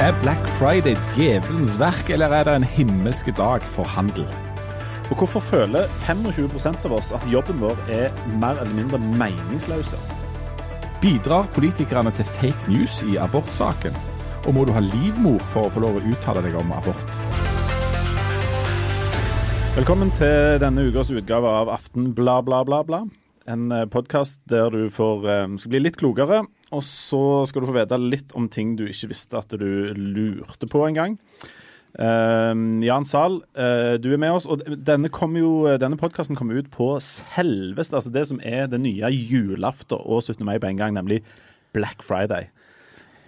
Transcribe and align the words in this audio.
Er 0.00 0.14
Black 0.22 0.46
Friday 0.56 0.94
djevelens 1.12 1.74
verk, 1.76 2.08
eller 2.08 2.32
er 2.32 2.46
det 2.48 2.52
en 2.56 2.64
himmelske 2.64 3.34
dag 3.36 3.60
for 3.68 3.84
handel? 3.84 4.24
Og 5.10 5.18
hvorfor 5.20 5.42
føler 5.44 5.90
25% 6.06 6.86
av 6.88 6.94
oss 6.96 7.10
at 7.12 7.26
jobben 7.28 7.58
vår 7.60 7.76
er 7.92 8.22
mer 8.40 8.62
eller 8.62 8.72
mindre 8.78 8.96
meningsløse? 9.20 9.98
Bidrar 11.02 11.50
politikerne 11.52 12.14
til 12.16 12.24
fake 12.24 12.72
news 12.72 13.02
i 13.12 13.18
abortsaken? 13.20 13.98
Og 14.46 14.56
må 14.56 14.64
du 14.64 14.72
ha 14.72 14.80
livmor 14.80 15.36
for 15.52 15.68
å 15.68 15.74
få 15.74 15.82
lov 15.84 16.00
å 16.00 16.04
uttale 16.14 16.46
deg 16.48 16.56
om 16.56 16.72
abort? 16.72 17.12
Velkommen 19.76 20.14
til 20.16 20.56
denne 20.64 20.86
ukas 20.88 21.12
utgave 21.12 21.52
av 21.60 21.74
Aften 21.76 22.14
bla, 22.16 22.38
bla, 22.40 22.62
bla, 22.64 22.80
bla. 22.88 23.02
En 23.44 23.68
podkast 23.92 24.40
der 24.48 24.72
du 24.72 24.88
får, 24.88 25.28
um, 25.44 25.60
skal 25.60 25.76
bli 25.76 25.84
litt 25.84 26.00
klokere, 26.00 26.46
og 26.70 26.84
så 26.86 27.22
skal 27.50 27.62
du 27.62 27.70
få 27.70 27.76
vite 27.78 27.98
litt 28.00 28.34
om 28.38 28.46
ting 28.50 28.76
du 28.78 28.86
ikke 28.88 29.10
visste 29.10 29.40
at 29.40 29.54
du 29.58 29.90
lurte 29.96 30.68
på 30.70 30.84
engang. 30.86 31.18
Uh, 31.98 32.54
Jan 32.86 33.06
Zahl, 33.08 33.40
uh, 33.58 33.96
du 33.98 34.12
er 34.14 34.22
med 34.22 34.36
oss. 34.36 34.46
og 34.46 34.62
Denne, 34.62 35.10
jo, 35.10 35.52
denne 35.82 35.98
podkasten 35.98 36.38
kommer 36.38 36.60
ut 36.60 36.70
på 36.70 36.92
selveste, 37.02 37.98
altså 37.98 38.14
det 38.14 38.26
som 38.30 38.40
er 38.46 38.70
det 38.70 38.82
nye 38.82 39.10
julaften 39.10 39.98
og 39.98 40.22
17. 40.22 40.44
mai 40.46 40.58
på 40.62 40.70
en 40.70 40.78
gang, 40.78 40.94
nemlig 40.94 41.24
Black 41.74 42.02
Friday. 42.06 42.50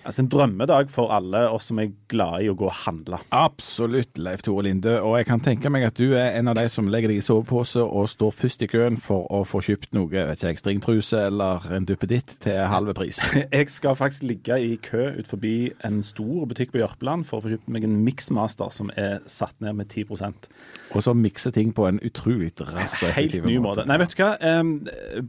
Altså 0.02 0.22
En 0.22 0.28
drømmedag 0.28 0.90
for 0.90 1.12
alle 1.14 1.44
oss 1.52 1.68
som 1.70 1.78
er 1.78 1.92
glade 2.10 2.42
i 2.42 2.48
å 2.50 2.56
gå 2.58 2.66
og 2.66 2.74
handle. 2.84 3.20
Absolutt, 3.34 4.18
Leif 4.18 4.42
Tore 4.42 4.64
Linde. 4.66 4.96
Og 5.04 5.14
jeg 5.20 5.28
kan 5.28 5.42
tenke 5.42 5.70
meg 5.70 5.86
at 5.86 5.98
du 5.98 6.16
er 6.18 6.34
en 6.38 6.50
av 6.50 6.56
de 6.58 6.64
som 6.72 6.88
legger 6.90 7.12
deg 7.12 7.20
i 7.20 7.24
sovepose 7.24 7.84
og 7.84 8.08
står 8.10 8.34
først 8.34 8.64
i 8.66 8.68
køen 8.72 8.98
for 9.00 9.28
å 9.32 9.42
få 9.46 9.62
kjøpt 9.62 9.94
noe, 9.94 10.10
vet 10.10 10.42
ikke 10.42 10.50
jeg, 10.50 10.60
stringtruse 10.62 11.22
eller 11.28 11.68
en 11.76 11.86
duppeditt 11.86 12.36
til 12.42 12.58
halve 12.72 12.94
pris. 12.98 13.20
jeg 13.58 13.70
skal 13.70 13.96
faktisk 13.98 14.26
ligge 14.26 14.58
i 14.58 14.74
kø 14.82 15.06
ut 15.20 15.30
forbi 15.30 15.54
en 15.86 16.02
stor 16.06 16.48
butikk 16.50 16.74
på 16.74 16.82
Jørpeland 16.82 17.28
for 17.28 17.38
å 17.38 17.46
få 17.46 17.54
kjøpt 17.54 17.70
meg 17.72 17.86
en 17.86 18.00
Mixmaster 18.02 18.74
som 18.74 18.90
er 18.98 19.20
satt 19.30 19.54
ned 19.62 19.78
med 19.78 19.92
10% 19.92 20.50
Og 20.96 21.04
så 21.04 21.14
mikse 21.14 21.52
ting 21.54 21.70
på 21.76 21.86
en 21.86 22.02
utrolig 22.02 22.50
rask 22.58 23.04
og 23.04 23.12
effektiv 23.12 23.46
måte. 23.46 23.62
måte. 23.62 23.86
Nei, 23.88 24.00
vet 24.02 24.16
du 24.16 24.22
hva. 24.22 24.32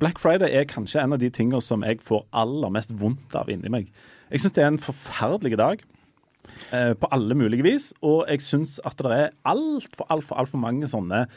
Black 0.02 0.20
Friday 0.22 0.50
er 0.58 0.68
kanskje 0.70 1.04
en 1.04 1.14
av 1.16 1.22
de 1.22 1.30
tingene 1.34 1.62
som 1.62 1.86
jeg 1.86 2.02
får 2.04 2.26
aller 2.34 2.74
mest 2.74 2.96
vondt 2.98 3.38
av 3.38 3.52
inni 3.54 3.72
meg. 3.72 3.94
Jeg 4.34 4.42
syns 4.42 4.56
det 4.56 4.64
er 4.64 4.72
en 4.74 4.82
forferdelig 4.82 5.60
dag. 5.62 5.84
Eh, 6.74 6.94
på 6.98 7.08
alle 7.12 7.36
mulige 7.38 7.64
vis. 7.66 7.92
Og 8.02 8.26
jeg 8.30 8.42
syns 8.42 8.80
at 8.86 8.98
det 9.02 9.12
er 9.12 9.36
altfor, 9.46 10.08
altfor, 10.10 10.40
altfor 10.42 10.62
mange 10.62 10.90
sånne 10.90 11.28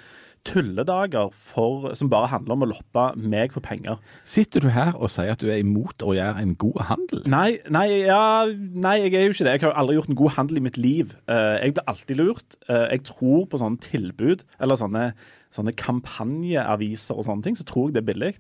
tulledager 0.47 1.33
for, 1.34 1.89
som 1.98 2.11
bare 2.12 2.30
handler 2.30 2.55
om 2.55 2.62
å 2.62 2.69
loppe 2.70 3.06
meg 3.19 3.55
for 3.55 3.64
penger. 3.64 3.98
Sitter 4.28 4.62
du 4.62 4.69
her 4.70 4.94
og 4.94 5.11
sier 5.11 5.34
at 5.34 5.42
du 5.42 5.48
er 5.50 5.58
imot 5.62 6.05
å 6.06 6.14
gjøre 6.14 6.44
en 6.44 6.52
god 6.61 6.84
handel? 6.91 7.24
Nei, 7.33 7.58
nei, 7.72 7.86
ja, 8.06 8.47
nei, 8.55 9.00
jeg 9.02 9.17
er 9.17 9.27
jo 9.27 9.34
ikke 9.34 9.48
det. 9.48 9.56
Jeg 9.56 9.64
har 9.64 9.72
jo 9.72 9.80
aldri 9.83 9.98
gjort 9.98 10.12
en 10.12 10.20
god 10.22 10.36
handel 10.36 10.61
i 10.61 10.64
mitt 10.69 10.78
liv. 10.78 11.17
Eh, 11.27 11.56
jeg 11.64 11.74
blir 11.77 11.91
alltid 11.91 12.22
lurt. 12.22 12.61
Eh, 12.69 12.86
jeg 12.94 13.05
tror 13.11 13.48
på 13.50 13.61
sånne 13.62 13.83
tilbud, 13.83 14.47
eller 14.62 14.80
sånne, 14.80 15.08
sånne 15.56 15.74
kampanjeaviser 15.83 17.19
og 17.19 17.27
sånne 17.27 17.48
ting, 17.48 17.58
så 17.58 17.67
tror 17.67 17.91
jeg 17.91 17.98
det 17.98 18.05
er 18.05 18.11
billig. 18.12 18.33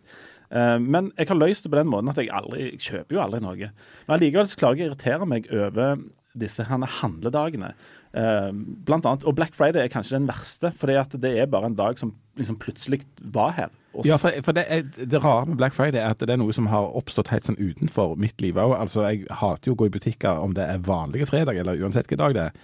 Uh, 0.50 0.76
men 0.82 1.10
jeg 1.16 1.30
har 1.30 1.40
løst 1.40 1.66
det 1.66 1.72
på 1.72 1.80
den 1.80 1.90
måten 1.90 2.12
at 2.12 2.20
jeg 2.20 2.32
aldri 2.34 2.68
jeg 2.68 2.84
kjøper 2.88 3.18
jo 3.18 3.24
aldri 3.24 3.42
noe. 3.44 3.72
Men 4.06 4.18
allikevel 4.18 4.50
så 4.50 4.60
klarer 4.60 4.80
jeg 4.80 4.88
å 4.88 4.92
irritere 4.92 5.28
meg 5.28 5.50
over 5.54 5.98
disse 6.36 6.66
her 6.68 6.90
handledagene. 7.00 7.72
Uh, 8.16 8.52
blant 8.86 9.08
annet, 9.08 9.24
og 9.28 9.36
Black 9.36 9.56
Friday 9.56 9.82
er 9.82 9.92
kanskje 9.92 10.18
den 10.18 10.28
verste, 10.28 10.72
for 10.76 10.88
det 10.88 11.32
er 11.32 11.50
bare 11.52 11.70
en 11.70 11.78
dag 11.78 11.98
som 12.00 12.14
liksom 12.36 12.58
plutselig 12.60 13.02
var 13.32 13.54
her. 13.56 13.74
Ja, 14.04 14.18
for, 14.20 14.34
for 14.44 14.52
det, 14.52 14.64
det, 14.96 15.22
rare 15.24 15.46
med 15.48 15.56
Black 15.56 15.72
Friday 15.72 16.00
er 16.00 16.12
at 16.12 16.20
det 16.20 16.34
er 16.34 16.40
noe 16.40 16.52
som 16.52 16.68
har 16.68 16.90
oppstått 16.98 17.30
helt 17.32 17.46
sånn 17.48 17.56
utenfor 17.56 18.16
mitt 18.20 18.40
liv 18.44 18.58
òg. 18.60 18.74
Altså, 18.76 19.06
jeg 19.08 19.24
hater 19.40 19.70
jo 19.70 19.76
å 19.76 19.80
gå 19.80 19.88
i 19.88 19.94
butikker 19.94 20.42
om 20.42 20.56
det 20.56 20.66
er 20.68 20.84
vanlige 20.84 21.28
fredag, 21.30 21.56
eller 21.62 21.80
uansett 21.80 22.08
hvilken 22.08 22.20
dag 22.20 22.36
det 22.36 22.44
er. 22.50 22.60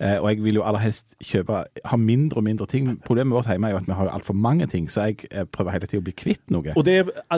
Eh, 0.00 0.18
og 0.18 0.28
jeg 0.30 0.42
vil 0.44 0.58
jo 0.58 0.64
aller 0.66 0.82
helst 0.82 1.16
kjøpe, 1.24 1.62
ha 1.68 1.98
mindre 2.00 2.40
og 2.40 2.46
mindre 2.46 2.66
ting. 2.70 2.88
Problemet 3.04 3.36
vårt 3.36 3.50
hjemme 3.50 3.68
er 3.68 3.74
jo 3.74 3.80
at 3.82 3.88
vi 3.88 3.96
har 3.98 4.10
altfor 4.12 4.36
mange 4.36 4.66
ting, 4.70 4.88
så 4.90 5.08
jeg 5.10 5.28
eh, 5.30 5.44
prøver 5.44 5.76
hele 5.76 5.88
tiden 5.90 6.02
å 6.02 6.06
bli 6.08 6.14
kvitt 6.16 6.54
noe. 6.54 6.74
Og 6.76 6.86
det, 6.86 6.96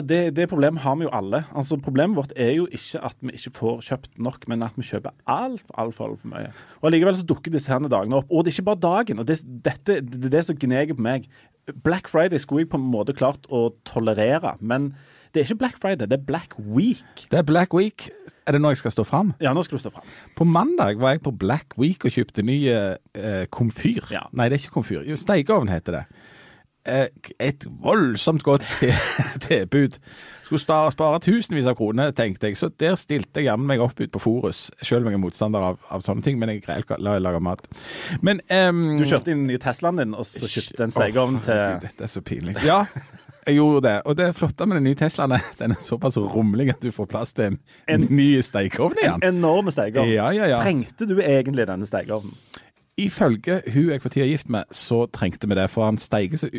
det, 0.09 0.21
det, 0.37 0.47
problemet 0.51 0.83
har 0.85 0.97
vi 0.99 1.07
jo 1.07 1.13
alle. 1.15 1.43
Altså 1.55 1.77
Problemet 1.85 2.17
vårt 2.17 2.33
er 2.35 2.53
jo 2.55 2.67
ikke 2.71 3.01
at 3.05 3.17
vi 3.21 3.35
ikke 3.37 3.53
får 3.59 3.81
kjøpt 3.89 4.21
nok, 4.27 4.47
men 4.51 4.63
at 4.65 4.77
vi 4.79 4.87
kjøper 4.87 5.13
altfor 5.25 5.75
alt, 5.81 5.99
alt 5.99 6.21
for 6.21 6.31
mye. 6.31 6.53
Og 6.81 6.89
Allikevel 6.89 7.19
så 7.19 7.27
dukker 7.27 7.53
disse 7.53 7.71
her 7.71 7.83
dagene 7.91 8.21
opp. 8.21 8.31
Og 8.31 8.45
det 8.45 8.53
er 8.53 8.59
ikke 8.59 8.71
bare 8.71 8.83
dagen. 8.85 9.19
og 9.19 9.27
Det, 9.27 9.41
dette, 9.65 9.99
det 10.01 10.29
er 10.29 10.37
det 10.37 10.45
som 10.47 10.57
gneger 10.59 10.97
på 10.97 11.05
meg. 11.05 11.27
Black 11.83 12.09
Friday 12.09 12.41
skulle 12.41 12.65
jeg 12.65 12.71
på 12.73 12.79
en 12.79 12.89
måte 12.93 13.15
klart 13.17 13.45
å 13.49 13.67
tolerere, 13.87 14.55
men 14.61 14.93
det 15.35 15.41
er 15.41 15.49
ikke 15.49 15.59
Black 15.65 15.79
Friday, 15.83 16.07
det 16.07 16.15
er 16.15 16.23
Black 16.23 16.53
Week. 16.59 17.25
Det 17.31 17.39
er 17.41 17.43
Black 17.43 17.73
Week. 17.75 18.07
Er 18.47 18.55
det 18.55 18.61
nå 18.63 18.69
jeg 18.71 18.79
skal 18.79 18.93
stå 18.95 19.03
fram? 19.03 19.33
Ja, 19.43 19.51
nå 19.53 19.65
skal 19.67 19.75
du 19.75 19.83
stå 19.83 19.91
fram. 19.91 20.05
På 20.37 20.47
mandag 20.47 21.01
var 21.01 21.11
jeg 21.11 21.21
på 21.25 21.33
Black 21.35 21.75
Week 21.81 22.05
og 22.07 22.15
kjøpte 22.15 22.45
ny 22.45 22.55
eh, 22.71 23.43
komfyr. 23.51 24.07
Ja. 24.15 24.23
Nei, 24.31 24.47
det 24.47 24.55
er 24.55 24.63
ikke 24.63 24.77
komfyr. 24.77 25.03
Jo, 25.03 25.17
stekeovn 25.19 25.73
heter 25.73 25.99
det. 25.99 26.03
Eh, 26.85 27.07
et 27.39 27.65
voldsomt 27.81 28.43
godt 28.43 28.63
tilbud. 29.47 29.97
Skulle 30.45 30.61
spare, 30.61 31.19
tusenvis 31.19 31.65
av 31.65 31.73
kroner, 31.79 32.11
tenkte 32.13 32.51
jeg. 32.51 32.57
Så 32.59 32.69
der 32.79 32.93
stilte 33.01 33.41
jeg 33.41 33.47
jammen 33.47 33.65
meg 33.65 33.81
opp 33.81 33.97
ut 33.97 34.11
på 34.13 34.21
Forus, 34.21 34.67
selv 34.85 35.01
om 35.01 35.09
jeg 35.09 35.17
er 35.17 35.21
motstander 35.23 35.63
av, 35.71 35.79
av 35.89 36.03
sånne 36.05 36.21
ting. 36.21 36.37
Men 36.37 36.51
jeg 36.53 36.61
greier 36.67 36.85
ikke 36.85 36.99
å 36.99 37.15
lage 37.17 37.39
mat. 37.41 37.65
Men 38.21 38.43
um, 38.53 38.83
Du 38.99 39.07
kjørte 39.07 39.33
inn 39.33 39.41
den 39.41 39.49
nye 39.49 39.61
Teslaen 39.63 39.97
din, 39.97 40.13
og 40.13 40.27
så 40.29 40.45
kjøpte 40.45 40.85
en 40.85 40.93
stekeovn 40.93 41.39
oh, 41.39 41.47
til 41.47 41.63
Gud, 41.63 41.87
Dette 41.87 42.05
er 42.05 42.11
så 42.13 42.21
pinlig. 42.25 42.53
Ja, 42.61 42.83
jeg 43.47 43.57
gjorde 43.57 43.81
det. 43.87 43.95
Og 44.05 44.19
det 44.21 44.29
flotte 44.37 44.69
med 44.69 44.77
den 44.77 44.85
nye 44.91 44.99
Teslaen 44.99 45.33
er 45.39 45.49
den 45.57 45.73
er 45.73 45.81
såpass 45.81 46.19
rommelig 46.21 46.75
at 46.75 46.85
du 46.85 46.91
får 46.93 47.09
plass 47.09 47.33
til 47.33 47.55
en, 47.55 47.57
en 47.89 48.05
ny 48.13 48.29
stekeovn 48.45 49.01
igjen. 49.01 49.25
En 49.25 49.39
enorm 49.39 49.73
stekeovn. 49.73 50.13
Ja, 50.13 50.29
ja, 50.35 50.51
ja. 50.53 50.61
Trengte 50.61 51.09
du 51.09 51.17
egentlig 51.23 51.65
denne 51.71 51.89
stekeovnen? 51.89 52.37
Ifølge 52.97 53.59
hun 53.73 53.89
jeg 53.91 54.01
for 54.01 54.13
tida 54.13 54.25
er 54.25 54.31
gift 54.31 54.49
med, 54.49 54.71
så 54.71 55.03
trengte 55.11 55.49
vi 55.51 55.57
det, 55.57 55.69
for 55.69 55.89
han 55.89 55.97
steigte 55.99 56.39
så, 56.39 56.49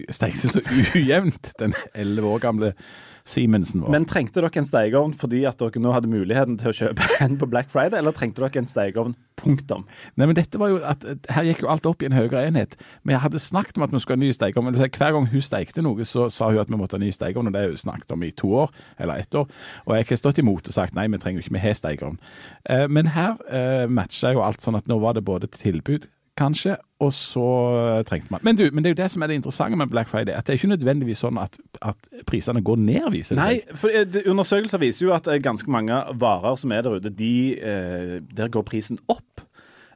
så 0.52 0.60
ujevnt, 0.94 1.54
den 1.58 1.72
elleve 1.94 2.34
år 2.34 2.42
gamle 2.44 2.72
Simensen 3.26 3.82
vår. 3.82 3.90
Men 3.90 4.04
trengte 4.06 4.38
dere 4.38 4.60
en 4.60 4.66
stegeovn 4.68 5.12
fordi 5.18 5.40
at 5.50 5.58
dere 5.58 5.80
nå 5.82 5.90
hadde 5.90 6.10
muligheten 6.10 6.58
til 6.60 6.70
å 6.70 6.74
kjøpe 6.76 7.06
en 7.24 7.34
på 7.40 7.48
Black 7.50 7.72
Friday, 7.72 7.98
eller 7.98 8.14
trengte 8.14 8.44
dere 8.44 8.62
en 8.62 8.68
stegeovn? 8.70 9.16
Punktum. 9.36 9.82
Nei, 10.14 10.28
men 10.28 10.36
dette 10.38 10.60
var 10.60 10.70
jo 10.70 10.78
at 10.86 11.02
Her 11.34 11.44
gikk 11.44 11.64
jo 11.64 11.68
alt 11.72 11.88
opp 11.90 12.00
i 12.00 12.06
en 12.08 12.14
høyere 12.16 12.46
enhet. 12.46 12.76
Vi 13.04 13.18
hadde 13.18 13.42
snakket 13.42 13.76
om 13.76 13.84
at 13.84 13.92
vi 13.92 14.00
skulle 14.00 14.20
ha 14.20 14.22
ny 14.22 14.30
stegeovn. 14.32 14.78
Hver 14.78 15.16
gang 15.16 15.26
hun 15.32 15.44
stekte 15.44 15.84
noe, 15.84 16.06
så 16.08 16.30
sa 16.32 16.52
hun 16.52 16.62
at 16.62 16.70
vi 16.70 16.78
måtte 16.78 16.96
ha 16.96 17.02
ny 17.02 17.10
stegeovn, 17.12 17.50
og 17.50 17.56
det 17.56 17.64
har 17.64 17.74
hun 17.74 17.82
snakket 17.82 18.14
om 18.14 18.22
i 18.22 18.30
to 18.30 18.52
år, 18.62 18.70
eller 19.02 19.24
ett 19.24 19.34
år. 19.34 19.50
Og 19.84 19.96
jeg 19.98 20.08
har 20.12 20.22
stått 20.22 20.40
imot 20.44 20.70
og 20.70 20.78
sagt 20.78 20.96
nei, 20.96 21.08
vi 21.10 21.20
trenger 21.20 21.42
jo 21.42 21.48
ikke, 21.48 21.56
vi 21.58 21.64
har 21.66 21.76
stekeovn. 21.76 22.20
Eh, 22.70 22.86
men 22.86 23.10
her 23.16 23.42
eh, 23.50 23.88
matcha 23.90 24.32
jo 24.36 24.46
alt 24.46 24.62
sånn 24.62 24.78
at 24.78 24.86
nå 24.86 25.00
var 25.02 25.18
det 25.18 25.26
både 25.26 25.50
tilbud 25.50 26.06
kanskje, 26.36 26.76
og 27.00 27.12
så 27.12 27.46
trengte 28.08 28.32
man 28.32 28.44
Men 28.44 28.56
du, 28.56 28.64
men 28.72 28.84
det 28.84 28.90
er 28.90 28.94
jo 28.94 29.02
det 29.02 29.08
som 29.12 29.24
er 29.24 29.30
det 29.30 29.38
interessante 29.40 29.78
med 29.80 29.90
Black 29.92 30.08
Friday, 30.08 30.32
at 30.32 30.46
det 30.46 30.54
er 30.54 30.60
ikke 30.60 30.72
nødvendigvis 30.74 31.24
sånn 31.24 31.40
at, 31.40 31.58
at 31.80 32.08
prisene 32.28 32.62
går 32.64 32.80
ned, 32.82 33.10
viser 33.14 33.38
det 33.38 33.46
seg. 33.46 33.66
Nei, 33.66 33.78
for 33.80 33.92
eh, 33.92 34.20
undersøkelser 34.30 34.82
viser 34.82 35.08
jo 35.08 35.14
at 35.16 35.28
eh, 35.30 35.40
ganske 35.44 35.70
mange 35.72 35.98
varer 36.20 36.56
som 36.60 36.72
er 36.76 36.86
der 36.86 36.98
ute, 37.00 37.12
de, 37.12 37.34
eh, 37.56 38.16
der 38.36 38.52
går 38.52 38.66
prisen 38.68 39.00
opp. 39.12 39.45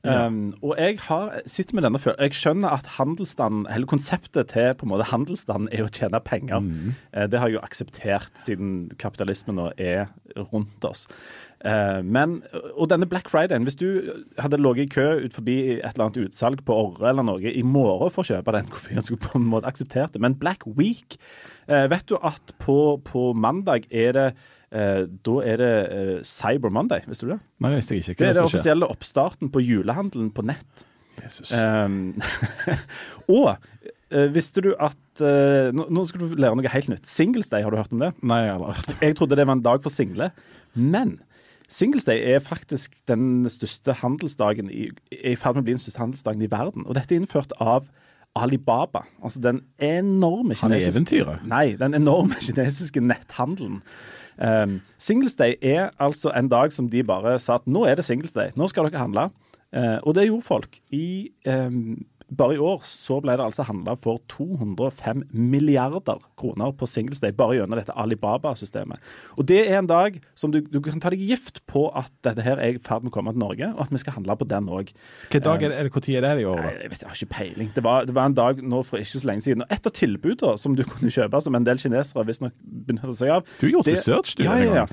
Ja. 0.05 0.27
Um, 0.27 0.55
og 0.65 0.79
jeg 0.81 0.97
har 1.05 1.43
sitter 1.45 1.77
med 1.77 1.85
denne 1.85 1.99
følelsen 2.01 2.25
Jeg 2.25 2.37
skjønner 2.39 2.73
at 2.73 2.87
handelsstanden, 2.97 3.67
hele 3.69 3.89
konseptet 3.89 4.49
til 4.49 4.71
på 4.73 4.87
en 4.87 4.93
måte 4.95 5.11
handelsstanden 5.11 5.69
er 5.77 5.85
å 5.85 5.91
tjene 5.93 6.23
penger. 6.25 6.63
Mm. 6.65 6.95
Uh, 7.13 7.27
det 7.29 7.41
har 7.41 7.51
jeg 7.51 7.59
jo 7.59 7.65
akseptert 7.67 8.41
siden 8.41 8.71
kapitalismen 9.01 9.61
nå 9.61 9.67
er 9.77 10.09
rundt 10.55 10.87
oss. 10.89 11.05
Uh, 11.61 12.01
men, 12.01 12.39
og 12.73 12.89
denne 12.89 13.09
Black 13.11 13.29
Fridayen, 13.29 13.67
hvis 13.69 13.77
du 13.77 14.15
hadde 14.41 14.63
ligget 14.63 14.89
i 14.89 14.95
kø 14.95 15.09
ut 15.27 15.37
forbi 15.37 15.59
et 15.75 15.91
eller 15.93 16.07
annet 16.07 16.23
utsalg 16.25 16.63
på 16.65 16.79
Orre 16.87 17.11
eller 17.13 17.27
noe 17.29 17.53
i 17.53 17.65
morgen 17.67 18.09
for 18.15 18.25
å 18.25 18.31
kjøpe 18.31 18.55
den 18.57 18.73
koffeien, 18.73 19.05
skulle 19.05 19.21
på 19.27 19.37
en 19.37 19.51
måte 19.53 19.69
akseptert 19.69 20.17
det. 20.17 20.25
Men 20.25 20.39
Black 20.41 20.65
Week, 20.81 21.19
uh, 21.69 21.85
vet 21.93 22.09
du 22.09 22.17
at 22.17 22.57
på, 22.65 22.97
på 23.05 23.35
mandag 23.37 23.85
er 23.93 24.17
det 24.17 24.27
Eh, 24.71 25.03
da 25.27 25.35
er 25.43 25.59
det 25.59 25.73
eh, 25.91 26.13
Cyber 26.27 26.71
Monday, 26.71 27.03
visste 27.11 27.27
du 27.27 27.33
det? 27.35 27.41
Nei, 27.59 27.73
visste 27.75 27.97
jeg 27.97 28.05
ikke. 28.05 28.21
Hva 28.21 28.27
det 28.27 28.31
er 28.31 28.39
den 28.39 28.51
offisielle 28.51 28.91
oppstarten 28.93 29.51
på 29.51 29.63
julehandelen 29.65 30.31
på 30.35 30.45
nett. 30.47 30.85
Jesus. 31.21 31.51
Um, 31.53 32.15
og 33.41 33.57
eh, 34.15 34.29
visste 34.33 34.63
du 34.65 34.71
at 34.79 35.25
uh, 35.25 35.69
nå, 35.75 35.89
nå, 35.91 36.05
skal 36.09 36.23
du 36.23 36.39
lære 36.39 36.57
noe 36.57 36.73
helt 36.73 36.93
nytt. 36.93 37.09
Singles 37.11 37.51
Day, 37.51 37.65
har 37.67 37.75
du 37.75 37.81
hørt 37.81 37.93
om 37.93 38.05
det? 38.05 38.13
Nei, 38.23 38.45
jeg 38.47 38.55
har 38.55 38.79
hørt 38.79 38.95
Jeg 39.03 39.19
trodde 39.19 39.37
det 39.37 39.49
var 39.51 39.59
en 39.59 39.67
dag 39.67 39.83
for 39.83 39.93
single. 39.93 40.31
Men 40.75 41.19
Singles 41.71 42.07
Day 42.07 42.23
er 42.33 42.39
faktisk 42.43 42.95
den 43.11 43.51
største 43.51 43.95
handelsdagen 44.01 44.71
i, 44.71 44.89
er 45.15 45.35
i 45.35 45.39
ferd 45.39 45.59
med 45.59 45.65
å 45.65 45.69
bli 45.69 45.77
den 45.77 45.83
største 45.83 46.03
handelsdagen 46.03 46.47
i 46.47 46.51
verden. 46.51 46.87
Og 46.87 46.97
dette 46.99 47.15
er 47.15 47.21
innført 47.21 47.53
av 47.59 47.91
Alibaba. 48.39 49.05
Altså 49.23 49.43
den 49.43 49.65
enorme 49.83 50.55
kinesiske 50.55 50.67
Han 50.67 50.75
er 50.79 50.89
eventyret? 50.89 51.47
Nei, 51.51 51.67
den 51.79 51.99
enorme 51.99 52.39
kinesiske 52.47 53.03
netthandelen. 53.03 53.83
Um, 54.41 54.81
Singles 54.99 55.37
Day 55.37 55.55
er 55.63 55.91
altså 56.01 56.33
en 56.37 56.49
dag 56.49 56.73
som 56.73 56.89
de 56.91 57.03
bare 57.05 57.37
sa 57.39 57.59
at 57.61 57.67
nå 57.69 57.85
er 57.85 57.99
det 57.99 58.07
Singles 58.07 58.33
Day, 58.33 58.55
nå 58.57 58.69
skal 58.73 58.89
dere 58.89 59.03
handle. 59.03 59.29
Uh, 59.71 59.99
og 60.03 60.17
det 60.17 60.27
gjorde 60.27 60.47
folk 60.47 60.81
i 60.97 61.31
um, 61.47 62.01
bare 62.31 62.55
i 62.55 62.61
år 62.63 62.85
så 62.87 63.19
ble 63.23 63.35
det 63.39 63.45
altså 63.45 63.65
handla 63.67 63.97
for 63.99 64.21
205 64.31 65.25
milliarder 65.35 66.23
kroner 66.39 66.73
på 66.79 66.87
Singles 66.89 67.23
Day 67.23 67.35
bare 67.37 67.59
gjennom 67.59 67.79
dette 67.79 67.95
Alibaba-systemet. 67.99 69.03
Og 69.37 69.49
det 69.51 69.61
er 69.65 69.81
en 69.81 69.91
dag 69.91 70.21
som 70.39 70.55
du, 70.55 70.61
du, 70.63 70.81
kan 70.85 71.03
ta 71.03 71.13
deg 71.13 71.23
gift 71.27 71.61
på 71.71 71.89
at 71.97 72.13
dette 72.27 72.45
her 72.47 72.63
er 72.63 72.79
i 72.79 72.83
ferd 72.83 73.05
med 73.05 73.13
å 73.13 73.17
komme 73.17 73.35
til 73.35 73.43
Norge, 73.43 73.73
og 73.75 73.85
at 73.87 73.95
vi 73.95 74.03
skal 74.03 74.19
handle 74.19 74.39
på 74.39 74.49
den 74.51 74.71
òg. 74.71 74.95
Hvilken 75.27 75.47
dag 75.47 75.67
er 75.67 75.75
det, 75.75 75.81
er 75.81 75.91
det, 75.91 76.17
er 76.21 76.27
det 76.29 76.45
i 76.45 76.49
år? 76.49 76.63
da? 76.63 76.75
Jeg, 76.77 76.93
vet, 76.95 77.05
jeg 77.05 77.13
har 77.13 77.21
ikke 77.21 77.35
peiling. 77.37 77.73
Det 77.77 77.87
var, 77.87 78.09
det 78.09 78.17
var, 78.17 78.31
en 78.31 78.39
dag 78.39 78.63
nå 78.63 78.83
for 78.87 79.03
ikke 79.03 79.19
så 79.19 79.31
lenge 79.31 79.47
siden. 79.47 79.67
Og 79.67 79.75
et 79.75 79.91
av 79.91 79.97
tilbudene 79.97 80.59
som 80.61 80.77
du 80.79 80.85
kunne 80.87 81.13
kjøpe, 81.13 81.43
som 81.45 81.59
en 81.59 81.67
del 81.67 81.83
kinesere 81.83 82.27
visstnok 82.29 82.55
benytter 82.91 83.17
seg 83.19 83.39
av 83.39 83.49
Du 83.59 83.67
har 83.67 83.79
gjort 83.79 83.91
research, 83.91 84.37
du. 84.39 84.47
Ja, 84.47 84.59
ja, 84.61 84.85
ja. 84.85 84.91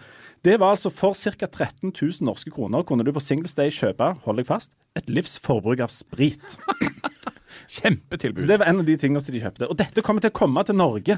Det 0.48 0.56
var 0.62 0.78
altså 0.78 0.90
for 0.94 1.14
ca. 1.14 1.46
13 1.46 1.92
000 1.92 2.12
norske 2.24 2.52
kroner 2.56 2.86
kunne 2.88 3.04
du 3.04 3.12
på 3.12 3.20
Singles 3.20 3.56
Day 3.58 3.72
kjøpe, 3.74 4.14
hold 4.24 4.38
deg 4.40 4.48
fast, 4.48 4.72
et 4.96 5.10
livsforbruk 5.12 5.82
av 5.84 5.92
sprit. 5.92 6.56
Kjempetilbud. 7.78 8.42
Så 8.42 8.48
Det 8.48 8.60
var 8.62 8.70
en 8.72 8.80
av 8.80 8.86
de 8.88 8.96
tingene 8.98 9.20
som 9.20 9.36
de 9.36 9.42
kjøpte. 9.44 9.68
Og 9.68 9.76
dette 9.76 10.02
kommer 10.02 10.24
til 10.24 10.32
å 10.32 10.38
komme 10.38 10.64
til 10.64 10.78
Norge. 10.80 11.18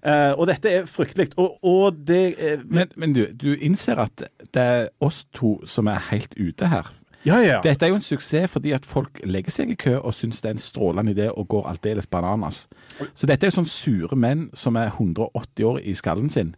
Uh, 0.00 0.32
og 0.32 0.46
dette 0.48 0.72
er 0.72 0.88
fryktelig. 0.88 1.34
Og, 1.36 1.58
og 1.60 1.98
det 2.08 2.22
uh, 2.38 2.64
Men, 2.64 2.88
men 2.96 3.12
du, 3.12 3.26
du 3.36 3.52
innser 3.52 4.00
at 4.00 4.24
det 4.54 4.64
er 4.64 4.88
oss 5.04 5.26
to 5.36 5.58
som 5.68 5.90
er 5.92 6.00
helt 6.08 6.32
ute 6.40 6.72
her. 6.72 6.88
Ja, 7.28 7.36
ja. 7.44 7.60
Dette 7.60 7.84
er 7.84 7.92
jo 7.92 7.98
en 7.98 8.06
suksess 8.06 8.48
fordi 8.48 8.72
at 8.72 8.88
folk 8.88 9.20
legger 9.28 9.52
seg 9.52 9.74
i 9.74 9.76
kø 9.76 9.98
og 9.98 10.14
syns 10.16 10.40
det 10.40 10.54
er 10.54 10.56
en 10.56 10.62
strålende 10.62 11.12
idé 11.12 11.28
og 11.28 11.50
går 11.52 11.68
aldeles 11.74 12.08
bananas. 12.08 12.64
Så 13.12 13.28
dette 13.28 13.44
er 13.44 13.52
jo 13.52 13.58
sånn 13.60 13.68
sure 13.68 14.16
menn 14.16 14.48
som 14.56 14.80
er 14.80 14.88
180 14.94 15.68
år 15.68 15.82
i 15.84 15.92
skallen 15.98 16.32
sin. 16.32 16.54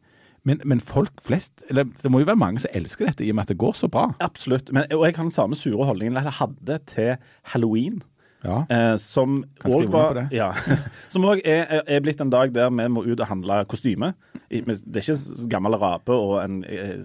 Men, 0.48 0.60
men, 0.66 0.80
folk 0.82 1.22
flest 1.22 1.62
eller 1.70 1.86
Det 2.02 2.10
må 2.10 2.18
jo 2.18 2.26
være 2.26 2.40
mange 2.40 2.62
som 2.64 2.72
elsker 2.74 3.06
dette, 3.06 3.24
i 3.24 3.30
og 3.30 3.38
med 3.38 3.46
at 3.46 3.52
det 3.52 3.60
går 3.62 3.76
så 3.78 3.88
bra. 3.92 4.08
Absolutt. 4.24 4.72
Men, 4.74 4.88
og 4.90 5.04
jeg 5.06 5.14
har 5.16 5.28
den 5.28 5.34
samme 5.34 5.58
sure 5.58 5.86
holdningen 5.86 6.18
jeg 6.18 6.34
hadde 6.40 6.78
til 6.90 7.12
halloween. 7.54 8.02
Ja. 8.42 8.58
Eh, 8.66 8.94
som 8.98 9.42
òg 9.62 10.32
ja, 10.34 10.50
er, 11.46 11.82
er, 11.86 12.00
blitt 12.02 12.20
en 12.22 12.32
dag 12.32 12.52
der 12.54 12.72
vi 12.74 12.86
må 12.90 13.04
ut 13.06 13.20
og 13.20 13.28
handle 13.28 13.62
kostyme. 13.70 14.12
Det 14.52 14.62
er 14.66 14.98
ikke 15.00 15.48
gammel 15.52 15.76
rape 15.80 16.12
og 16.12 16.34
en, 16.42 16.60
en, 16.66 17.04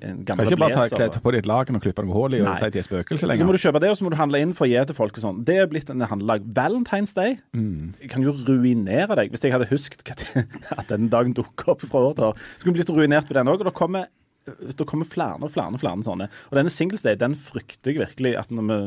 en 0.00 0.22
gammel 0.24 0.26
blazer. 0.26 0.26
Kan 0.26 0.46
ikke 0.46 0.60
bare 0.62 0.76
ta, 0.76 0.86
kledd 0.94 1.18
på 1.22 1.34
ditt 1.34 1.48
laken 1.50 1.78
og 1.78 1.84
klippe 1.84 2.04
noe 2.06 2.16
hull 2.16 2.36
i 2.38 2.42
og 2.44 2.54
si 2.56 2.68
at 2.68 2.76
de 2.76 2.80
er 2.80 2.86
spøkelser 2.86 3.30
lenger. 3.30 3.44
Så 3.44 3.50
må 3.50 3.56
du 3.56 3.62
kjøpe 3.62 3.82
det, 3.82 3.90
og 3.92 3.98
så 3.98 4.06
må 4.06 4.12
du 4.14 4.18
handle 4.20 4.42
inn 4.42 4.54
for 4.56 4.68
å 4.68 4.70
gi 4.70 4.84
til 4.88 4.98
folk 4.98 5.18
og 5.18 5.26
sånn. 5.26 5.42
Det 5.48 5.58
er 5.62 5.70
blitt 5.70 5.90
en 5.92 6.06
handlelag. 6.06 6.46
Valentine's 6.56 7.16
Day 7.16 7.36
mm. 7.56 7.96
kan 8.12 8.24
jo 8.24 8.36
ruinere 8.38 9.18
deg. 9.18 9.34
Hvis 9.34 9.44
jeg 9.44 9.56
hadde 9.56 9.68
husket 9.72 10.24
at 10.78 10.86
den 10.92 11.10
dagen 11.12 11.34
dukker 11.36 11.74
opp 11.74 11.84
fra 11.84 12.06
år 12.10 12.16
til 12.16 12.30
år, 12.30 12.46
du 12.62 12.70
blitt 12.72 12.94
ruinert 12.94 13.28
på 13.28 13.36
den 13.36 13.50
òg. 13.50 13.60
Og 13.60 13.68
da 13.68 13.74
kommer 13.76 14.08
det 14.46 14.86
kommer 14.88 15.08
flere 15.08 15.38
og 15.42 15.52
flere, 15.54 15.78
flere 15.80 16.06
sånne. 16.06 16.30
Og 16.50 16.58
denne 16.58 16.72
Singles 16.72 17.04
Day 17.06 17.18
den 17.18 17.36
frykter 17.38 17.92
jeg 17.92 18.02
virkelig 18.04 18.36
at 18.40 18.52
når 18.54 18.68
vi, 18.68 18.80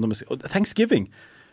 når 0.00 0.12
vi 0.12 0.40
Thanksgiving. 0.48 1.10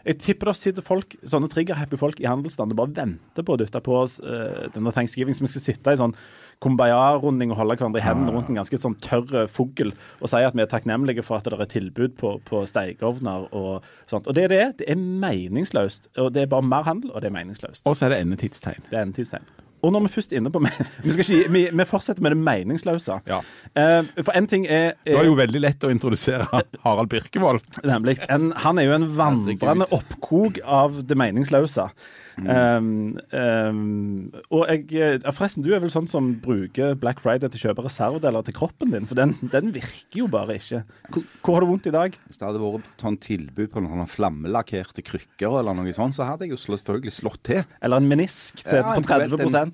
Jeg 0.08 0.22
tipper 0.24 0.52
det 0.52 0.56
sitter 0.56 0.86
folk, 0.86 1.18
sånne 1.28 1.50
trigger-happy 1.52 1.98
folk 2.00 2.20
i 2.24 2.28
handelsstanden 2.30 2.78
og 2.78 2.80
bare 2.80 2.96
venter 3.02 3.44
på 3.44 3.56
å 3.56 3.60
dytte 3.60 3.82
på 3.84 3.96
oss 3.98 4.22
uh, 4.24 4.68
denne 4.72 4.94
thanksgiving, 4.96 5.36
så 5.36 5.44
vi 5.44 5.50
skal 5.52 5.66
sitte 5.66 5.96
i 5.96 6.00
sånn 6.00 6.16
kumbaya-runding 6.64 7.52
og 7.52 7.60
holde 7.60 7.76
hverandre 7.76 8.00
i 8.00 8.06
hendene 8.06 8.32
rundt 8.34 8.48
en 8.50 8.58
ganske 8.62 8.80
sånn 8.82 8.96
tørr 9.04 9.50
fugl 9.52 9.92
og 9.92 10.32
si 10.32 10.42
at 10.42 10.56
vi 10.58 10.64
er 10.64 10.72
takknemlige 10.72 11.26
for 11.28 11.38
at 11.38 11.46
det 11.50 11.60
er 11.60 11.70
tilbud 11.76 12.16
på, 12.18 12.38
på 12.48 12.64
stekeovner 12.70 13.50
og 13.52 13.86
sånt. 14.10 14.26
Og 14.26 14.38
det 14.38 14.48
er 14.48 14.56
det. 14.56 14.66
Det 14.82 14.90
er 14.90 14.98
meningsløst. 14.98 16.10
Og 16.24 16.32
det 16.34 16.46
er 16.46 16.52
bare 16.56 16.66
mer 16.66 16.88
handel, 16.88 17.12
og 17.14 17.22
det 17.22 17.30
er 17.30 17.38
meningsløst. 17.38 17.86
Og 17.86 17.98
så 17.98 18.08
er 18.08 18.16
det 18.16 18.24
endetidstegn. 18.26 18.88
Det 18.90 18.98
er 18.98 19.06
endetidstegn. 19.06 19.67
Og 19.86 19.94
når 19.94 20.08
vi 20.08 20.14
først 20.18 20.34
er 20.34 20.42
inne 20.42 20.52
på 20.54 20.62
vi, 20.64 20.70
ikke, 21.14 21.40
vi, 21.54 21.64
vi, 21.72 21.88
fortsetter 21.88 22.24
med 22.26 22.36
det 22.36 22.40
meningsløse. 22.42 23.20
Ja. 23.30 23.42
Uh, 23.78 24.08
for 24.24 24.34
en 24.38 24.50
ting 24.50 24.68
er, 24.68 24.96
er 25.06 25.14
Det 25.14 25.20
er 25.22 25.30
jo 25.30 25.40
veldig 25.40 25.64
lett 25.64 25.88
å 25.88 25.92
introdusere 25.94 26.48
Harald 26.86 27.12
Birkevold. 27.14 27.66
Nemlig. 27.88 28.18
En, 28.30 28.52
han 28.66 28.80
er 28.80 28.90
jo 28.90 28.96
en 28.98 29.10
vandrende 29.18 29.90
oppkok 29.96 30.62
av 30.64 31.04
det 31.08 31.20
meningsløse. 31.20 31.90
Um, 32.38 33.18
um, 33.34 34.34
og 34.54 34.68
jeg, 34.70 34.84
eh, 34.94 35.32
forresten, 35.34 35.64
du 35.66 35.72
er 35.74 35.82
vel 35.82 35.90
sånn 35.90 36.06
som 36.10 36.30
bruker 36.44 36.94
Black 37.02 37.18
Friday 37.24 37.50
til 37.50 37.58
å 37.58 37.64
kjøpe 37.72 37.86
reservedeler 37.88 38.46
til 38.46 38.56
kroppen 38.60 38.94
din, 38.94 39.08
for 39.10 39.18
den, 39.18 39.34
den 39.50 39.72
virker 39.74 40.22
jo 40.22 40.28
bare 40.30 40.60
ikke. 40.60 40.84
Hvor, 41.10 41.26
hvor, 41.42 41.58
har 41.58 41.66
du 41.66 41.72
vondt 41.72 41.90
i 41.90 41.96
dag? 41.96 42.18
Hvis 42.30 42.38
det 42.38 42.46
hadde 42.46 42.62
vært 42.62 43.02
sånn 43.02 43.18
tilbud 43.24 43.72
på 43.74 43.82
noen 43.84 44.06
flammelakkerte 44.12 45.06
krykker 45.08 45.58
eller 45.64 45.78
noe 45.80 45.96
sånt, 45.98 46.18
så 46.18 46.28
hadde 46.30 46.46
jeg 46.46 46.54
jo 46.54 46.62
selvfølgelig 46.62 47.16
slått 47.18 47.42
til. 47.50 47.64
Eller 47.82 48.04
en 48.04 48.12
menisk 48.12 48.62
til, 48.62 48.84
ja, 48.84 48.94
på 48.94 49.06
30 49.08 49.58
en, 49.64 49.67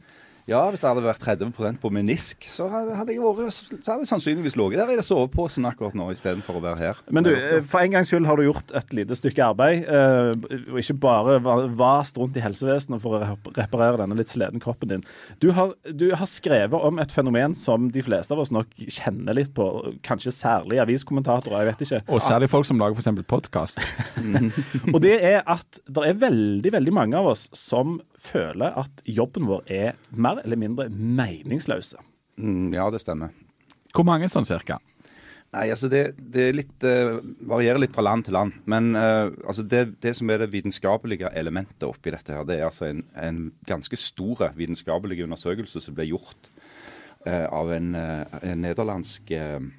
ja, 0.44 0.60
hvis 0.68 0.82
det 0.82 0.90
hadde 0.90 1.04
vært 1.06 1.24
30 1.24 1.78
på 1.80 1.90
menisk, 1.96 2.44
så 2.52 2.66
hadde, 2.68 3.14
jeg 3.14 3.22
vært, 3.24 3.56
så 3.56 3.78
hadde 3.94 4.04
jeg 4.04 4.10
sannsynligvis 4.10 4.58
ligget 4.60 4.82
der 4.82 5.00
i 5.00 5.06
soveposen 5.06 5.64
akkurat 5.70 5.96
nå, 5.96 6.10
istedenfor 6.12 6.58
å 6.60 6.64
være 6.66 6.82
her. 6.82 7.00
Men 7.16 7.24
du, 7.24 7.32
for 7.70 7.80
en 7.80 7.96
gangs 7.96 8.12
skyld 8.12 8.28
har 8.28 8.40
du 8.40 8.44
gjort 8.50 8.74
et 8.76 8.92
lite 8.98 9.16
stykke 9.16 9.46
arbeid, 9.54 9.86
eh, 9.88 10.60
og 10.74 10.82
ikke 10.82 10.98
bare 11.06 11.38
vast 11.80 12.20
rundt 12.20 12.36
i 12.36 12.44
helsevesenet 12.44 13.00
for 13.04 13.16
å 13.16 13.38
reparere 13.56 14.02
denne 14.02 14.20
litt 14.20 14.34
sleden 14.34 14.64
kroppen 14.64 14.92
din. 14.92 15.06
Du 15.40 15.54
har, 15.56 15.78
du 15.88 16.10
har, 16.12 16.28
skrevet 16.34 16.76
om 16.90 17.00
et 17.00 17.12
fenomen 17.14 17.56
som 17.56 17.88
de 17.94 18.04
fleste 18.04 18.36
av 18.36 18.42
oss 18.44 18.52
nok 18.52 18.72
kjenner 18.92 19.38
litt 19.38 19.54
på, 19.56 19.70
kanskje 20.04 20.34
særlig 20.36 20.82
aviskommentatorer, 20.84 21.62
jeg 21.62 21.72
vet 21.72 21.86
ikke. 21.88 22.02
Og 22.12 22.24
særlig 22.26 22.52
folk 22.52 22.68
som 22.68 22.84
lager 22.84 23.00
f.eks. 23.00 23.24
podkast. 23.30 23.80
og 24.94 25.00
det 25.04 25.18
er 25.22 25.40
at 25.48 25.84
det 25.88 26.08
er 26.10 26.20
veldig, 26.28 26.76
veldig 26.76 26.96
mange 27.00 27.20
av 27.20 27.32
oss 27.32 27.48
som 27.56 28.02
føler 28.24 28.80
at 28.80 29.04
jobben 29.10 29.48
vår 29.50 29.68
er 29.68 30.00
mer 30.16 30.42
eller 30.44 30.60
mindre 30.60 30.88
meningsløse. 30.90 32.00
Mm, 32.40 32.72
ja, 32.74 32.88
det 32.94 33.04
stemmer. 33.04 33.34
Hvor 33.94 34.08
mange 34.08 34.30
sånn 34.32 34.48
cirka? 34.48 34.80
Nei, 35.54 35.68
altså 35.70 35.86
det, 35.92 36.16
det 36.34 36.48
litt, 36.56 36.82
uh, 36.82 37.20
varierer 37.46 37.84
litt 37.84 37.94
fra 37.94 38.06
land 38.08 38.26
til 38.26 38.34
land. 38.34 38.56
Men 38.70 38.96
uh, 38.98 39.30
altså 39.46 39.66
det, 39.70 39.84
det, 40.02 40.16
som 40.18 40.32
er 40.34 40.42
det 40.42 40.50
vitenskapelige 40.54 41.30
elementet 41.38 41.86
oppi 41.86 42.14
dette, 42.14 42.34
her, 42.34 42.48
det 42.50 42.58
er 42.58 42.66
altså 42.72 42.88
en, 42.90 43.04
en 43.22 43.44
ganske 43.70 44.00
stor 44.02 44.48
vitenskapelig 44.58 45.22
undersøkelse 45.28 45.84
som 45.84 45.98
ble 45.98 46.08
gjort 46.10 46.50
uh, 47.28 47.46
av 47.54 47.70
en, 47.76 47.94
en, 47.94 48.64
nederlandsk, 48.66 49.30
en, 49.38 49.70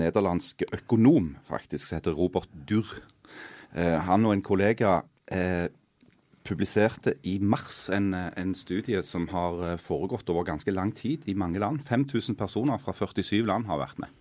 nederlandsk, 0.00 0.64
økonom, 0.80 1.34
faktisk, 1.44 1.84
som 1.84 2.00
heter 2.00 2.16
Robert 2.16 2.48
Durr. 2.68 3.02
han 3.76 4.24
og 4.26 4.32
en 4.34 4.42
kollega 4.42 4.96
publiserte 6.46 7.14
i 7.28 7.36
mars 7.38 7.88
en, 7.92 8.14
en, 8.14 8.54
studie 8.56 9.02
som 9.06 9.28
har 9.32 9.60
eh, 9.66 9.76
foregått 9.80 10.30
over 10.32 10.46
ganske 10.48 10.72
lang 10.72 10.94
tid 10.96 11.28
i 11.28 11.36
mange 11.36 11.60
land. 11.60 11.82
5000 11.86 12.38
personer 12.38 12.80
fra 12.80 12.94
47 12.96 13.44
land 13.48 13.68
har 13.70 13.82
vært 13.82 14.00
med 14.02 14.16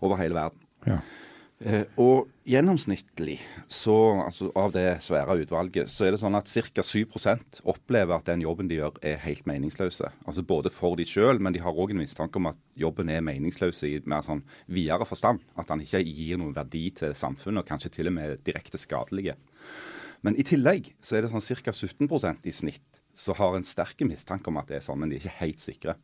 over 0.00 0.20
hele 0.20 0.36
verden. 0.36 0.68
Ja. 0.86 1.00
Eh, 1.60 1.82
og 2.00 2.30
gjennomsnittlig 2.48 3.34
så, 3.68 3.94
altså 4.24 4.46
av 4.56 4.72
det 4.72 5.02
svære 5.04 5.36
utvalget, 5.42 5.90
så 5.92 6.06
er 6.06 6.14
det 6.14 6.20
sånn 6.22 6.38
at 6.38 6.48
ca. 6.48 6.80
7% 6.80 7.60
opplever 7.68 8.16
at 8.16 8.30
den 8.30 8.40
jobben 8.46 8.70
de 8.70 8.78
gjør 8.78 8.96
er 9.04 9.20
helt 9.26 9.44
meningsløse. 9.48 10.08
Altså 10.24 10.44
Både 10.46 10.72
for 10.72 10.96
de 10.96 11.04
sjøl, 11.04 11.36
men 11.36 11.52
de 11.52 11.60
har 11.60 11.76
òg 11.76 11.92
en 11.92 12.00
mistanke 12.00 12.40
om 12.40 12.48
at 12.48 12.60
jobben 12.80 13.12
er 13.12 13.24
meningsløs 13.26 13.84
i 13.84 13.98
mer 14.08 14.24
sånn 14.24 14.40
videre 14.72 15.04
forstand. 15.04 15.44
At 15.60 15.68
den 15.68 15.84
ikke 15.84 16.00
gir 16.08 16.40
noen 16.40 16.56
verdi 16.56 16.86
til 16.96 17.12
samfunnet, 17.12 17.60
og 17.60 17.68
kanskje 17.68 17.92
til 17.98 18.08
og 18.08 18.16
med 18.16 18.40
direkte 18.48 18.80
skadelige. 18.80 19.36
Men 20.26 20.36
i 20.36 20.44
tillegg 20.46 20.92
så 21.04 21.16
er 21.16 21.24
det 21.24 21.32
sånn 21.32 21.44
ca. 21.64 21.72
17% 21.72 22.48
i 22.48 22.54
snitt 22.54 23.00
som 23.16 23.36
har 23.38 23.56
en 23.56 23.66
sterk 23.66 24.02
mistanke 24.06 24.50
om 24.50 24.60
at 24.60 24.70
det 24.70 24.78
er 24.78 24.84
sånn, 24.84 25.00
men 25.00 25.10
de 25.10 25.18
er 25.18 25.24
ikke 25.24 25.40
helt 25.40 25.62
sikre. 25.62 25.96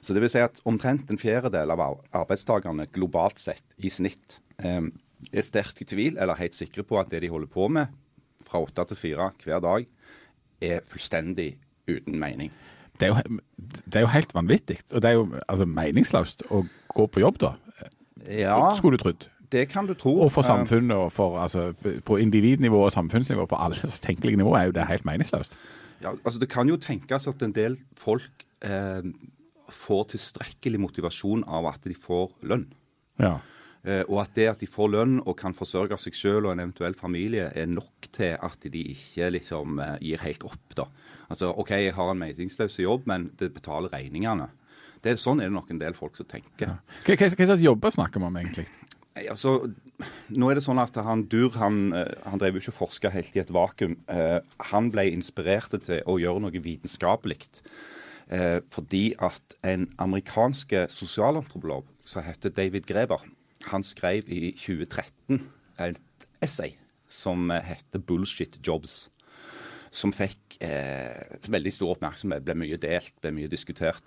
Så 0.00 0.14
det 0.16 0.22
vil 0.24 0.32
si 0.32 0.40
at 0.40 0.62
omtrent 0.68 1.10
en 1.12 1.20
fjerdedel 1.20 1.74
av 1.74 1.82
arbeidstakerne 2.16 2.88
globalt 2.94 3.40
sett 3.42 3.76
i 3.76 3.90
snitt 3.92 4.38
eh, 4.64 4.86
er 5.28 5.44
sterkt 5.44 5.82
i 5.84 5.88
tvil 5.88 6.16
eller 6.16 6.38
helt 6.40 6.56
sikre 6.56 6.86
på 6.86 6.98
at 7.00 7.10
det 7.12 7.20
de 7.24 7.32
holder 7.32 7.50
på 7.52 7.68
med 7.72 7.92
fra 8.48 8.62
åtte 8.64 8.86
til 8.88 8.96
fire 8.96 9.30
hver 9.44 9.60
dag, 9.60 9.86
er 10.64 10.84
fullstendig 10.88 11.50
uten 11.88 12.16
mening. 12.18 12.52
Det 12.98 13.08
er 13.08 13.12
jo, 13.12 13.38
det 13.84 14.00
er 14.00 14.06
jo 14.06 14.12
helt 14.14 14.32
vanvittig. 14.34 14.78
Og 14.90 15.02
det 15.02 15.10
er 15.10 15.18
jo 15.18 15.26
altså, 15.46 15.66
meningsløst 15.68 16.46
å 16.50 16.64
gå 16.94 17.06
på 17.12 17.22
jobb, 17.22 17.42
da. 17.42 17.52
Ja. 18.26 18.56
Skulle 18.78 18.98
du 18.98 19.04
trodd 19.04 19.28
det 19.52 19.64
kan 19.70 19.86
du 19.88 19.94
tro. 19.98 20.14
Og 20.24 20.32
for 20.32 20.46
samfunnet 20.46 20.96
og 20.96 21.12
for 21.12 21.38
altså, 21.40 21.72
På 22.04 22.18
individnivå 22.20 22.84
og 22.84 22.92
samfunnsnivå, 22.92 23.46
på 23.46 23.58
alle 23.58 23.76
tenkelige 24.08 24.40
nivå, 24.40 24.54
er 24.56 24.70
jo 24.70 24.76
det 24.76 24.88
helt 24.88 25.06
meningsløst. 25.08 25.58
Ja, 26.02 26.14
altså 26.24 26.38
Det 26.38 26.50
kan 26.50 26.68
jo 26.68 26.76
tenkes 26.76 27.26
at 27.26 27.42
en 27.42 27.54
del 27.54 27.78
folk 27.98 28.44
eh, 28.62 29.02
får 29.68 30.04
tilstrekkelig 30.14 30.80
motivasjon 30.80 31.44
av 31.44 31.66
at 31.72 31.88
de 31.88 31.96
får 31.98 32.30
lønn. 32.48 32.68
Ja. 33.18 33.38
Eh, 33.82 34.04
og 34.06 34.22
at 34.22 34.34
det 34.36 34.48
at 34.50 34.62
de 34.62 34.68
får 34.70 34.92
lønn 34.94 35.18
og 35.24 35.36
kan 35.38 35.56
forsørge 35.56 35.98
seg 36.02 36.16
selv 36.18 36.48
og 36.48 36.54
en 36.54 36.62
eventuell 36.66 36.96
familie, 36.98 37.50
er 37.54 37.66
nok 37.70 38.10
til 38.14 38.36
at 38.36 38.68
de 38.72 38.84
ikke 38.94 39.30
liksom 39.34 39.80
eh, 39.82 39.96
gir 40.10 40.22
helt 40.22 40.46
opp. 40.46 40.76
da. 40.76 40.88
Altså 41.28 41.52
OK, 41.54 41.74
jeg 41.76 41.94
har 41.96 42.12
en 42.12 42.22
meningsløs 42.22 42.78
jobb, 42.82 43.06
men 43.10 43.30
det 43.38 43.52
betaler 43.54 43.92
regningene. 43.92 44.50
Det 45.02 45.12
er, 45.12 45.20
sånn 45.22 45.38
er 45.40 45.50
det 45.50 45.54
nok 45.54 45.68
en 45.70 45.78
del 45.78 45.94
folk 45.94 46.16
som 46.18 46.26
tenker. 46.26 46.64
Ja. 46.66 46.78
Hva, 47.06 47.14
hva, 47.14 47.28
hva 47.30 47.46
slags 47.52 47.62
jobber 47.62 47.94
snakker 47.94 48.22
vi 48.22 48.26
om 48.26 48.38
egentlig? 48.40 48.66
Altså, 49.26 49.70
nå 50.30 50.50
er 50.50 50.58
det 50.58 50.64
sånn 50.64 50.80
at 50.82 50.96
han 51.02 51.24
Dur 51.30 51.54
han, 51.58 51.92
eh, 51.96 52.14
han 52.28 52.40
drev 52.40 52.58
jo 52.58 52.64
ikke 52.64 52.74
og 52.76 52.80
forska 52.82 53.12
helt 53.14 53.36
i 53.36 53.42
et 53.42 53.52
vakuum. 53.54 53.96
Eh, 54.10 54.38
han 54.70 54.90
ble 54.94 55.08
inspirert 55.12 55.74
til 55.84 56.02
å 56.06 56.18
gjøre 56.20 56.44
noe 56.44 56.62
vitenskapelig. 56.64 57.40
Eh, 58.28 58.60
fordi 58.70 59.14
at 59.24 59.56
en 59.64 59.88
amerikansk 59.98 60.74
sosialantropolog 60.92 61.88
som 62.04 62.26
heter 62.26 62.52
David 62.54 62.86
Greber, 62.86 63.24
han 63.72 63.82
skrev 63.82 64.28
i 64.28 64.52
2013 64.52 65.40
et 65.80 66.28
essay 66.44 66.76
som 67.08 67.50
heter 67.50 67.98
Bullshit 68.04 68.60
Jobs. 68.64 69.08
Som 69.90 70.12
fikk 70.12 70.58
eh, 70.60 71.38
veldig 71.48 71.72
stor 71.72 71.94
oppmerksomhet, 71.94 72.44
ble 72.44 72.54
mye 72.60 72.78
delt, 72.80 73.14
ble 73.22 73.32
mye 73.32 73.50
diskutert. 73.50 74.04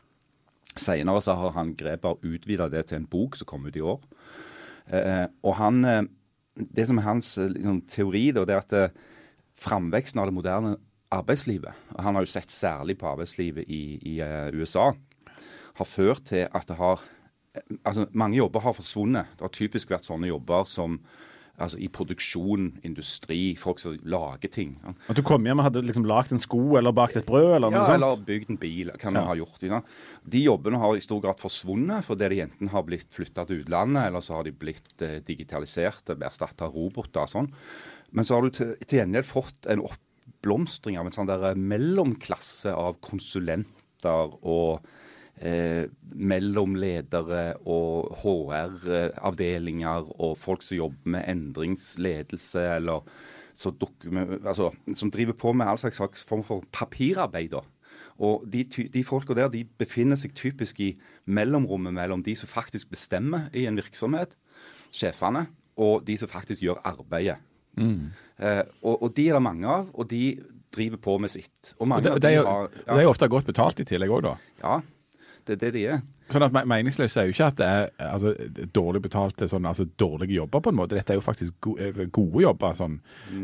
Senere 0.77 1.19
så 1.23 1.35
har 1.35 1.55
han 1.57 1.73
Greber 1.75 2.21
utvida 2.23 2.69
det 2.71 2.85
til 2.89 3.01
en 3.01 3.09
bok 3.09 3.35
som 3.39 3.49
kom 3.49 3.65
ut 3.65 3.75
i 3.75 3.83
år. 3.83 3.99
Eh, 4.87 5.27
og 5.43 5.55
han, 5.59 5.85
eh, 5.85 6.01
Det 6.51 6.87
som 6.87 6.97
er 6.99 7.07
hans 7.07 7.37
eh, 7.37 7.49
liksom, 7.49 7.81
teori, 7.87 8.31
da, 8.31 8.45
det 8.45 8.55
er 8.55 8.63
at 8.65 8.73
eh, 8.73 8.95
framveksten 9.57 10.19
av 10.19 10.27
det 10.27 10.35
moderne 10.35 10.75
arbeidslivet, 11.11 11.75
og 11.95 12.03
han 12.03 12.15
har 12.15 12.23
jo 12.23 12.31
sett 12.31 12.51
særlig 12.51 12.97
på 12.99 13.07
arbeidslivet 13.07 13.67
i, 13.67 13.99
i 14.13 14.19
eh, 14.23 14.51
USA, 14.55 14.91
har 15.75 15.87
ført 15.87 16.25
til 16.31 16.47
at 16.51 16.67
det 16.67 16.77
har 16.79 17.01
altså 17.83 18.05
Mange 18.13 18.37
jobber 18.37 18.63
har 18.63 18.73
forsvunnet. 18.73 19.33
Det 19.35 19.43
har 19.43 19.51
typisk 19.51 19.89
vært 19.91 20.07
sånne 20.07 20.29
jobber 20.29 20.63
som 20.69 21.01
altså 21.59 21.77
i 21.77 21.87
produksjon, 21.93 22.79
industri, 22.83 23.55
folk 23.59 23.79
som 23.79 23.97
lager 24.03 24.49
ting. 24.49 24.77
sant? 24.81 24.97
At 25.09 25.15
du 25.15 25.21
kom 25.21 25.43
hjem 25.45 25.59
og 25.59 25.65
hadde 25.67 25.83
liksom 25.85 26.05
lagd 26.09 26.31
en 26.31 26.39
sko 26.41 26.77
eller 26.77 26.91
bakt 26.91 27.17
et 27.17 27.25
brød 27.25 27.55
eller 27.57 27.69
noe 27.69 27.77
Ja, 27.79 27.85
sånt? 27.85 27.95
eller 27.99 28.23
bygd 28.25 28.49
en 28.49 28.57
bil, 28.57 28.91
kan 28.97 29.13
man 29.13 29.23
Ja. 29.23 29.27
ha 29.27 29.35
gjort. 29.35 29.59
sant? 29.59 29.85
De 30.27 30.43
jobbene 30.43 30.79
har 30.79 30.95
i 30.95 30.99
stor 30.99 31.21
grad 31.21 31.37
forsvunnet 31.39 32.03
fordi 32.03 32.29
de 32.29 32.41
enten 32.41 32.69
har 32.69 32.83
blitt 32.83 33.09
flytta 33.11 33.45
til 33.47 33.63
utlandet, 33.63 34.07
eller 34.07 34.19
så 34.21 34.35
har 34.35 34.43
de 34.43 34.51
blitt 34.51 35.01
eh, 35.01 35.19
digitalisert, 35.19 36.05
erstatta 36.09 36.65
av 36.65 36.73
roboter 36.73 37.21
og 37.21 37.29
sånn. 37.29 37.51
Men 38.11 38.25
så 38.25 38.35
har 38.35 38.41
du 38.41 38.49
til, 38.49 38.75
til 38.85 38.99
gjengjeld 38.99 39.25
fått 39.25 39.65
en 39.69 39.81
oppblomstring 39.85 40.97
av 40.97 41.05
en 41.05 41.11
sånn 41.11 41.27
der 41.27 41.53
mellomklasse 41.55 42.73
av 42.73 42.97
konsulenter 42.99 44.33
og 44.43 44.81
eh, 45.41 45.89
mellomledere 46.13 47.57
og 47.65 48.15
HR-avdelinger 48.21 50.09
og 50.21 50.37
folk 50.39 50.63
som 50.65 50.77
jobber 50.77 51.15
med 51.17 51.27
endringsledelse 51.31 52.65
eller 52.77 53.05
altså, 54.45 54.71
som 54.95 55.11
driver 55.11 55.37
på 55.37 55.53
med 55.53 55.67
all 55.67 55.81
slags 55.81 56.23
form 56.27 56.43
for 56.43 56.63
papirarbeid. 56.71 57.51
da. 57.51 57.63
Og 58.21 58.45
de, 58.51 58.63
de 58.93 59.03
folka 59.03 59.33
der 59.37 59.49
de 59.49 59.63
befinner 59.77 60.19
seg 60.19 60.35
typisk 60.37 60.79
i 60.79 60.91
mellomrommet 61.25 61.93
mellom 61.93 62.23
de 62.23 62.35
som 62.37 62.49
faktisk 62.49 62.91
bestemmer 62.93 63.49
i 63.53 63.65
en 63.69 63.79
virksomhet, 63.79 64.37
sjefene, 64.93 65.47
og 65.81 66.05
de 66.05 66.17
som 66.19 66.29
faktisk 66.29 66.61
gjør 66.61 66.81
arbeidet. 66.85 67.39
Eh, 67.77 68.63
og, 68.83 69.01
og 69.01 69.13
de 69.15 69.29
er 69.29 69.37
det 69.37 69.45
mange 69.45 69.67
av, 69.69 69.89
og 69.93 70.09
de 70.11 70.35
driver 70.71 70.99
på 71.01 71.17
med 71.23 71.31
sitt. 71.31 71.73
Og 71.79 71.87
Og 71.87 71.93
av 71.97 72.03
det, 72.03 72.11
er 72.11 72.19
de 72.19 72.33
har 72.45 72.69
ja. 72.69 72.95
de 72.95 73.01
er 73.03 73.09
ofte 73.09 73.27
godt 73.31 73.47
betalt 73.47 73.79
i 73.79 73.87
tillegg 73.87 74.11
òg, 74.11 74.27
da. 74.27 74.35
Ja, 74.61 74.81
det 75.47 75.57
er 75.57 75.61
det 75.65 75.71
de 75.75 75.85
er. 75.95 76.01
Sånn 76.31 76.45
at 76.45 76.53
Meningsløse 76.55 77.19
er 77.19 77.27
jo 77.27 77.35
ikke 77.35 77.47
at 77.51 77.57
det 77.59 77.67
er 77.67 77.89
altså, 78.07 78.33
dårlig 78.73 79.01
betalte 79.03 79.47
sånn, 79.51 79.67
altså 79.67 79.85
dårlige 79.99 80.37
jobber, 80.37 80.63
på 80.63 80.71
en 80.71 80.77
måte. 80.79 80.95
Dette 80.95 81.15
er 81.15 81.19
jo 81.19 81.25
faktisk 81.25 81.57
go 81.63 81.75
eh, 81.75 82.05
gode 82.07 82.45
jobber, 82.45 82.77
sånn, 82.77 82.99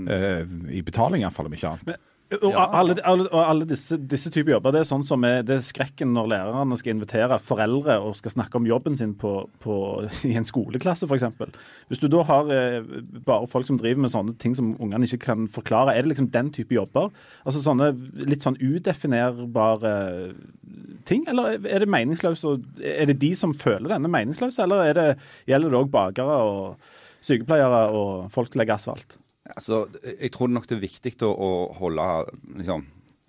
eh, 0.08 0.44
i 0.72 0.84
betaling 0.88 1.26
iallfall, 1.26 1.50
om 1.50 1.58
ikke 1.58 1.74
annet. 1.74 2.06
Og 2.28 2.56
alle, 2.60 2.98
alle, 3.08 3.24
og 3.32 3.40
alle 3.40 3.66
disse, 3.70 3.96
disse 4.12 4.28
typer 4.34 4.52
jobber, 4.58 4.74
det 4.76 4.82
er 4.82 4.88
sånn 4.90 5.04
som 5.08 5.24
er, 5.24 5.46
det 5.48 5.54
er 5.56 5.64
skrekken 5.64 6.10
når 6.12 6.26
lærerne 6.34 6.76
skal 6.76 6.92
invitere 6.92 7.38
foreldre 7.40 7.96
og 8.04 8.18
skal 8.20 8.34
snakke 8.34 8.60
om 8.60 8.66
jobben 8.68 8.98
sin 9.00 9.14
på, 9.16 9.32
på, 9.64 9.76
i 10.28 10.34
en 10.36 10.48
skoleklasse, 10.48 11.08
f.eks. 11.08 11.24
Hvis 11.88 12.02
du 12.02 12.10
da 12.12 12.26
har 12.28 12.52
eh, 12.52 12.90
bare 13.24 13.48
folk 13.48 13.70
som 13.70 13.80
driver 13.80 14.04
med 14.04 14.12
sånne 14.12 14.36
ting 14.44 14.58
som 14.60 14.74
ungene 14.76 15.08
ikke 15.08 15.22
kan 15.24 15.46
forklare, 15.52 15.94
er 15.96 16.04
det 16.04 16.12
liksom 16.12 16.28
den 16.34 16.52
type 16.58 16.76
jobber? 16.76 17.14
Altså 17.48 17.64
sånne 17.64 17.94
litt 18.28 18.44
sånn 18.44 18.60
udefinerbare 18.60 19.94
ting, 21.08 21.24
eller 21.32 21.56
er 21.64 21.86
det 21.86 21.92
meningsløse? 21.96 22.58
Er 22.84 23.08
det 23.08 23.22
de 23.24 23.32
som 23.40 23.56
føler 23.56 23.94
denne 23.94 24.12
meningsløse, 24.12 24.68
eller 24.68 24.84
er 24.90 25.00
det, 25.00 25.08
gjelder 25.48 25.72
det 25.72 25.80
òg 25.80 25.96
bakere 25.96 26.42
og 26.44 26.92
sykepleiere 27.24 27.86
og 27.96 28.28
folk 28.36 28.52
som 28.52 28.60
legger 28.60 28.76
asfalt? 28.76 29.16
Altså, 29.56 29.86
jeg 30.04 30.32
tror 30.36 30.52
nok 30.52 30.68
det 30.68 30.78
er 30.78 30.86
viktig 30.86 31.14
å, 31.26 31.32
å 31.32 31.52
holde 31.78 32.08
liksom, 32.60 32.86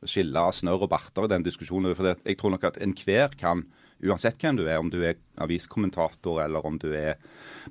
skille 0.07 0.45
snørr 0.55 0.87
og 0.87 0.93
barter 0.93 1.27
i 1.27 1.33
den 1.33 1.45
diskusjonen. 1.47 1.95
For 1.99 2.15
jeg 2.15 2.39
tror 2.39 2.55
nok 2.55 2.67
at 2.71 2.81
enhver 2.83 3.35
kan, 3.39 3.65
uansett 4.05 4.39
hvem 4.43 4.59
du 4.61 4.65
er, 4.67 4.79
om 4.81 4.91
du 4.93 5.01
er 5.03 5.19
aviskommentator 5.43 6.43
eller 6.45 6.67
om 6.67 6.79
du 6.81 6.91
er 6.95 7.19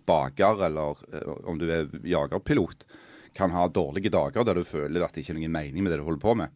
baker 0.08 0.66
eller 0.68 1.04
eh, 1.14 1.36
om 1.48 1.60
du 1.60 1.68
er 1.72 1.92
jagerpilot, 2.08 2.88
kan 3.38 3.54
ha 3.54 3.68
dårlige 3.70 4.12
dager 4.14 4.48
der 4.48 4.58
du 4.58 4.66
føler 4.66 5.04
at 5.06 5.14
det 5.14 5.22
ikke 5.22 5.36
er 5.36 5.40
noen 5.40 5.54
mening 5.54 5.86
med 5.86 5.94
det 5.94 6.02
du 6.02 6.08
holder 6.08 6.24
på 6.24 6.34
med. 6.40 6.56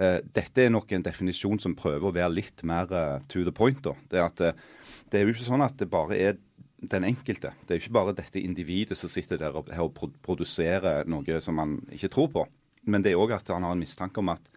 Eh, 0.00 0.18
dette 0.36 0.66
er 0.66 0.74
nok 0.74 0.92
en 0.92 1.06
definisjon 1.06 1.62
som 1.62 1.78
prøver 1.78 2.10
å 2.10 2.14
være 2.14 2.36
litt 2.36 2.62
mer 2.66 2.92
eh, 2.92 3.16
to 3.32 3.42
the 3.46 3.54
point. 3.54 3.82
Da. 3.84 3.96
Det, 4.12 4.22
at, 4.26 4.62
det 5.10 5.18
er 5.18 5.26
jo 5.26 5.34
ikke 5.34 5.48
sånn 5.48 5.66
at 5.66 5.78
det 5.80 5.90
bare 5.90 6.18
er 6.18 6.38
den 6.80 7.04
enkelte. 7.04 7.52
Det 7.66 7.74
er 7.74 7.78
jo 7.78 7.84
ikke 7.84 7.98
bare 7.98 8.16
dette 8.16 8.40
individet 8.40 8.96
som 8.98 9.12
sitter 9.12 9.40
der 9.40 9.56
og, 9.56 9.68
og 9.68 10.00
produserer 10.24 11.04
noe 11.10 11.40
som 11.44 11.58
man 11.60 11.78
ikke 11.92 12.12
tror 12.12 12.32
på. 12.32 12.46
Men 12.88 13.04
det 13.04 13.12
er 13.12 13.20
òg 13.20 13.34
at 13.36 13.52
han 13.52 13.66
har 13.66 13.76
en 13.76 13.82
mistanke 13.82 14.22
om 14.22 14.32
at 14.32 14.48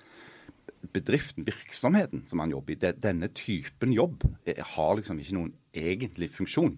bedriften, 0.94 1.46
virksomheten 1.48 2.24
som 2.28 2.40
han 2.44 2.54
jobber 2.54 2.76
i, 2.76 2.80
det, 2.80 2.96
denne 3.04 3.30
typen 3.36 3.94
jobb 3.96 4.24
eh, 4.48 4.60
har 4.76 4.98
liksom 5.00 5.20
ikke 5.20 5.38
noen 5.38 5.54
egentlig 5.76 6.32
funksjon. 6.32 6.76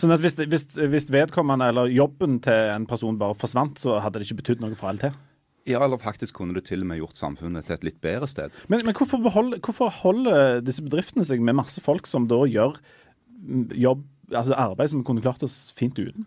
Sånn 0.00 0.12
at 0.12 0.22
hvis, 0.22 0.36
hvis, 0.38 0.66
hvis 0.92 1.10
vedkommende 1.12 1.70
eller 1.70 1.90
jobben 1.92 2.38
til 2.44 2.74
en 2.74 2.86
person 2.88 3.18
bare 3.20 3.38
forsvant, 3.38 3.80
så 3.80 3.98
hadde 4.02 4.20
det 4.20 4.28
ikke 4.28 4.42
betydd 4.42 4.64
noe 4.64 4.78
for 4.78 4.92
LT? 4.92 5.12
Ja, 5.68 5.82
eller 5.84 6.00
faktisk 6.00 6.38
kunne 6.38 6.56
det 6.56 6.64
til 6.70 6.82
og 6.82 6.88
med 6.90 7.00
gjort 7.02 7.18
samfunnet 7.20 7.66
til 7.68 7.76
et 7.76 7.84
litt 7.86 8.00
bedre 8.02 8.28
sted. 8.30 8.54
Men, 8.72 8.82
men 8.86 8.96
hvorfor, 8.96 9.20
behold, 9.22 9.58
hvorfor 9.60 9.92
holder 10.00 10.64
disse 10.64 10.82
bedriftene 10.84 11.26
seg 11.28 11.42
med 11.44 11.58
masse 11.58 11.82
folk 11.84 12.08
som 12.10 12.26
da 12.30 12.40
gjør 12.48 12.78
jobb, 13.76 14.06
altså 14.30 14.56
arbeid 14.56 14.92
som 14.92 15.00
vi 15.00 15.06
kunne 15.08 15.24
klart 15.24 15.42
oss 15.46 15.70
fint 15.78 15.98
uten? 15.98 16.26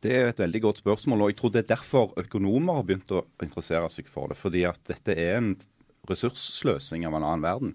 Det 0.00 0.14
er 0.16 0.30
et 0.30 0.40
veldig 0.40 0.62
godt 0.64 0.80
spørsmål, 0.80 1.26
og 1.26 1.30
jeg 1.30 1.36
tror 1.40 1.52
det 1.52 1.62
er 1.64 1.72
derfor 1.74 2.14
økonomer 2.20 2.78
har 2.78 2.86
begynt 2.88 3.12
å 3.12 3.26
interessere 3.44 3.90
seg 3.92 4.08
for 4.08 4.32
det. 4.32 4.38
Fordi 4.40 4.64
at 4.68 4.80
dette 4.88 5.12
er 5.12 5.36
en 5.36 5.50
ressurssløsing 6.08 7.04
av 7.04 7.18
en 7.18 7.26
annen 7.26 7.44
verden. 7.44 7.74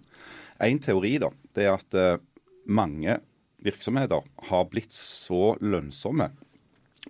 En 0.64 0.82
teori 0.82 1.20
da, 1.22 1.30
det 1.54 1.68
er 1.68 1.76
at 1.76 1.98
eh, 2.00 2.18
mange 2.66 3.20
virksomheter 3.66 4.26
har 4.50 4.68
blitt 4.72 4.94
så 4.96 5.54
lønnsomme 5.62 6.32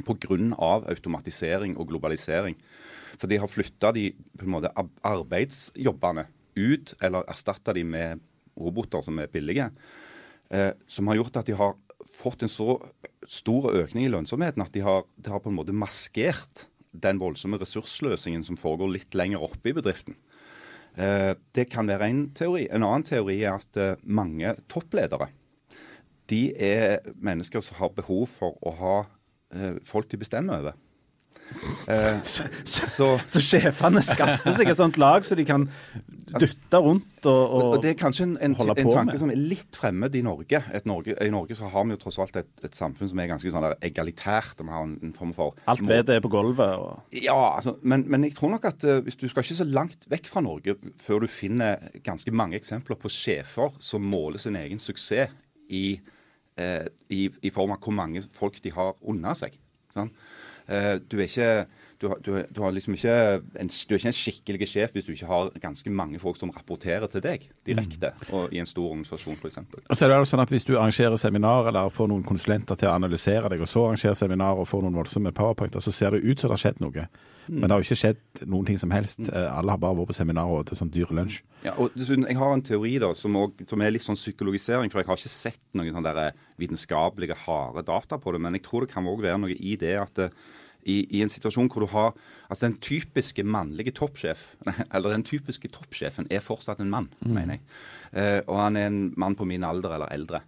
pga. 0.03 0.37
automatisering 0.91 1.77
og 1.77 1.87
globalisering. 1.87 2.57
For 3.15 3.31
de 3.31 3.39
har 3.39 3.47
flytta 3.47 3.93
de 3.95 4.09
på 4.11 4.43
en 4.43 4.51
måte 4.51 4.73
arbeidsjobbene 5.03 6.27
ut, 6.55 6.93
eller 6.99 7.23
erstatta 7.29 7.73
de 7.73 7.83
med 7.83 8.19
roboter 8.59 9.01
som 9.01 9.19
er 9.19 9.31
billige. 9.31 9.69
Eh, 10.49 10.73
som 10.87 11.07
har 11.07 11.15
gjort 11.15 11.37
at 11.37 11.47
de 11.47 11.55
har 11.55 11.75
fått 12.15 12.45
en 12.45 12.51
så 12.51 12.77
stor 13.27 13.71
økning 13.73 14.07
i 14.07 14.11
lønnsomheten 14.13 14.63
at 14.63 14.73
de 14.75 14.83
har, 14.85 15.05
de 15.17 15.31
har 15.33 15.41
på 15.43 15.51
en 15.51 15.57
måte 15.57 15.75
maskert 15.75 16.67
den 16.95 17.19
voldsomme 17.19 17.59
ressurssløsingen 17.59 18.45
som 18.47 18.59
foregår 18.59 18.93
litt 18.93 19.17
lenger 19.17 19.43
oppe 19.43 19.71
i 19.71 19.75
bedriften. 19.75 20.15
Eh, 20.95 21.33
det 21.57 21.67
kan 21.73 21.89
være 21.91 22.07
en 22.07 22.21
teori. 22.37 22.69
En 22.71 22.85
annen 22.87 23.03
teori 23.07 23.41
er 23.41 23.57
at 23.57 23.79
eh, 23.81 23.97
mange 24.03 24.55
toppledere 24.71 25.29
de 26.31 26.55
er 26.57 27.03
mennesker 27.21 27.61
som 27.61 27.77
har 27.81 27.93
behov 27.97 28.25
for 28.31 28.57
å 28.65 28.73
ha 28.79 28.95
eh, 29.53 29.77
folk 29.85 30.09
de 30.11 30.19
bestemmer 30.21 30.63
over. 30.63 30.79
Eh, 31.91 32.23
så 32.65 33.11
Så 33.27 33.43
sjefene 33.43 34.01
skaffer 34.05 34.55
seg 34.55 34.71
et 34.71 34.79
sånt 34.79 34.97
lag 35.01 35.25
så 35.27 35.37
de 35.37 35.45
kan 35.45 35.67
dytte 36.25 36.79
rundt 36.81 37.27
og, 37.29 37.53
Og, 37.55 37.63
og, 37.63 37.75
Det 37.83 37.91
er 37.91 37.97
kanskje 37.99 38.25
en, 38.25 38.35
en, 38.41 38.55
en 38.55 38.89
tanke 38.89 39.11
med. 39.11 39.19
som 39.21 39.31
er 39.33 39.39
litt 39.39 39.77
fremmed 39.77 40.15
i 40.15 40.21
Norge. 40.25 40.61
Norge. 40.85 41.15
I 41.21 41.29
Norge 41.33 41.57
så 41.57 41.69
har 41.71 41.85
vi 41.85 41.95
jo 41.95 42.01
tross 42.01 42.17
alt 42.21 42.35
et, 42.41 42.49
et 42.65 42.75
samfunn 42.75 43.09
som 43.11 43.21
er 43.21 43.29
ganske 43.29 43.51
sånn 43.51 43.65
der 43.65 43.77
egalitært. 43.85 44.61
Vi 44.61 44.73
har 44.73 44.87
en, 44.87 44.97
en 45.05 45.13
form 45.15 45.33
for 45.37 45.57
Alt 45.71 45.83
vettet 45.85 46.15
er 46.17 46.23
på 46.25 46.31
gulvet. 46.33 46.75
Og, 46.81 47.15
Ja, 47.17 47.37
altså, 47.55 47.75
men, 47.81 48.07
men 48.11 48.27
jeg 48.27 48.35
tror 48.39 48.55
nok 48.55 48.67
at 48.71 48.85
uh, 48.87 48.97
hvis 49.05 49.19
du 49.21 49.27
skal 49.29 49.45
ikke 49.45 49.59
så 49.61 49.69
langt 49.69 50.09
vekk 50.11 50.29
fra 50.31 50.43
Norge 50.45 50.77
før 51.01 51.25
du 51.25 51.29
finner 51.31 51.89
ganske 52.05 52.33
mange 52.35 52.59
eksempler 52.59 52.99
på 52.99 53.11
sjefer 53.13 53.77
som 53.83 54.05
måler 54.05 54.41
sin 54.41 54.57
egen 54.59 54.81
suksess 54.81 55.33
i, 55.69 55.85
uh, 56.61 56.85
i, 57.09 57.27
i 57.29 57.53
form 57.53 57.73
av 57.75 57.81
hvor 57.83 57.95
mange 57.95 58.25
folk 58.35 58.61
de 58.63 58.73
har 58.75 58.95
under 59.01 59.37
seg. 59.37 59.57
Sånn? 59.95 60.11
Uh, 60.65 60.95
du 61.01 61.19
er 61.19 61.27
ikke 61.29 61.51
du 62.01 62.07
du, 62.23 62.31
du 62.51 62.61
har 62.61 62.71
liksom 62.75 62.95
ikke 62.97 63.13
en, 63.59 63.67
du 63.69 63.93
er 63.95 63.99
ikke 63.99 64.11
en 64.11 64.17
skikkelig 64.17 64.67
sjef 64.69 64.95
hvis 64.95 65.07
du 65.07 65.13
ikke 65.13 65.29
har 65.29 65.51
ganske 65.63 65.91
mange 65.91 66.19
folk 66.19 66.37
som 66.39 66.51
rapporterer 66.55 67.07
til 67.11 67.23
deg 67.23 67.47
direkte, 67.67 68.13
og 68.31 68.53
i 68.53 68.59
en 68.61 68.69
stor 68.69 68.89
organisasjon 68.91 69.37
f.eks. 69.39 69.57
Og 69.89 69.95
så 69.95 70.05
er 70.05 70.13
det 70.13 70.17
jo 70.19 70.29
sånn 70.31 70.43
at 70.43 70.51
Hvis 70.53 70.67
du 70.67 70.75
arrangerer 70.77 71.17
seminar 71.19 71.69
eller 71.71 71.89
får 71.93 72.11
noen 72.11 72.25
konsulenter 72.27 72.75
til 72.79 72.89
å 72.91 72.95
analysere 72.95 73.49
deg, 73.51 73.61
og 73.61 73.71
så 73.71 73.87
arrangerer 73.87 74.17
seminar 74.17 74.59
og 74.59 74.67
får 74.69 74.83
noen 74.85 74.99
voldsomme 75.01 75.31
powerpointer, 75.35 75.83
så 75.83 75.93
ser 75.95 76.15
det 76.15 76.23
ut 76.23 76.39
som 76.39 76.49
det 76.49 76.57
har 76.57 76.63
skjedd 76.65 76.83
noe. 76.83 77.07
Men 77.47 77.67
det 77.67 77.75
har 77.75 77.81
jo 77.81 77.85
ikke 77.85 77.99
skjedd 77.99 78.45
noen 78.49 78.65
ting 78.65 78.79
som 78.81 78.91
helst. 78.93 79.19
Eh, 79.29 79.49
Alle 79.53 79.75
har 79.75 79.81
bare 79.81 79.97
vært 79.99 80.09
på 80.09 80.17
seminar 80.17 80.49
og 80.49 80.65
til 80.65 80.79
sånn 80.79 80.89
dyr 80.93 81.11
lunsj. 81.13 81.43
Ja, 81.65 81.75
og 81.77 81.93
dessuten, 81.93 82.25
Jeg 82.27 82.37
har 82.39 82.53
en 82.53 82.63
teori 82.65 82.97
da, 83.01 83.11
som, 83.13 83.35
også, 83.37 83.67
som 83.69 83.81
er 83.85 83.93
litt 83.93 84.05
sånn 84.05 84.17
psykologisering, 84.17 84.89
for 84.89 85.01
jeg 85.01 85.09
har 85.09 85.19
ikke 85.21 85.33
sett 85.33 85.61
noen 85.77 85.93
sånn 85.93 86.07
der 86.07 86.33
vitenskapelige, 86.61 87.37
harde 87.45 87.85
data 87.85 88.17
på 88.17 88.33
det. 88.33 88.41
Men 88.41 88.57
jeg 88.57 88.65
tror 88.65 88.85
det 88.85 88.93
kan 88.93 89.05
også 89.05 89.27
være 89.27 89.41
noe 89.43 89.53
i 89.55 89.75
det 89.81 89.93
at 90.01 90.23
eh, 90.25 90.33
i, 90.85 90.97
i 91.17 91.21
en 91.25 91.31
situasjon 91.33 91.69
hvor 91.71 91.85
du 91.85 91.91
har 91.91 92.13
at 92.53 92.61
den 92.61 92.77
typiske 92.81 93.43
mannlige 93.43 93.95
toppsjef, 93.97 94.51
eller 94.93 95.15
den 95.15 95.25
typiske 95.27 95.71
toppsjefen 95.73 96.29
er 96.29 96.43
fortsatt 96.45 96.81
en 96.83 96.91
mann, 96.93 97.09
mener 97.25 97.57
jeg. 97.57 97.63
Eh, 98.13 98.41
og 98.45 98.59
han 98.61 98.77
er 98.79 98.91
en 98.91 98.99
mann 99.17 99.37
på 99.37 99.47
min 99.49 99.65
alder 99.65 99.97
eller 99.97 100.13
eldre. 100.13 100.43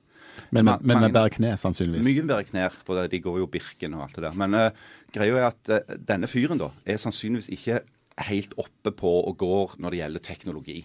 Men, 0.52 0.68
Ma- 0.68 0.78
men, 0.78 0.94
men 0.94 1.08
med 1.08 1.16
bare 1.16 1.32
kne, 1.34 1.56
sannsynligvis. 1.58 2.06
Mye 2.06 2.26
bedre 2.28 2.46
knær, 2.48 2.76
for 2.86 3.10
de 3.10 3.22
går 3.24 3.40
jo 3.42 3.48
Birken 3.52 3.96
og 3.98 4.06
alt 4.06 4.18
det 4.20 4.28
der. 4.28 4.36
Men 4.38 4.54
uh, 4.54 4.68
greia 5.14 5.40
er 5.40 5.48
at 5.50 5.72
uh, 5.74 5.96
denne 5.98 6.30
fyren 6.30 6.62
da, 6.62 6.70
er 6.86 7.00
sannsynligvis 7.02 7.50
ikke 7.56 7.82
helt 8.28 8.54
oppe 8.62 8.94
på 8.98 9.10
og 9.20 9.38
går 9.42 9.76
når 9.82 9.94
det 9.94 10.02
gjelder 10.02 10.26
teknologi. 10.26 10.78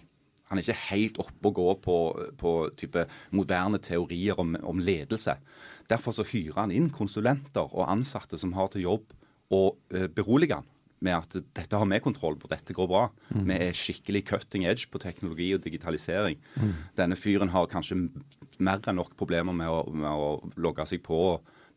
Han 0.49 0.59
er 0.59 0.65
ikke 0.65 0.87
helt 0.91 1.19
oppe 1.21 1.49
og 1.49 1.55
går 1.57 1.77
på, 1.81 1.97
på 2.37 2.51
type 2.77 3.05
moderne 3.33 3.79
teorier 3.81 4.37
om, 4.41 4.55
om 4.61 4.81
ledelse. 4.81 5.37
Derfor 5.89 6.15
så 6.15 6.25
hyrer 6.27 6.59
han 6.59 6.73
inn 6.73 6.91
konsulenter 6.93 7.69
og 7.69 7.89
ansatte 7.89 8.37
som 8.41 8.53
har 8.57 8.69
til 8.73 8.85
jobb 8.85 9.13
å 9.53 9.63
uh, 9.73 10.07
berolige 10.13 10.59
han 10.59 10.69
med 11.03 11.17
at 11.17 11.35
dette 11.55 11.75
har 11.75 11.87
vi 11.89 11.99
kontroll 11.99 12.37
på, 12.39 12.47
dette 12.47 12.71
går 12.75 12.87
bra. 12.87 13.01
Vi 13.27 13.55
er 13.57 13.75
skikkelig 13.75 14.21
cutting 14.29 14.63
edge 14.69 14.87
på 14.87 15.01
teknologi 15.03 15.49
og 15.51 15.59
digitalisering. 15.65 16.37
Denne 16.95 17.17
fyren 17.19 17.51
har 17.51 17.67
kanskje 17.67 17.97
mer 18.63 18.79
enn 18.87 19.01
nok 19.01 19.11
problemer 19.19 19.51
med 19.51 19.67
å, 19.67 19.81
med 19.91 20.07
å 20.07 20.29
logge 20.63 20.85
seg 20.87 21.03
på 21.03 21.17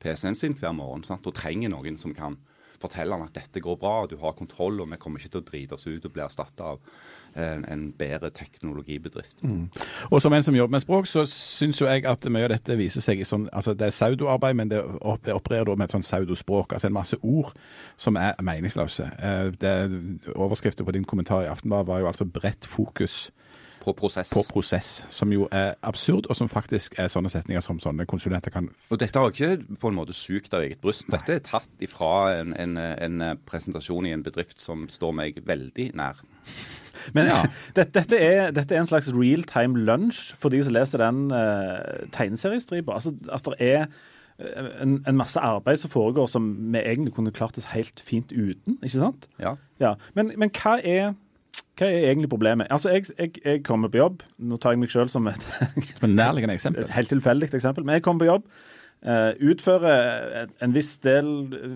PC-en 0.02 0.38
sin 0.38 0.54
hver 0.54 0.76
morgen, 0.78 1.02
sant? 1.02 1.26
og 1.26 1.34
trenger 1.34 1.72
noen 1.72 1.98
som 1.98 2.14
kan 2.14 2.38
fortelle 2.80 3.16
han 3.16 3.24
at 3.24 3.36
dette 3.36 3.62
går 3.64 3.78
bra, 3.80 4.06
du 4.06 4.18
har 4.20 4.36
kontroll, 4.36 4.82
og 4.82 4.90
vi 4.92 4.98
kommer 5.00 5.20
ikke 5.20 5.36
til 5.36 5.42
å 5.42 5.48
drite 5.50 5.78
oss 5.78 5.86
ut 5.88 6.04
og 6.04 6.12
bli 6.12 6.24
erstatta 6.24 6.74
av 6.74 6.98
en, 7.36 7.64
en 7.68 7.92
bedre 7.98 8.30
teknologibedrift. 8.30 9.42
Og 10.10 10.22
som 10.22 10.32
en 10.32 10.42
som 10.42 10.54
jobber 10.56 10.76
med 10.76 10.80
språk, 10.84 11.06
så 11.06 11.26
syns 11.30 11.80
jo 11.80 11.86
jeg 11.86 12.06
at 12.06 12.26
mye 12.32 12.44
av 12.48 12.54
dette 12.54 12.76
viser 12.78 13.04
seg 13.04 13.20
i 13.20 13.24
sånn 13.28 13.48
Altså 13.52 13.74
det 13.74 13.86
er 13.86 13.94
pseudoarbeid, 13.94 14.56
men 14.56 14.70
det 14.72 14.82
opererer 14.82 15.64
da 15.64 15.74
med 15.76 15.88
et 15.88 15.94
sånn 15.96 16.04
pseudospråk. 16.06 16.72
Altså 16.72 16.88
en 16.90 16.96
masse 16.96 17.16
ord 17.22 17.52
som 17.96 18.16
er 18.16 18.34
meningsløse. 18.42 19.10
Eh, 19.18 19.50
Det, 19.60 19.74
overskriften 20.34 20.86
på 20.86 20.92
din 20.92 21.04
kommentar 21.04 21.42
i 21.44 21.50
Aftenbladet 21.52 21.86
var 21.86 21.98
jo 22.00 22.06
altså 22.06 22.24
'bredt 22.24 22.66
fokus 22.66 23.30
På 23.84 23.92
prosess. 23.92 24.30
på 24.34 24.42
prosess', 24.52 25.04
som 25.08 25.32
jo 25.32 25.48
er 25.52 25.74
absurd, 25.82 26.26
og 26.28 26.36
som 26.36 26.48
faktisk 26.48 26.94
er 26.98 27.06
sånne 27.08 27.28
setninger 27.30 27.60
som 27.60 27.80
sånne 27.80 28.06
konsulenter 28.06 28.50
kan 28.50 28.68
Og 28.90 28.98
dette 29.00 29.18
har 29.18 29.30
ikke 29.30 29.76
på 29.80 29.88
en 29.88 29.94
måte 29.94 30.12
sugd 30.12 30.54
av 30.54 30.62
eget 30.62 30.80
bryst. 30.80 31.04
Dette 31.10 31.32
er 31.32 31.38
tatt 31.38 31.68
ifra 31.80 32.40
en, 32.40 32.54
en, 32.56 32.76
en 32.76 33.38
presentasjon 33.46 34.06
i 34.06 34.12
en 34.12 34.22
bedrift 34.22 34.60
som 34.60 34.88
står 34.88 35.12
meg 35.12 35.46
veldig 35.46 35.90
nær. 35.94 36.16
Men 37.16 37.30
ja, 37.30 37.42
dette, 37.76 37.92
dette, 38.00 38.20
er, 38.20 38.50
dette 38.56 38.74
er 38.74 38.82
en 38.82 38.90
slags 38.90 39.10
real-time 39.14 39.78
lunch 39.86 40.34
for 40.40 40.52
de 40.54 40.62
som 40.64 40.76
leser 40.76 41.02
den 41.02 41.26
uh, 41.32 42.06
tegneseriestripa. 42.14 42.96
Altså, 42.98 43.14
at 43.32 43.48
det 43.50 43.56
er 43.60 43.86
eh, 44.38 44.70
en, 44.82 44.98
en 45.08 45.18
masse 45.18 45.40
arbeid 45.40 45.82
som 45.82 45.92
foregår 45.92 46.30
som 46.30 46.48
vi 46.72 46.82
egentlig 46.82 47.14
kunne 47.16 47.34
klart 47.34 47.58
oss 47.58 47.70
helt 47.74 48.02
fint 48.04 48.32
uten. 48.32 48.78
ikke 48.82 48.96
sant? 48.98 49.28
Ja. 49.42 49.56
Ja, 49.80 49.94
Men, 50.14 50.32
men 50.36 50.52
hva, 50.56 50.78
er, 50.80 51.12
hva 51.76 51.90
er 51.90 52.10
egentlig 52.10 52.30
problemet? 52.32 52.70
Altså, 52.70 52.90
jeg, 52.94 53.10
jeg, 53.18 53.36
jeg 53.44 53.64
kommer 53.64 53.92
på 53.92 54.00
jobb. 54.00 54.24
Nå 54.38 54.56
tar 54.56 54.74
jeg 54.76 54.84
meg 54.84 54.92
sjøl 54.92 55.12
som 55.12 55.28
et, 55.30 55.46
et 56.02 56.08
nærliggende 56.08 56.56
eksempel. 56.56 56.84
et 56.84 56.96
helt 56.96 57.12
tilfeldig 57.12 57.52
eksempel. 57.54 57.84
Men 57.84 57.98
jeg 57.98 58.06
kommer 58.06 58.24
på 58.24 58.32
jobb. 58.32 58.50
Uh, 59.06 59.36
utfører 59.52 60.40
en, 60.40 60.52
en 60.64 60.72
viss 60.74 60.96
del 61.04 61.26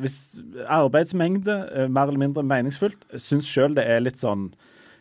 viss 0.02 0.40
arbeidsmengde, 0.66 1.54
uh, 1.68 1.84
mer 1.86 2.08
eller 2.08 2.18
mindre 2.18 2.42
meningsfullt. 2.42 3.04
Syns 3.20 3.46
sjøl 3.46 3.76
det 3.76 3.84
er 3.86 4.00
litt 4.02 4.18
sånn 4.18 4.48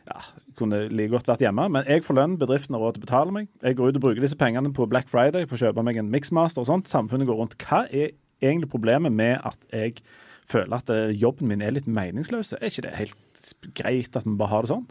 ja, 0.09 0.23
kunne 0.57 0.81
like 0.89 1.11
godt 1.13 1.29
vært 1.29 1.43
hjemme, 1.45 1.67
men 1.71 1.85
jeg 1.87 2.03
får 2.05 2.17
lønn, 2.17 2.37
bedriften 2.41 2.75
har 2.75 2.81
råd 2.83 2.97
til 2.97 3.03
å 3.03 3.05
betale 3.05 3.35
meg. 3.35 3.49
Jeg 3.61 3.77
går 3.77 3.91
ut 3.91 3.99
og 3.99 4.05
bruker 4.07 4.25
disse 4.25 4.37
pengene 4.39 4.71
på 4.75 4.87
Black 4.89 5.11
Friday 5.11 5.45
på 5.47 5.57
å 5.57 5.61
kjøpe 5.61 5.83
meg 5.85 5.99
en 6.01 6.09
Mixmaster 6.11 6.63
og 6.63 6.69
sånt. 6.69 6.89
Samfunnet 6.91 7.29
går 7.29 7.37
rundt. 7.39 7.57
Hva 7.61 7.83
er 7.85 8.15
egentlig 8.41 8.71
problemet 8.71 9.13
med 9.13 9.37
at 9.45 9.59
jeg 9.69 9.99
føler 10.49 10.79
at 10.79 10.89
eh, 10.93 11.13
jobben 11.13 11.51
min 11.51 11.61
er 11.65 11.75
litt 11.75 11.89
meningsløs? 11.89 12.55
Er 12.57 12.71
ikke 12.71 12.87
det 12.87 12.95
helt 12.97 13.51
greit 13.77 14.17
at 14.17 14.25
vi 14.25 14.37
bare 14.39 14.53
har 14.53 14.65
det 14.65 14.73
sånn? 14.73 14.87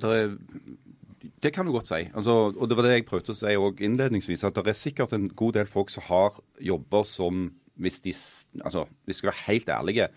Det, 0.00 0.14
er, 0.16 0.32
det 1.44 1.52
kan 1.56 1.68
du 1.68 1.74
godt 1.74 1.90
si. 1.90 2.02
Altså, 2.08 2.38
og 2.54 2.70
det 2.70 2.78
var 2.78 2.88
det 2.88 2.96
jeg 2.96 3.08
prøvde 3.10 3.36
å 3.36 3.40
si 3.42 3.56
òg 3.60 3.84
innledningsvis. 3.84 4.46
At 4.48 4.56
det 4.56 4.72
er 4.72 4.80
sikkert 4.80 5.14
en 5.16 5.28
god 5.36 5.60
del 5.60 5.70
folk 5.70 5.92
som 5.92 6.08
har 6.08 6.40
jobber 6.64 7.04
som, 7.08 7.50
hvis 7.80 8.00
de 8.06 8.16
altså, 8.64 8.86
hvis 9.04 9.18
de 9.18 9.20
skal 9.20 9.32
være 9.34 9.46
helt 9.50 9.72
ærlige, 9.76 10.10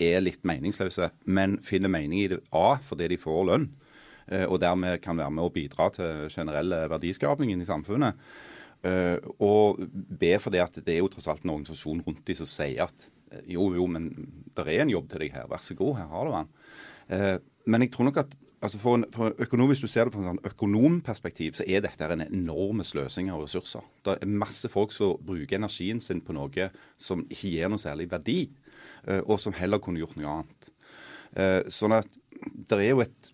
er 0.00 0.22
litt 0.24 0.42
meningsløse, 0.48 1.10
men 1.24 1.58
finner 1.64 1.92
mening 1.92 2.22
i 2.22 2.30
det 2.32 2.40
A 2.56 2.78
fordi 2.84 3.10
de 3.12 3.20
får 3.20 3.46
lønn. 3.50 3.68
eh, 4.28 4.46
Og 4.46 4.60
dermed 4.60 5.00
kan 5.02 5.16
være 5.16 5.30
med 5.30 5.44
å 5.44 5.52
bidra 5.52 5.90
til 5.94 6.28
generelle 6.28 6.88
verdiskapningen 6.88 7.60
i 7.60 7.68
samfunnet. 7.68 8.14
Eh, 8.82 9.18
og 9.38 9.80
B 9.92 10.36
fordi 10.40 10.58
at 10.58 10.78
det 10.84 10.94
er 10.94 11.02
jo 11.02 11.08
tross 11.12 11.28
alt 11.28 11.44
en 11.44 11.50
organisasjon 11.56 12.02
rundt 12.06 12.24
de 12.24 12.34
som 12.34 12.46
sier 12.46 12.84
at 12.86 13.10
eh, 13.32 13.42
jo, 13.56 13.74
jo, 13.74 13.86
men 13.86 14.10
det 14.56 14.66
er 14.66 14.84
en 14.84 14.94
jobb 14.94 15.10
til 15.10 15.26
deg 15.26 15.34
her, 15.34 15.48
vær 15.50 15.60
så 15.60 15.76
god, 15.76 15.98
her 16.00 16.08
har 16.14 16.24
du 16.24 16.36
den. 16.38 16.54
Men 17.66 17.82
jeg 17.82 17.90
tror 17.90 18.06
nok 18.06 18.20
at 18.22 18.36
altså 18.62 18.78
for, 18.78 18.94
en, 18.94 19.04
for 19.12 19.34
økonom, 19.38 19.68
Hvis 19.68 19.80
du 19.80 19.88
ser 19.88 20.04
det 20.04 20.14
fra 20.14 20.20
et 20.22 20.28
sånn 20.30 20.52
økonomperspektiv, 20.52 21.56
så 21.56 21.64
er 21.66 21.80
dette 21.84 22.04
en 22.04 22.26
enorme 22.26 22.84
sløsing 22.84 23.30
av 23.32 23.42
ressurser. 23.44 23.84
Det 24.04 24.18
er 24.20 24.26
masse 24.30 24.68
folk 24.68 24.92
som 24.92 25.16
bruker 25.26 25.56
energien 25.56 26.00
sin 26.00 26.20
på 26.20 26.36
noe 26.36 26.70
som 27.00 27.24
ikke 27.28 27.54
gir 27.54 27.72
noe 27.72 27.80
særlig 27.80 28.10
verdi, 28.10 28.50
og 29.24 29.40
som 29.40 29.54
heller 29.56 29.80
kunne 29.82 30.02
gjort 30.02 30.18
noe 30.18 30.40
annet. 30.40 30.70
Eh, 31.38 31.62
sånn 31.70 31.94
at 31.96 32.08
det 32.40 32.78
er 32.80 32.92
jo 32.92 33.00
et 33.04 33.32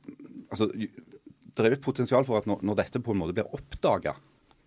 altså, 0.53 0.65
det 0.71 1.65
er 1.65 1.71
jo 1.73 1.79
et 1.79 1.85
potensial 1.85 2.25
for 2.29 2.37
at 2.41 2.47
når, 2.49 2.59
når 2.67 2.75
dette 2.83 3.03
på 3.03 3.13
en 3.15 3.21
måte 3.23 3.37
blir 3.37 3.55
oppdaga 3.57 4.15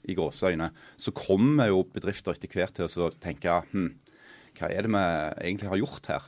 i 0.10 0.14
gåseøyne, 0.18 0.68
så 0.98 1.10
kommer 1.14 1.66
jo 1.70 1.92
bedrifter 1.94 2.32
etter 2.34 2.50
hvert 2.56 2.76
til 2.80 3.04
å 3.06 3.18
tenke 3.22 3.50
hm, 3.72 3.92
hva 4.58 4.68
er 4.74 4.82
det 4.84 4.92
vi 4.92 5.04
egentlig 5.46 5.72
har 5.72 5.80
gjort 5.80 6.06
her? 6.10 6.24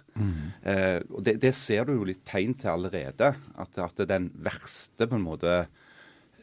Eh, 0.69 0.99
og 1.10 1.21
det, 1.25 1.34
det 1.43 1.53
ser 1.57 1.81
du 1.88 1.91
jo 1.97 2.07
litt 2.07 2.25
tegn 2.27 2.53
til 2.60 2.69
allerede. 2.75 3.27
At, 3.60 3.71
at 3.81 3.97
den 4.07 4.25
verste 4.45 5.03
på 5.10 5.15
en 5.17 5.25
måte 5.25 5.51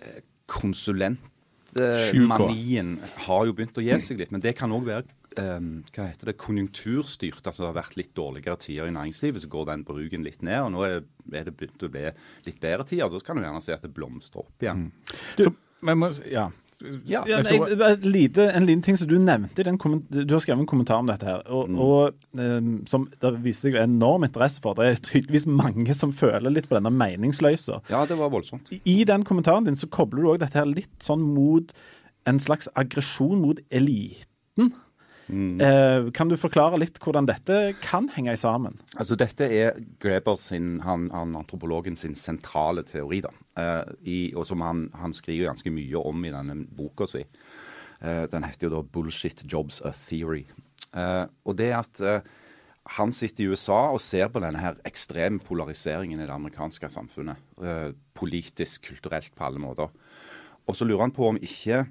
eh, 0.03 0.21
konsulentmanien 0.51 2.91
har 3.29 3.43
jo 3.49 3.53
begynt 3.57 3.81
å 3.81 3.87
gi 3.87 3.97
seg 4.05 4.17
litt. 4.21 4.33
Men 4.35 4.45
det 4.45 4.53
kan 4.59 4.75
òg 4.75 4.85
være 4.91 5.07
eh, 5.41 5.69
hva 5.95 6.09
heter 6.11 6.31
det, 6.31 6.37
konjunkturstyrt. 6.43 7.43
At 7.47 7.59
det 7.59 7.67
har 7.67 7.77
vært 7.77 7.99
litt 8.01 8.15
dårligere 8.19 8.59
tider 8.63 8.91
i 8.91 8.95
næringslivet, 8.95 9.45
så 9.45 9.53
går 9.53 9.69
den 9.73 9.85
bruken 9.89 10.27
litt 10.27 10.45
ned. 10.47 10.61
Og 10.67 10.73
nå 10.75 10.87
er, 10.87 11.03
er 11.33 11.49
det 11.49 11.57
begynt 11.59 11.87
å 11.87 11.93
bli 11.93 12.07
litt 12.49 12.63
bedre 12.63 12.87
tider. 12.89 13.13
Da 13.13 13.25
kan 13.27 13.39
du 13.39 13.47
gjerne 13.47 13.65
si 13.65 13.75
at 13.75 13.85
det 13.87 13.95
blomstrer 13.97 14.45
opp 14.45 14.67
igjen. 14.67 14.89
Så, 15.39 15.53
men 15.87 16.03
må, 16.03 16.15
ja. 16.29 16.49
Ja, 17.05 17.25
Ja, 17.27 17.41
Jeg 17.43 18.05
lite, 18.07 18.45
en 18.55 18.67
liten 18.67 18.83
ting 18.83 18.97
som 18.97 19.09
du 19.11 19.17
nevnte 19.19 19.65
den 19.67 19.79
Du 20.11 20.35
har 20.35 20.41
skrevet 20.41 20.61
en 20.63 20.69
kommentar 20.71 21.01
om 21.03 21.09
dette 21.09 21.27
her, 21.27 21.43
og, 21.51 21.71
og 21.75 22.15
um, 22.39 22.85
som 22.87 23.09
det 23.21 23.33
viser 23.43 23.73
seg 23.73 23.81
enorm 23.83 24.27
interesse 24.29 24.63
for. 24.63 24.79
Det 24.79 24.87
er 24.87 25.01
tydeligvis 25.03 25.49
mange 25.51 25.95
som 25.95 26.13
føler 26.15 26.55
litt 26.55 26.69
på 26.71 26.79
denne 26.79 26.93
meningsløsa. 26.95 27.81
Ja, 27.91 28.05
det 28.07 28.19
var 28.21 28.31
voldsomt. 28.31 28.71
I 28.85 29.03
den 29.09 29.27
kommentaren 29.27 29.67
din 29.67 29.79
så 29.79 29.91
kobler 29.91 30.23
du 30.23 30.33
òg 30.35 30.43
dette 30.45 30.61
her 30.61 30.71
litt 30.71 30.95
sånn 31.03 31.25
mot 31.35 31.75
en 32.29 32.39
slags 32.43 32.71
aggresjon 32.79 33.41
mot 33.43 33.61
eliten. 33.75 34.75
Eh, 35.29 36.09
kan 36.17 36.31
du 36.31 36.37
forklare 36.41 36.79
litt 36.81 36.97
hvordan 37.03 37.29
dette 37.29 37.75
kan 37.83 38.09
henge 38.15 38.33
sammen? 38.41 38.79
Altså 38.97 39.17
Dette 39.19 39.45
er 39.45 39.77
Greber 40.01 40.39
sin, 40.41 40.79
han, 40.85 41.09
han 41.13 41.37
antropologen 41.37 41.99
sin 42.01 42.17
sentrale 42.17 42.85
teori, 42.89 43.21
da. 43.27 43.33
Eh, 43.61 43.93
i, 44.09 44.19
og 44.35 44.49
som 44.49 44.65
han, 44.65 44.87
han 44.97 45.17
skriver 45.17 45.51
ganske 45.51 45.73
mye 45.75 46.01
om 46.01 46.25
i 46.25 46.33
denne 46.33 46.63
boka 46.79 47.09
si. 47.11 47.25
Eh, 48.01 48.25
den 48.33 48.47
heter 48.49 48.69
jo 48.69 48.75
da 48.79 48.83
'Bullshit 48.83 49.45
Jobs 49.45 49.83
A 49.85 49.93
Theory'. 49.93 50.49
Og 51.45 51.57
det 51.59 51.69
at 51.77 52.01
han 52.97 53.11
sitter 53.13 53.45
i 53.45 53.49
USA 53.53 53.91
og 53.93 54.01
ser 54.01 54.31
på 54.33 54.41
denne 54.41 54.59
her 54.63 54.79
ekstreme 54.89 55.37
polariseringen 55.45 56.17
i 56.17 56.25
det 56.25 56.33
amerikanske 56.33 56.89
samfunnet. 56.89 57.37
Politisk, 58.17 58.87
kulturelt, 58.89 59.35
på 59.37 59.45
alle 59.45 59.61
måter. 59.61 59.93
Og 60.65 60.77
så 60.79 60.89
lurer 60.89 61.05
han 61.05 61.13
på 61.13 61.29
om 61.29 61.37
ikke 61.37 61.83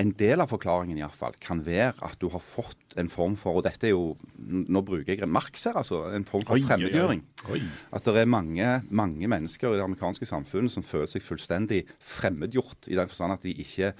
en 0.00 0.12
del 0.16 0.42
av 0.42 0.50
forklaringen 0.50 0.98
i 0.98 1.06
fall, 1.14 1.34
kan 1.42 1.60
være 1.66 1.94
at 2.06 2.18
du 2.22 2.28
har 2.32 2.42
fått 2.42 2.96
en 3.00 3.10
form 3.12 3.36
for 3.38 3.60
Og 3.60 3.64
dette 3.66 3.88
er 3.88 3.92
jo 3.94 4.16
Nå 4.40 4.82
bruker 4.86 5.14
jeg 5.14 5.28
Marx 5.28 5.66
her, 5.68 5.76
altså. 5.78 6.02
En 6.16 6.26
form 6.28 6.46
for 6.48 6.58
Oi, 6.58 6.64
fremmedgjøring. 6.66 7.24
oi. 7.48 7.58
Oi. 7.58 7.62
At 7.96 8.06
det 8.08 8.22
er 8.22 8.30
mange, 8.30 8.70
mange 8.88 9.28
mennesker 9.30 9.70
i 9.74 9.78
det 9.78 9.86
amerikanske 9.86 10.26
samfunnet 10.28 10.72
som 10.72 10.86
føler 10.86 11.10
seg 11.10 11.24
fullstendig 11.24 11.84
fremmedgjort, 11.98 12.88
i 12.88 12.98
den 12.98 13.10
forstand 13.10 13.36
at 13.36 13.44
de 13.46 13.54
ikke 13.62 13.92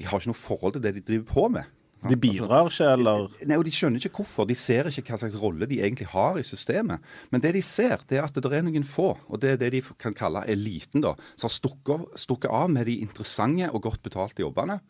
de 0.00 0.06
har 0.10 0.20
ikke 0.20 0.32
noe 0.32 0.38
forhold 0.38 0.76
til 0.76 0.82
det 0.84 0.94
de 0.96 1.02
driver 1.06 1.26
på 1.28 1.48
med. 1.54 1.72
De 2.04 2.16
bidrar 2.20 2.68
ikke, 2.68 2.86
eller 2.98 3.28
Nei, 3.48 3.56
og 3.56 3.64
De 3.64 3.72
skjønner 3.72 4.02
ikke 4.02 4.18
hvorfor. 4.18 4.44
De 4.48 4.56
ser 4.58 4.90
ikke 4.90 5.14
hva 5.14 5.20
slags 5.22 5.38
rolle 5.40 5.68
de 5.70 5.78
egentlig 5.80 6.10
har 6.12 6.36
i 6.36 6.44
systemet. 6.44 7.00
Men 7.32 7.40
det 7.40 7.54
de 7.56 7.62
ser, 7.64 8.02
det 8.10 8.18
er 8.18 8.26
at 8.26 8.36
det 8.36 8.50
er 8.52 8.66
noen 8.66 8.84
få, 8.84 9.14
og 9.24 9.40
det 9.40 9.54
er 9.54 9.62
det 9.62 9.70
de 9.76 9.80
kan 10.00 10.16
kalle 10.16 10.44
eliten, 10.50 11.04
da, 11.04 11.14
som 11.32 11.48
har 11.48 11.54
stukket, 11.54 12.04
stukket 12.20 12.52
av 12.52 12.68
med 12.74 12.90
de 12.90 12.98
interessante 13.06 13.70
og 13.70 13.86
godt 13.88 14.04
betalte 14.04 14.44
jobbene. 14.44 14.80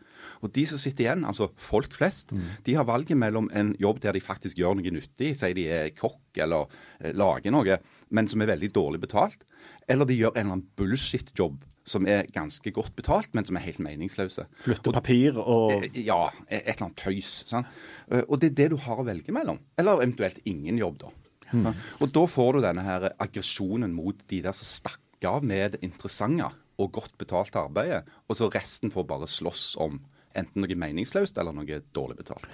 Og 0.42 0.52
de 0.52 0.64
som 0.66 0.78
sitter 0.78 1.04
igjen, 1.06 1.24
altså 1.24 1.50
folk 1.56 1.92
flest, 1.96 2.32
de 2.66 2.74
har 2.74 2.84
valget 2.88 3.16
mellom 3.16 3.48
en 3.52 3.74
jobb 3.80 4.00
der 4.00 4.12
de 4.16 4.20
faktisk 4.20 4.56
gjør 4.60 4.76
noe 4.78 4.90
nyttig, 4.94 5.34
sier 5.40 5.54
de 5.56 5.64
er 5.72 5.90
kokk 5.96 6.40
eller 6.44 6.66
eh, 7.00 7.12
lager 7.16 7.50
noe, 7.54 7.78
men 8.10 8.28
som 8.28 8.42
er 8.44 8.50
veldig 8.52 8.72
dårlig 8.76 9.00
betalt, 9.00 9.44
eller 9.88 10.04
de 10.08 10.16
gjør 10.18 10.34
en 10.36 10.40
eller 10.46 10.52
annen 10.58 10.68
bullshit-jobb 10.76 11.62
som 11.84 12.06
er 12.08 12.24
ganske 12.32 12.70
godt 12.72 12.94
betalt, 12.96 13.32
men 13.36 13.44
som 13.44 13.56
er 13.56 13.64
helt 13.66 13.78
meningsløse. 13.84 14.46
flytte 14.64 14.92
papir 14.92 15.36
og 15.40 15.72
Eh, 15.84 16.02
Ja, 16.06 16.30
et 16.48 16.64
eller 16.76 16.86
annet 16.88 16.96
tøys. 16.96 17.44
Sant? 17.48 17.66
Eh, 18.10 18.22
Og 18.28 18.40
det 18.40 18.52
er 18.52 18.54
det 18.62 18.70
du 18.70 18.76
har 18.76 18.96
å 18.96 19.04
velge 19.04 19.32
mellom. 19.32 19.58
Eller 19.78 20.00
eventuelt 20.00 20.38
ingen 20.44 20.78
jobb, 20.78 20.98
da. 20.98 21.08
Mm. 21.52 21.74
Og 22.00 22.10
da 22.12 22.24
får 22.26 22.52
du 22.56 22.60
denne 22.64 22.82
her 22.82 23.10
aggresjonen 23.20 23.92
mot 23.94 24.16
de 24.28 24.40
der 24.42 24.52
som 24.52 24.66
stakk 24.66 25.00
av 25.28 25.44
med 25.44 25.72
det 25.76 25.82
interessante 25.86 26.50
og 26.78 26.92
godt 26.92 27.16
betalt 27.18 27.56
arbeidet, 27.56 28.04
og 28.28 28.38
så 28.38 28.50
resten 28.52 28.92
får 28.94 29.08
bare 29.08 29.30
slåss 29.30 29.74
om 29.82 30.00
enten 30.34 30.64
noe 30.64 30.78
meningsløst 30.78 31.38
eller 31.38 31.54
noe 31.54 31.82
dårlig 31.94 32.18
betalt. 32.22 32.48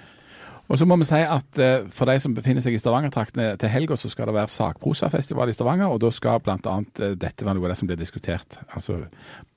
Og 0.71 0.77
så 0.79 0.85
må 0.87 0.95
vi 1.01 1.07
si 1.07 1.19
at 1.19 1.59
uh, 1.59 1.87
For 1.91 2.07
de 2.07 2.15
som 2.21 2.35
befinner 2.35 2.63
seg 2.63 2.77
i 2.77 2.79
Stavanger-traktene 2.79 3.57
til 3.59 3.71
helga, 3.73 3.97
så 3.99 4.07
skal 4.11 4.29
det 4.29 4.35
være 4.37 4.51
sakprosafestival 4.53 5.51
i 5.51 5.55
Stavanger. 5.55 5.91
og 5.91 5.99
Da 5.99 6.11
skal 6.15 6.39
bl.a. 6.43 6.57
Uh, 6.61 7.11
dette 7.19 7.43
være 7.43 7.57
noe 7.57 7.67
av 7.67 7.73
det 7.73 7.79
som 7.81 7.89
blir 7.89 7.99
diskutert. 7.99 8.59
Altså 8.71 9.01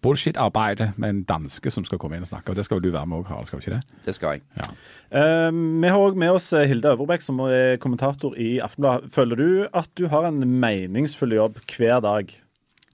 bullshit-arbeidet 0.03 0.91
med 0.99 1.13
en 1.13 1.23
danske 1.29 1.71
som 1.71 1.87
skal 1.87 2.01
komme 2.03 2.19
inn 2.19 2.27
og 2.27 2.33
snakke. 2.33 2.51
og 2.51 2.59
Det 2.59 2.67
skal 2.67 2.81
jo 2.81 2.89
du 2.89 2.97
være 2.97 3.07
med 3.07 3.21
òg, 3.21 3.29
Harald? 3.31 3.47
skal 3.47 3.61
du 3.61 3.67
ikke 3.67 3.77
det? 3.77 4.01
Det 4.09 4.17
skal 4.19 4.39
jeg. 4.39 4.45
Ja. 4.59 4.69
Uh, 5.15 5.61
vi 5.85 5.93
har 5.93 6.03
òg 6.03 6.19
med 6.19 6.35
oss 6.35 6.51
Hilde 6.51 6.97
Øverbekk, 6.97 7.23
som 7.23 7.45
er 7.47 7.77
kommentator 7.83 8.35
i 8.35 8.57
Aftenbladet. 8.65 9.13
Føler 9.15 9.39
du 9.39 9.51
at 9.71 9.93
du 9.95 10.09
har 10.11 10.27
en 10.27 10.43
meningsfull 10.43 11.37
jobb 11.39 11.63
hver 11.77 12.03
dag? 12.03 12.35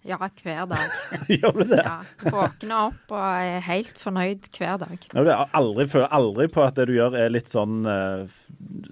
Ja, 0.07 0.17
hver 0.17 0.65
dag. 0.71 0.95
Gjør 1.29 1.59
du 1.59 1.65
det? 1.69 1.83
Ja, 1.85 1.99
Våkner 2.33 2.87
opp 2.87 3.13
og 3.13 3.21
er 3.21 3.61
helt 3.67 4.01
fornøyd 4.01 4.49
hver 4.55 4.81
dag. 4.81 4.97
Ja, 5.13 5.25
du 5.27 5.31
aldri, 5.59 5.87
føler 5.93 6.15
aldri 6.17 6.49
på 6.53 6.65
at 6.65 6.79
det 6.79 6.89
du 6.89 6.95
gjør 6.97 7.19
er 7.21 7.33
litt 7.33 7.53
sånn 7.53 7.85
uh, 7.85 8.25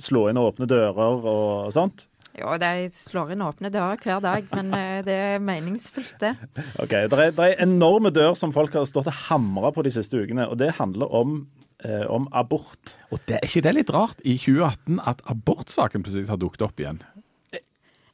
slå 0.01 0.27
inn 0.29 0.41
og 0.41 0.53
åpne 0.53 0.69
dører 0.69 1.25
og, 1.25 1.71
sånt? 1.73 2.05
Jo, 2.39 2.53
det 2.61 2.93
slår 2.95 3.33
inn 3.35 3.43
åpne 3.43 3.71
dører 3.75 3.99
hver 4.05 4.21
dag, 4.23 4.51
men 4.53 4.69
uh, 4.77 4.99
det 5.07 5.17
er 5.33 5.41
meningsfullt, 5.43 6.19
det. 6.21 6.35
Ok, 6.77 6.93
Det 7.09 7.23
er, 7.25 7.33
er 7.33 7.63
enorme 7.65 8.13
dør 8.15 8.37
som 8.39 8.53
folk 8.55 8.77
har 8.77 8.85
stått 8.89 9.09
og 9.09 9.23
hamra 9.31 9.73
på 9.75 9.87
de 9.87 9.95
siste 9.97 10.21
ukene, 10.21 10.47
og 10.47 10.61
det 10.61 10.75
handler 10.77 11.09
om 11.09 11.41
uh, 11.87 12.05
om 12.13 12.29
abort. 12.37 12.99
Og 13.11 13.23
det 13.25 13.41
Er 13.41 13.49
ikke 13.49 13.65
det 13.65 13.75
litt 13.81 13.95
rart 13.95 14.21
i 14.25 14.37
2018 14.37 15.01
at 15.09 15.25
abortsaken 15.31 16.05
plutselig 16.05 16.29
har 16.29 16.41
dukket 16.41 16.69
opp 16.69 16.85
igjen? 16.85 17.01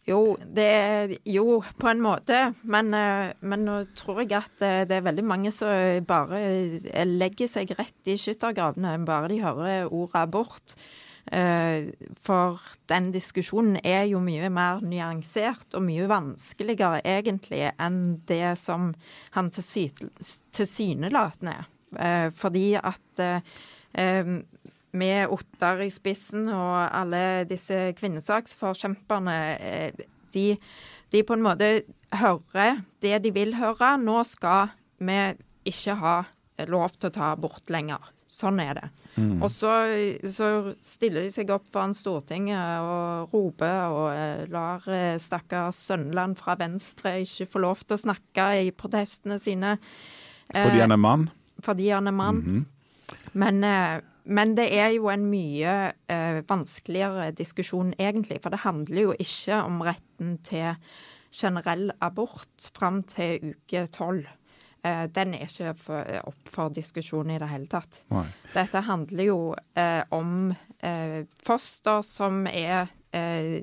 Jo, 0.04 0.36
det 0.36 1.16
jo, 1.24 1.62
på 1.80 1.88
en 1.88 2.02
måte. 2.04 2.52
Men, 2.68 2.92
eh, 2.94 3.32
men, 3.40 3.64
nå 3.64 3.84
tror 3.96 4.20
jeg 4.20 4.34
at 4.36 4.64
eh, 4.64 4.82
det 4.88 4.98
er 4.98 5.06
veldig 5.06 5.24
mange 5.24 5.52
som 5.54 5.68
bare 6.04 6.40
eh, 6.44 7.06
legger 7.08 7.48
seg 7.48 7.72
rett 7.78 8.10
i 8.12 8.18
skyttergravene 8.20 8.98
bare 9.08 9.30
de 9.32 9.40
hører 9.44 9.88
ordet 9.88 10.20
abort. 10.26 10.76
For 12.20 12.60
den 12.92 13.06
diskusjonen 13.14 13.78
er 13.80 14.02
jo 14.10 14.18
mye 14.20 14.50
mer 14.52 14.82
nyansert 14.84 15.72
og 15.72 15.86
mye 15.86 16.04
vanskeligere 16.04 17.00
egentlig 17.00 17.62
enn 17.80 18.20
det 18.28 18.58
som 18.60 18.92
han 19.32 19.48
tilsynelatende 19.48 21.56
er. 21.96 22.28
Fordi 22.36 22.76
at 22.76 23.24
med 24.94 25.32
Ottar 25.34 25.82
i 25.84 25.90
spissen 25.92 26.46
og 26.52 26.76
alle 26.86 27.44
disse 27.50 27.92
kvinnesaksforkjemperne, 27.98 29.36
eh, 29.58 30.04
de, 30.34 30.46
de, 31.12 31.22
på 31.22 31.36
en 31.36 31.44
måte 31.44 31.70
hører 32.14 32.82
det 33.02 33.20
de 33.24 33.32
vil 33.34 33.56
høre. 33.58 33.94
Nå 33.98 34.22
skal 34.28 34.74
vi 35.02 35.18
ikke 35.66 35.98
ha 36.00 36.16
lov 36.70 36.94
til 36.98 37.10
å 37.10 37.14
ta 37.14 37.32
abort 37.34 37.70
lenger. 37.74 38.12
Sånn 38.34 38.58
er 38.62 38.74
det. 38.78 38.88
Mm. 39.14 39.42
Og 39.46 39.50
så, 39.52 39.70
så, 40.26 40.48
stiller 40.82 41.22
de 41.22 41.30
seg 41.30 41.52
opp 41.54 41.68
foran 41.70 41.94
Stortinget 41.94 42.82
og 42.82 43.34
roper 43.34 43.94
og 43.94 44.08
eh, 44.10 44.40
lar 44.50 44.82
eh, 44.90 45.14
stakkars 45.22 45.78
Sønneland 45.90 46.34
fra 46.40 46.56
Venstre 46.58 47.20
ikke 47.22 47.46
få 47.52 47.62
lov 47.62 47.84
til 47.84 47.94
å 47.94 48.02
snakke 48.08 48.48
i 48.64 48.72
protestene 48.74 49.38
sine. 49.42 49.76
Fordi 50.50 50.82
han 50.82 50.96
er 50.96 51.00
mann? 51.00 51.28
Fordi 51.62 51.86
han 51.94 52.10
er 52.10 52.16
mann. 52.16 52.42
Mm 52.42 52.56
-hmm. 52.56 53.22
Men 53.32 53.64
men 54.24 54.54
det 54.56 54.68
er 54.72 54.94
jo 54.94 55.10
en 55.12 55.26
mye 55.28 55.74
eh, 56.10 56.38
vanskeligere 56.48 57.30
diskusjon, 57.36 57.92
egentlig. 57.98 58.40
For 58.42 58.54
det 58.54 58.62
handler 58.64 59.10
jo 59.10 59.16
ikke 59.20 59.58
om 59.66 59.82
retten 59.84 60.38
til 60.46 60.78
generell 61.34 61.90
abort 62.04 62.70
fram 62.76 63.02
til 63.10 63.52
uke 63.52 63.84
tolv. 63.92 64.24
Eh, 64.84 65.04
den 65.12 65.34
er 65.36 65.44
ikke 65.48 65.74
for, 65.80 66.14
opp 66.30 66.52
for 66.52 66.72
diskusjon 66.72 67.34
i 67.34 67.38
det 67.40 67.50
hele 67.52 67.68
tatt. 67.68 68.00
Nei. 68.14 68.26
Dette 68.54 68.84
handler 68.88 69.28
jo 69.28 69.40
eh, 69.76 70.02
om 70.16 70.54
eh, 70.80 71.24
foster 71.44 72.04
som 72.06 72.46
er 72.48 72.88
eh, 73.12 73.60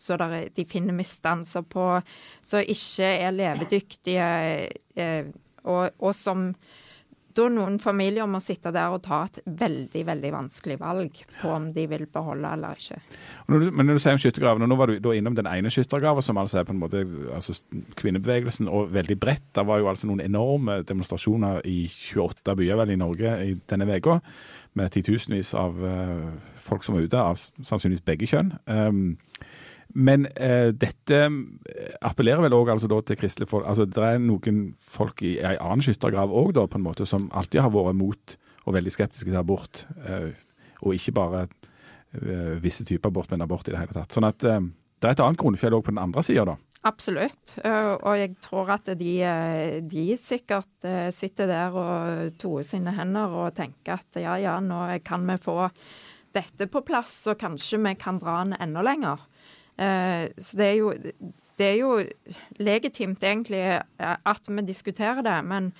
så 0.00 0.16
der, 0.16 0.48
de 0.56 0.64
finner 0.64 0.96
misdanser 0.96 1.64
på, 1.68 1.86
som 2.42 2.64
ikke 2.64 3.08
er 3.20 3.34
levedyktige, 3.36 4.28
eh, 4.96 5.26
og, 5.64 5.90
og 6.00 6.14
som 6.16 6.54
da 7.36 7.46
noen 7.52 7.78
familier 7.82 8.26
må 8.30 8.40
sitte 8.42 8.72
der 8.74 8.94
og 8.94 9.02
ta 9.04 9.22
et 9.28 9.38
veldig 9.60 10.02
veldig 10.08 10.32
vanskelig 10.34 10.76
valg 10.80 11.20
på 11.40 11.52
om 11.54 11.68
de 11.74 11.84
vil 11.90 12.06
beholde 12.10 12.50
eller 12.56 12.78
ikke. 12.80 12.98
Når 13.50 13.62
du, 13.62 13.66
men 13.70 13.86
når 13.86 13.98
du 13.98 14.02
sier 14.02 14.16
om 14.16 14.22
skyttergravene, 14.22 14.68
nå 14.70 14.78
var 14.80 14.90
du 14.90 14.98
da 15.02 15.14
innom 15.14 15.36
den 15.38 15.48
ene 15.50 15.70
skyttergraven, 15.72 16.24
som 16.26 16.40
altså 16.42 16.60
er 16.60 16.68
på 16.68 16.74
en 16.74 16.82
måte 16.82 17.04
altså 17.36 17.54
kvinnebevegelsen, 18.00 18.70
og 18.70 18.90
veldig 18.94 19.18
bredt. 19.20 19.46
Det 19.54 19.66
var 19.66 19.82
jo 19.82 19.90
altså 19.92 20.10
noen 20.10 20.24
enorme 20.24 20.80
demonstrasjoner 20.86 21.62
i 21.70 21.84
28 21.90 22.56
byer 22.58 22.82
vel 22.82 22.94
i 22.94 23.00
Norge 23.00 23.36
i 23.46 23.54
denne 23.70 23.88
uka, 23.90 24.20
med 24.78 24.92
titusenvis 24.94 25.54
av 25.58 25.78
uh, 25.82 26.28
folk 26.62 26.84
som 26.86 26.96
var 26.96 27.06
ute, 27.06 27.18
av 27.32 27.38
sannsynligvis 27.38 28.06
begge 28.06 28.28
kjønn. 28.30 28.52
Um, 28.70 29.16
men 29.94 30.26
eh, 30.36 30.70
dette 30.76 31.18
eh, 31.26 31.94
appellerer 32.06 32.44
vel 32.44 32.54
òg 32.54 32.72
altså 32.74 33.00
til 33.02 33.18
kristelig 33.18 33.48
folk 33.50 33.66
Altså 33.66 33.86
det 33.88 34.04
er 34.04 34.20
noen 34.22 34.62
folk 34.80 35.22
i 35.26 35.36
ei 35.38 35.56
annen 35.56 35.82
skyttergrav 35.84 36.30
òg, 36.30 36.58
som 37.08 37.30
alltid 37.32 37.64
har 37.64 37.74
vært 37.74 37.98
mot 37.98 38.36
og 38.68 38.76
veldig 38.76 38.92
skeptiske 38.92 39.30
til 39.30 39.40
abort. 39.40 39.86
Eh, 40.04 40.32
og 40.84 40.96
ikke 40.96 41.14
bare 41.16 41.46
eh, 41.46 42.58
visse 42.62 42.84
typer 42.86 43.10
abort, 43.10 43.30
men 43.32 43.42
abort 43.42 43.68
i 43.68 43.74
det 43.74 43.80
hele 43.80 43.96
tatt. 43.96 44.12
Sånn 44.14 44.28
at 44.28 44.44
eh, 44.44 44.60
det 45.00 45.08
er 45.08 45.16
et 45.16 45.22
annet 45.24 45.40
grunnfjell 45.40 45.78
òg 45.78 45.86
på 45.86 45.94
den 45.94 46.02
andre 46.02 46.24
sida, 46.24 46.44
da. 46.52 46.58
Absolutt. 46.88 47.56
Eh, 47.60 47.94
og 47.96 48.20
jeg 48.20 48.36
tror 48.44 48.70
at 48.76 48.92
de, 49.00 49.14
de 49.90 50.06
sikkert 50.20 50.88
sitter 51.16 51.50
der 51.50 51.76
og 51.76 52.38
toer 52.40 52.64
sine 52.68 52.94
hender 52.96 53.34
og 53.42 53.56
tenker 53.58 53.98
at 53.98 54.20
ja 54.22 54.38
ja, 54.40 54.56
nå 54.64 54.86
kan 55.04 55.26
vi 55.28 55.36
få 55.40 55.58
dette 56.30 56.68
på 56.70 56.84
plass, 56.86 57.24
så 57.26 57.34
kanskje 57.34 57.80
vi 57.82 57.96
kan 57.98 58.20
dra 58.22 58.38
den 58.44 58.54
enda 58.60 58.84
lenger. 58.86 59.26
Eh, 59.80 60.28
så 60.36 60.60
det 60.60 60.66
er, 60.66 60.76
jo, 60.76 60.92
det 61.58 61.66
er 61.66 61.78
jo 61.80 61.96
legitimt 62.60 63.24
egentlig 63.24 63.62
eh, 63.64 63.80
at 63.98 64.48
vi 64.50 64.64
diskuterer 64.68 65.24
det. 65.24 65.36
Men, 65.48 65.70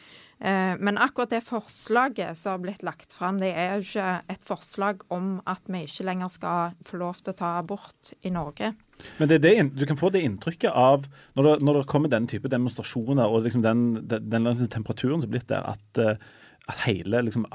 eh, 0.40 0.72
men, 0.80 0.98
akkurat 0.98 1.32
det 1.34 1.42
forslaget 1.44 2.38
som 2.40 2.56
har 2.56 2.62
blitt 2.64 2.84
lagt 2.86 3.12
fram, 3.12 3.40
det 3.42 3.52
er 3.52 3.76
jo 3.76 3.84
ikke 3.84 4.12
et 4.32 4.46
forslag 4.46 5.04
om 5.12 5.34
at 5.50 5.68
vi 5.68 5.84
ikke 5.84 6.08
lenger 6.08 6.32
skal 6.32 6.78
få 6.88 7.02
lov 7.02 7.20
til 7.20 7.34
å 7.34 7.40
ta 7.42 7.52
abort 7.60 8.14
i 8.24 8.32
Norge. 8.32 8.72
Men 9.18 9.32
det 9.32 9.42
det, 9.44 9.54
du 9.76 9.86
kan 9.88 10.00
få 10.00 10.12
det 10.12 10.24
inntrykket 10.24 10.72
av 10.76 11.06
når 11.36 11.46
det, 11.46 11.54
når 11.64 11.80
det 11.80 11.88
kommer 11.88 12.12
den 12.12 12.28
type 12.28 12.48
demonstrasjoner 12.52 13.28
og 13.28 13.46
liksom 13.46 13.64
den, 13.64 13.86
den, 14.08 14.32
den, 14.32 14.68
temperaturen 14.68 15.20
som 15.20 15.28
er 15.28 15.36
blitt 15.36 15.48
der, 15.52 15.64
at, 15.64 16.20
at 16.68 16.82
hele, 16.84 17.22
liksom, 17.24 17.46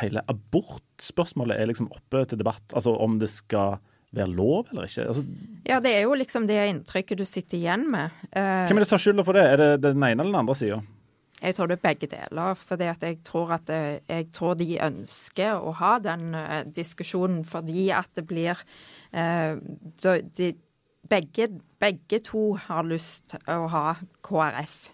hele 0.00 0.22
abortspørsmålet 0.30 1.58
er 1.58 1.70
liksom 1.70 1.90
oppe 1.94 2.24
til 2.26 2.42
debatt. 2.42 2.66
Altså 2.74 2.94
om 2.98 3.20
det 3.22 3.30
skal 3.30 3.78
være 4.16 4.30
lov 4.34 4.70
eller 4.70 4.88
ikke? 4.88 5.06
Altså, 5.10 5.24
ja, 5.68 5.80
det 5.82 5.92
er 5.94 6.06
jo 6.06 6.16
liksom 6.18 6.46
det 6.50 6.58
inntrykket 6.70 7.20
du 7.20 7.26
sitter 7.28 7.60
igjen 7.60 7.86
med. 7.90 8.16
Uh, 8.34 8.66
Hvem 8.66 8.80
er 8.80 8.84
det 8.84 8.88
som 8.90 8.98
har 8.98 9.04
skylda 9.04 9.26
for 9.26 9.38
det? 9.38 9.44
Er 9.46 9.60
det 9.60 9.70
den 9.84 10.02
ene 10.02 10.16
eller 10.18 10.32
den 10.32 10.40
andre 10.42 10.56
sida? 10.58 10.80
Jeg 11.40 11.56
tror 11.56 11.70
det 11.70 11.78
er 11.78 11.84
begge 11.86 12.08
deler. 12.10 12.58
For 12.58 12.82
jeg 12.84 13.20
tror 13.24 13.54
at 13.56 13.70
jeg 13.70 14.26
tror 14.36 14.58
de 14.60 14.74
ønsker 14.84 15.62
å 15.62 15.72
ha 15.78 15.94
den 16.02 16.34
uh, 16.34 16.60
diskusjonen 16.66 17.44
fordi 17.48 17.88
at 17.96 18.10
det 18.18 18.26
blir 18.28 18.58
uh, 19.14 19.56
de, 20.02 20.52
begge, 21.10 21.48
begge, 21.80 22.22
to 22.26 22.54
har 22.66 22.86
lyst 22.86 23.30
til 23.32 23.52
å 23.54 23.70
ha 23.72 23.86
KrF 24.26 24.88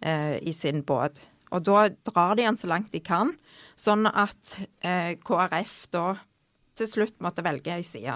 i 0.00 0.52
sin 0.56 0.78
båt. 0.88 1.18
Og 1.52 1.60
da 1.66 1.90
drar 2.08 2.38
de 2.38 2.46
den 2.46 2.56
så 2.56 2.70
langt 2.70 2.94
de 2.94 3.02
kan, 3.04 3.34
sånn 3.76 4.06
at 4.08 4.54
KrF 4.80 5.74
da 5.92 6.14
til 6.80 6.88
slutt 6.88 7.18
måtte 7.20 7.44
velge 7.44 7.74
ei 7.74 7.84
side. 7.84 8.14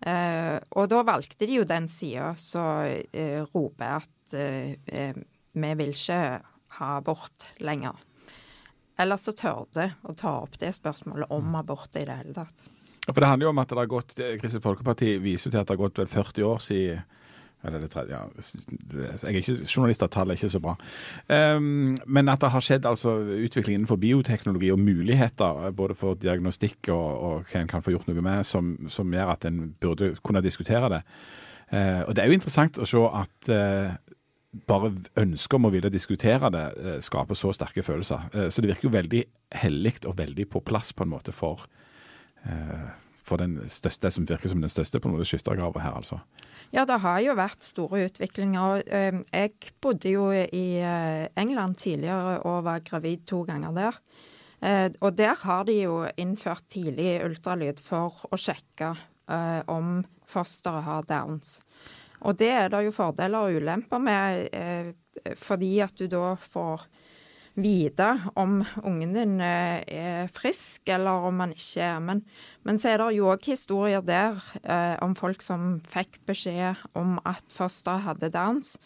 Uh, 0.00 0.56
og 0.80 0.88
da 0.88 1.02
valgte 1.04 1.44
de 1.44 1.58
jo 1.58 1.66
den 1.68 1.88
sida 1.92 2.32
som 2.40 2.86
uh, 2.88 3.42
roper 3.52 3.98
at 3.98 4.32
uh, 4.32 5.18
vi 5.52 5.72
vil 5.76 5.92
ikke 5.92 6.20
ha 6.78 6.90
abort 6.96 7.50
lenger. 7.60 7.98
Eller 9.00 9.20
så 9.20 9.34
tørde 9.36 9.90
å 10.08 10.14
ta 10.16 10.38
opp 10.42 10.56
det 10.60 10.72
spørsmålet 10.76 11.32
om 11.32 11.54
abort 11.58 11.96
i 12.00 12.04
det 12.08 12.16
hele 12.20 12.36
tatt. 12.36 12.68
For 13.10 13.20
det 13.20 13.28
handler 13.28 13.48
jo 13.48 13.52
om 13.54 13.60
at 13.62 13.70
det 13.72 13.80
har 13.80 13.90
gått, 13.90 14.12
Kristelig 14.40 14.64
Folkeparti 14.64 15.14
viser 15.22 15.48
jo 15.48 15.54
til 15.54 15.62
at 15.62 15.68
det 15.68 15.74
har 15.74 15.82
gått 15.82 16.00
vel 16.02 16.10
40 16.12 16.46
år 16.46 16.60
siden 16.62 17.19
eller 17.64 17.82
det 17.82 17.90
tredje, 17.92 18.16
ja. 18.16 18.24
Jeg 19.20 19.34
er 19.34 19.38
ikke 19.40 19.66
journalist, 19.68 20.04
tallet 20.12 20.34
er 20.34 20.38
ikke 20.38 20.52
så 20.54 20.60
bra. 20.64 20.76
Um, 21.28 21.98
men 22.06 22.32
at 22.32 22.40
det 22.40 22.52
har 22.54 22.64
skjedd 22.64 22.86
altså, 22.88 23.12
utvikling 23.44 23.76
innenfor 23.76 24.00
bioteknologi 24.00 24.70
og 24.72 24.80
muligheter 24.80 25.66
både 25.76 25.96
for 25.98 26.16
diagnostikk 26.20 26.88
og, 26.94 27.08
og 27.26 27.50
hva 27.50 27.60
en 27.60 27.68
kan 27.70 27.84
få 27.84 27.94
gjort 27.94 28.08
noe 28.08 28.24
med, 28.24 28.46
som, 28.48 28.72
som 28.88 29.12
gjør 29.12 29.34
at 29.34 29.44
en 29.50 29.74
burde 29.80 30.14
kunne 30.24 30.44
diskutere 30.44 30.88
det. 30.94 31.02
Uh, 31.70 32.08
og 32.08 32.14
Det 32.16 32.24
er 32.24 32.30
jo 32.30 32.38
interessant 32.38 32.80
å 32.80 32.88
se 32.88 33.04
at 33.20 33.52
uh, 33.52 33.92
bare 34.66 34.94
ønsket 35.20 35.58
om 35.60 35.68
å 35.68 35.74
ville 35.74 35.92
diskutere 35.92 36.50
det 36.54 36.64
uh, 36.80 36.96
skaper 37.04 37.38
så 37.38 37.52
sterke 37.54 37.84
følelser. 37.86 38.24
så 38.50 38.64
det 38.64 38.72
virker 38.72 38.88
jo 38.88 38.96
veldig 38.96 39.22
hellig 39.60 39.98
og 40.06 40.16
veldig 40.18 40.48
på 40.48 40.64
plass 40.64 40.94
på 40.96 41.04
en 41.04 41.12
måte 41.12 41.36
for 41.36 41.68
for 43.30 43.42
den 43.42 43.58
største, 43.70 44.08
det 44.08 44.14
som 44.16 44.26
virker 44.28 44.50
som 44.50 44.62
den 44.62 44.72
største 44.72 45.00
på 45.00 45.10
noen 45.10 45.28
skyttergraver 45.28 45.84
her, 45.84 45.96
altså. 46.02 46.20
Ja, 46.74 46.84
det 46.86 47.00
har 47.02 47.18
jo 47.24 47.34
vært 47.38 47.66
store 47.66 48.04
utviklinger. 48.06 48.82
Ehm, 48.94 49.22
jeg 49.34 49.72
bodde 49.82 50.12
jo 50.12 50.28
i 50.30 50.66
eh, 50.78 51.26
England 51.40 51.80
tidligere 51.82 52.38
og 52.46 52.66
var 52.68 52.84
gravid 52.86 53.24
to 53.26 53.42
ganger 53.48 53.74
der. 53.74 53.98
Eh, 54.60 54.88
og 55.00 55.16
der 55.18 55.34
har 55.42 55.64
de 55.66 55.80
jo 55.80 56.04
innført 56.20 56.68
tidlig 56.70 57.18
ultralyd 57.24 57.80
for 57.82 58.22
å 58.30 58.38
sjekke 58.38 58.92
eh, 58.92 59.60
om 59.72 60.00
fosteret 60.30 60.86
har 60.86 61.08
downs. 61.08 61.58
Og 62.20 62.36
det 62.38 62.50
er 62.52 62.68
det 62.70 62.84
jo 62.84 62.94
fordeler 62.94 63.48
og 63.48 63.58
ulemper 63.58 64.02
med, 64.04 64.48
eh, 64.52 65.34
fordi 65.40 65.78
at 65.82 65.96
du 65.96 66.06
da 66.12 66.34
får 66.38 66.86
vite 67.58 68.08
om 68.38 68.60
ungen 68.84 69.14
din 69.14 69.40
eh, 69.42 69.82
er 69.86 70.30
frisk, 70.34 70.88
eller 70.88 71.26
om 71.28 71.42
han 71.42 71.54
ikke 71.56 71.84
er. 71.84 72.00
Men, 72.04 72.24
men 72.66 72.80
så 72.80 72.92
er 72.92 73.02
det 73.02 73.10
jo 73.16 73.30
òg 73.32 73.46
historier 73.50 74.04
der 74.06 74.40
eh, 74.62 74.96
om 75.04 75.16
folk 75.18 75.42
som 75.44 75.78
fikk 75.90 76.20
beskjed 76.30 76.80
om 76.98 77.18
at 77.28 77.44
fosteret 77.54 78.06
hadde 78.06 78.32
downs. 78.34 78.76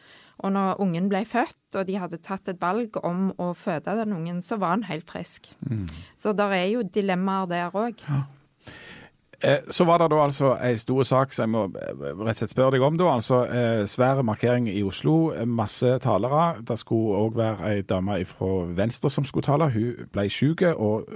Og 0.43 0.51
når 0.57 0.81
ungen 0.83 1.07
ble 1.13 1.23
født, 1.29 1.77
og 1.79 1.87
de 1.87 1.99
hadde 2.01 2.23
tatt 2.25 2.49
et 2.51 2.61
valg 2.63 2.97
om 3.07 3.29
å 3.39 3.53
føde 3.55 3.95
den 4.01 4.17
ungen, 4.17 4.43
så 4.43 4.59
var 4.59 4.75
han 4.75 4.89
helt 4.89 5.07
frisk. 5.11 5.53
Mm. 5.69 5.87
Så 6.19 6.35
det 6.35 6.49
er 6.57 6.69
jo 6.73 6.83
dilemmaer 6.83 7.51
der 7.51 7.79
òg. 7.79 8.03
Ja. 8.09 8.25
Eh, 9.41 9.59
så 9.71 9.85
var 9.85 9.99
det 9.99 10.11
da 10.11 10.21
altså 10.25 10.55
ei 10.63 10.77
stor 10.79 11.03
sak 11.03 11.33
som 11.33 11.43
jeg 11.43 11.53
må 11.53 11.65
eh, 11.81 12.05
rett 12.05 12.35
og 12.35 12.39
slett 12.39 12.55
spørre 12.55 12.77
deg 12.77 12.87
om. 12.87 12.99
da, 12.99 13.11
altså 13.15 13.43
eh, 13.47 13.83
Svær 13.91 14.23
markering 14.23 14.69
i 14.69 14.83
Oslo, 14.83 15.33
masse 15.47 15.99
talere. 16.05 16.63
Det 16.69 16.79
skulle 16.79 17.19
òg 17.25 17.37
være 17.37 17.73
ei 17.73 17.83
dame 17.83 18.21
fra 18.29 18.53
Venstre 18.77 19.11
som 19.11 19.25
skulle 19.25 19.47
tale. 19.47 19.71
Hun 19.75 20.09
ble 20.13 20.29
syk 20.31 20.63
og 20.75 21.09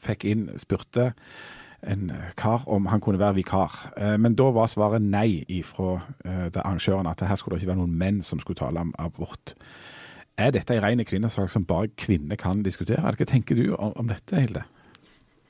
fikk 0.00 0.24
inn, 0.24 0.48
spurte 0.56 1.12
en 1.86 2.10
kar 2.36 2.64
om 2.66 2.86
han 2.90 3.00
kunne 3.00 3.20
være 3.20 3.36
vikar. 3.36 3.74
Men 4.18 4.34
da 4.34 4.48
var 4.50 4.66
svaret 4.66 5.02
nei 5.02 5.62
fra 5.62 6.00
arrangøren, 6.24 7.06
at 7.06 7.20
her 7.20 7.36
skulle 7.36 7.56
det 7.58 7.62
ikke 7.62 7.74
være 7.74 7.82
noen 7.82 7.98
menn 7.98 8.22
som 8.22 8.40
skulle 8.40 8.58
tale 8.58 8.80
om 8.80 8.94
abort. 8.98 9.54
Er 10.38 10.50
dette 10.50 10.74
en 10.74 10.82
rein 10.82 11.04
kvinnesak 11.04 11.50
som 11.50 11.64
bare 11.64 11.92
kvinner 11.96 12.36
kan 12.36 12.64
diskutere? 12.64 13.14
Hva 13.14 13.28
tenker 13.28 13.56
du 13.56 13.76
om 13.76 14.08
dette, 14.08 14.40
Hilde? 14.40 14.64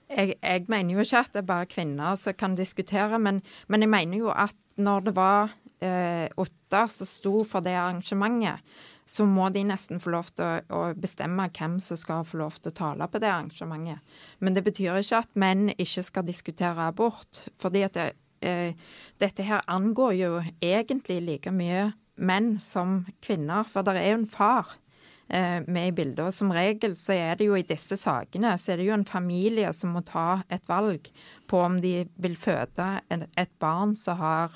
Jeg, 0.07 0.37
jeg, 0.39 0.65
mener 0.71 0.95
jo 0.95 1.03
ikke 1.03 1.23
at 1.25 1.33
det 1.35 1.43
er 1.43 1.49
bare 1.49 1.69
kvinner 1.71 2.19
som 2.21 2.35
kan 2.39 2.55
diskutere, 2.59 3.19
men, 3.19 3.41
men 3.69 3.83
jeg 3.83 3.91
mener 3.91 4.21
jo 4.21 4.31
at 4.31 4.55
når 4.79 5.09
det 5.09 5.17
var 5.17 5.57
eh, 5.83 6.29
Otta 6.37 6.85
som 6.93 7.09
sto 7.09 7.41
for 7.49 7.65
det 7.65 7.75
arrangementet, 7.75 8.63
så 9.07 9.27
må 9.27 9.49
de 9.55 9.63
nesten 9.67 10.01
få 10.03 10.11
lov 10.17 10.31
til 10.35 10.45
å, 10.45 10.63
å, 10.75 10.81
bestemme 10.99 11.47
hvem 11.55 11.79
som 11.85 11.99
skal 11.99 12.25
få 12.27 12.41
lov 12.41 12.59
til 12.59 12.73
å 12.73 12.79
tale 12.81 13.07
på 13.11 13.21
det 13.23 13.31
arrangementet. 13.31 14.17
Men 14.43 14.57
det 14.57 14.65
betyr 14.67 14.99
ikke 14.99 15.23
at 15.23 15.39
menn 15.39 15.69
ikke 15.77 16.03
skal 16.07 16.27
diskutere 16.27 16.89
abort. 16.91 17.45
fordi 17.59 17.87
det, 17.95 18.09
eh, 18.41 18.75
dette 19.19 19.43
her 19.43 19.63
angår 19.67 20.13
jo 20.19 20.33
egentlig 20.61 21.21
like 21.23 21.51
mye 21.51 21.93
menn 22.17 22.59
som 22.61 23.07
kvinner. 23.23 23.65
For 23.69 23.83
det 23.83 23.97
er 23.97 24.11
jo 24.11 24.19
en 24.23 24.27
far 24.27 24.77
med 25.27 25.89
i 25.89 25.93
bildet. 25.97 26.21
Og 26.23 26.35
som 26.35 26.53
regel 26.55 26.93
så 26.99 27.17
er 27.17 27.39
det 27.39 27.49
jo 27.49 27.57
i 27.59 27.65
disse 27.67 27.97
sakene 27.99 28.53
så 28.63 28.73
er 28.73 28.79
det 28.79 28.87
jo 28.87 28.95
en 28.95 29.07
familie 29.09 29.73
som 29.75 29.97
må 29.97 30.05
ta 30.07 30.43
et 30.53 30.63
valg 30.71 31.09
på 31.51 31.63
om 31.67 31.81
de 31.83 32.05
vil 32.23 32.37
føde 32.39 32.87
et 33.11 33.55
barn 33.59 33.97
som 33.99 34.21
har 34.23 34.55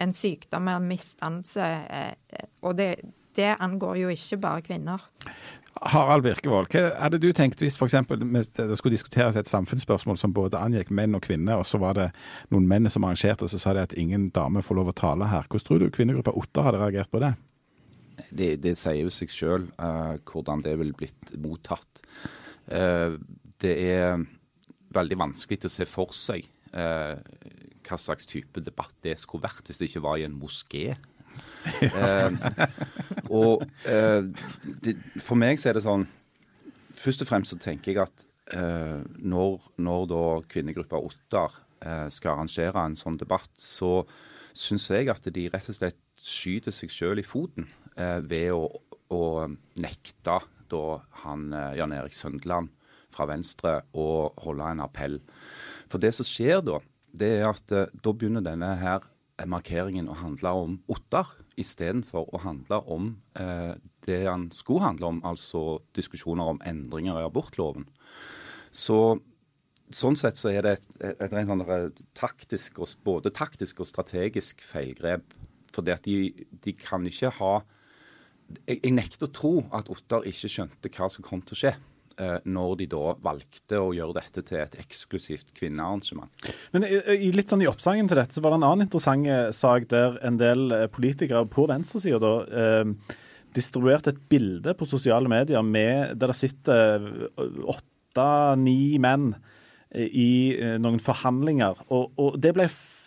en 0.00 0.14
sykdom 0.14 0.68
eller 0.68 0.84
misdannelse. 0.84 1.68
Eh, 1.90 2.48
og 2.62 2.76
det, 2.76 2.90
det 3.36 3.54
angår 3.60 4.02
jo 4.02 4.12
ikke 4.12 4.40
bare 4.42 4.64
kvinner. 4.66 5.06
Harald 5.92 6.24
Birkevold, 6.24 6.70
hva 6.72 6.94
hadde 7.02 7.20
du 7.20 7.28
tenkt 7.36 7.60
hvis 7.60 7.76
f.eks. 7.76 7.98
det 8.56 8.78
skulle 8.78 8.94
diskuteres 8.94 9.36
et 9.36 9.50
samfunnsspørsmål 9.50 10.16
som 10.16 10.32
både 10.36 10.60
angikk 10.60 10.88
menn 10.88 11.16
og 11.18 11.26
kvinner, 11.26 11.60
og 11.60 11.68
så 11.68 11.80
var 11.82 11.98
det 11.98 12.06
noen 12.54 12.68
menn 12.68 12.88
som 12.92 13.04
arrangerte, 13.04 13.44
og 13.44 13.52
så 13.52 13.60
sa 13.60 13.74
de 13.76 13.84
at 13.84 13.96
ingen 14.00 14.30
dame 14.36 14.64
får 14.64 14.80
lov 14.80 14.92
å 14.92 14.96
tale 14.96 15.28
her. 15.28 15.44
Hvordan 15.50 15.68
tror 15.68 15.82
du 15.84 15.92
kvinnegruppa 15.92 16.32
Otta 16.36 16.64
hadde 16.64 16.80
reagert 16.80 17.12
på 17.12 17.20
det? 17.20 17.34
Det, 18.30 18.56
det, 18.64 18.74
sier 18.78 19.04
jo 19.04 19.12
seg 19.12 19.32
sjøl 19.32 19.68
uh, 19.76 20.14
eh, 20.14 20.14
hvordan 20.26 20.64
det 20.64 20.76
ville 20.80 20.96
blitt 20.96 21.34
mottatt. 21.42 22.02
Uh, 22.66 23.18
det 23.62 23.74
er 23.92 24.24
veldig 24.96 25.18
vanskelig 25.20 25.68
å 25.68 25.72
se 25.72 25.86
for 25.88 26.14
seg 26.16 26.46
uh, 26.74 27.16
hva 27.86 27.98
slags 28.00 28.28
type 28.28 28.62
debatt 28.64 28.94
det 29.04 29.16
skulle 29.20 29.46
vært 29.46 29.68
hvis 29.68 29.82
det 29.82 29.90
ikke 29.90 30.04
var 30.06 30.20
i 30.20 30.26
en 30.26 30.38
moské. 30.38 30.96
og 33.28 33.66
det, 33.84 34.94
for 35.20 35.36
meg 35.36 35.58
så 35.60 35.68
er 35.68 35.76
det 35.76 35.82
sånn 35.84 36.06
Først 36.96 37.20
og 37.20 37.28
fremst 37.28 37.52
så 37.52 37.58
tenker 37.60 37.92
jeg 37.92 38.00
at 38.00 38.22
når, 39.20 39.66
når, 39.84 40.06
da 40.08 40.22
kvinnegruppa 40.48 40.96
Ottar 40.96 41.58
skal 42.08 42.32
arrangere 42.32 42.86
en 42.88 42.96
sånn 42.96 43.18
debatt, 43.20 43.50
så 43.60 44.06
syns 44.56 44.88
jeg 44.88 45.10
at 45.12 45.28
de 45.28 45.44
rett 45.52 45.68
og 45.68 45.76
slett 45.76 46.00
skyter 46.24 46.72
seg 46.72 46.94
sjøl 46.94 47.20
i 47.20 47.26
foten 47.26 47.68
ved 47.96 48.52
å, 48.52 48.66
å, 49.12 49.22
nekte 49.80 50.40
da 50.70 50.84
han 51.22 51.52
eh, 51.54 51.76
Jan 51.78 51.94
Erik 51.94 52.14
Søndeland 52.16 52.72
fra 53.14 53.28
Venstre 53.30 53.78
å 53.96 54.32
holde 54.44 54.70
en 54.72 54.82
appell. 54.84 55.20
For 55.90 56.02
det 56.02 56.12
som 56.16 56.26
skjer 56.26 56.62
da, 56.66 56.80
det 57.16 57.30
er 57.38 57.48
at 57.48 57.72
eh, 57.72 57.92
da 58.02 58.12
begynner 58.12 58.44
denne 58.44 58.74
her 58.80 59.06
markeringen 59.46 60.08
å 60.08 60.16
handle 60.16 60.52
om 60.64 60.78
Ottar, 60.92 61.28
istedenfor 61.60 62.28
å 62.36 62.40
handle 62.42 62.82
om 62.92 63.14
eh, 63.40 63.76
det 64.04 64.24
han 64.26 64.50
skulle 64.52 64.84
handle 64.84 65.14
om, 65.14 65.22
altså 65.24 65.78
diskusjoner 65.96 66.52
om 66.52 66.60
endringer 66.68 67.20
i 67.20 67.26
abortloven. 67.28 67.88
Så 68.72 69.18
Sånn 69.94 70.16
sett 70.18 70.34
så 70.34 70.50
er 70.50 70.64
det 70.66 70.70
et, 70.74 70.86
et, 70.98 71.20
et 71.22 71.34
et, 71.36 71.68
et 71.70 72.00
taktisk, 72.18 72.80
både 73.06 73.30
taktisk 73.30 73.84
og 73.84 73.86
strategisk 73.86 74.64
feilgrep 74.66 75.36
fordi 75.70 75.94
de, 76.02 76.46
de 76.64 76.72
kan 76.74 77.04
ikke 77.06 77.30
ha 77.38 77.52
jeg, 78.66 78.78
jeg, 78.80 78.94
nekter 78.94 79.28
å 79.28 79.34
tro 79.34 79.52
at 79.74 79.90
Ottar 79.92 80.26
ikke 80.28 80.50
skjønte 80.50 80.90
hva 80.92 81.10
som 81.12 81.26
kom 81.26 81.42
til 81.44 81.56
å 81.56 81.60
skje. 81.64 81.76
Eh, 82.16 82.38
når 82.48 82.78
de 82.80 82.86
da 82.94 83.10
valgte 83.20 83.76
å 83.76 83.90
gjøre 83.92 84.16
dette 84.16 84.40
til 84.48 84.62
et 84.62 84.76
eksklusivt 84.80 85.50
kvinnearrangement. 85.58 86.30
Men 86.72 86.86
i, 86.88 87.28
litt 87.36 87.52
sånn 87.52 87.60
i 87.60 87.68
oppsangen 87.68 88.08
til 88.08 88.16
dette 88.16 88.32
så 88.32 88.40
var 88.40 88.54
det 88.54 88.62
en 88.62 88.64
annen 88.70 88.86
interessant 88.86 89.28
eh, 89.28 89.50
sak 89.52 89.84
der 89.90 90.16
en 90.24 90.38
del 90.40 90.72
eh, 90.72 90.86
politikere 90.88 91.44
på 91.52 91.66
venstresida 91.68 92.22
da 92.22 92.32
eh, 92.48 93.18
distribuerte 93.56 94.14
et 94.14 94.22
bilde 94.32 94.72
på 94.80 94.88
sosiale 94.88 95.28
medier 95.28 95.60
med, 95.60 96.16
der 96.16 96.32
det 96.32 96.38
sitter 96.40 97.04
åtte-ni 97.36 98.96
menn 99.00 99.34
i 99.96 100.56
noen 100.80 100.98
forhandlinger. 101.00 101.84
Og, 101.88 102.10
og 102.20 102.40
det 102.40 102.52
ble 102.56 102.66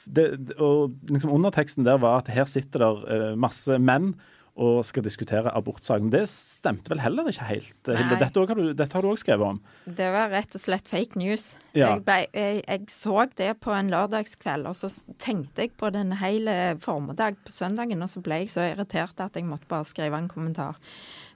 det, 0.10 0.26
og 0.58 0.96
liksom 1.10 1.34
Underteksten 1.36 1.86
der 1.86 2.00
var 2.02 2.24
at 2.24 2.32
her 2.34 2.48
sitter 2.50 2.86
uh, 2.86 3.34
masse 3.38 3.78
menn 3.78 4.14
og 4.60 4.82
skal 4.88 5.06
diskutere 5.06 5.54
abortsaken. 5.56 6.10
Det 6.12 6.26
stemte 6.32 6.92
vel 6.92 7.02
heller 7.04 7.30
ikke 7.32 7.48
helt, 7.48 7.78
eh, 7.88 7.96
Hilde? 7.96 8.18
Dette, 8.20 8.44
har 8.50 8.60
du, 8.60 8.74
dette 8.76 8.98
har 8.98 9.06
du 9.06 9.12
òg 9.12 9.22
skrevet 9.22 9.56
om? 9.56 9.62
Det 9.86 10.10
var 10.14 10.34
rett 10.34 10.58
og 10.58 10.64
slett 10.64 10.90
fake 10.92 11.20
news. 11.22 11.54
Ja. 11.72 11.94
Jeg, 11.94 12.04
ble, 12.08 12.18
jeg, 12.36 12.64
jeg, 12.66 12.90
så 12.92 13.24
det 13.40 13.54
på 13.64 13.72
en 13.76 13.92
lørdagskveld, 13.94 14.68
og 14.68 14.76
så 14.76 14.92
tenkte 15.22 15.64
jeg 15.64 15.76
på 15.80 15.92
den 15.96 16.12
hele 16.20 16.58
formiddag 16.84 17.40
på 17.48 17.56
søndagen, 17.56 18.04
og 18.04 18.12
så 18.12 18.24
ble 18.26 18.44
jeg 18.44 18.52
så 18.54 18.68
irritert 18.68 19.24
at 19.24 19.40
jeg 19.40 19.48
måtte 19.48 19.70
bare 19.72 19.88
skrive 19.88 20.20
en 20.20 20.32
kommentar. 20.32 20.82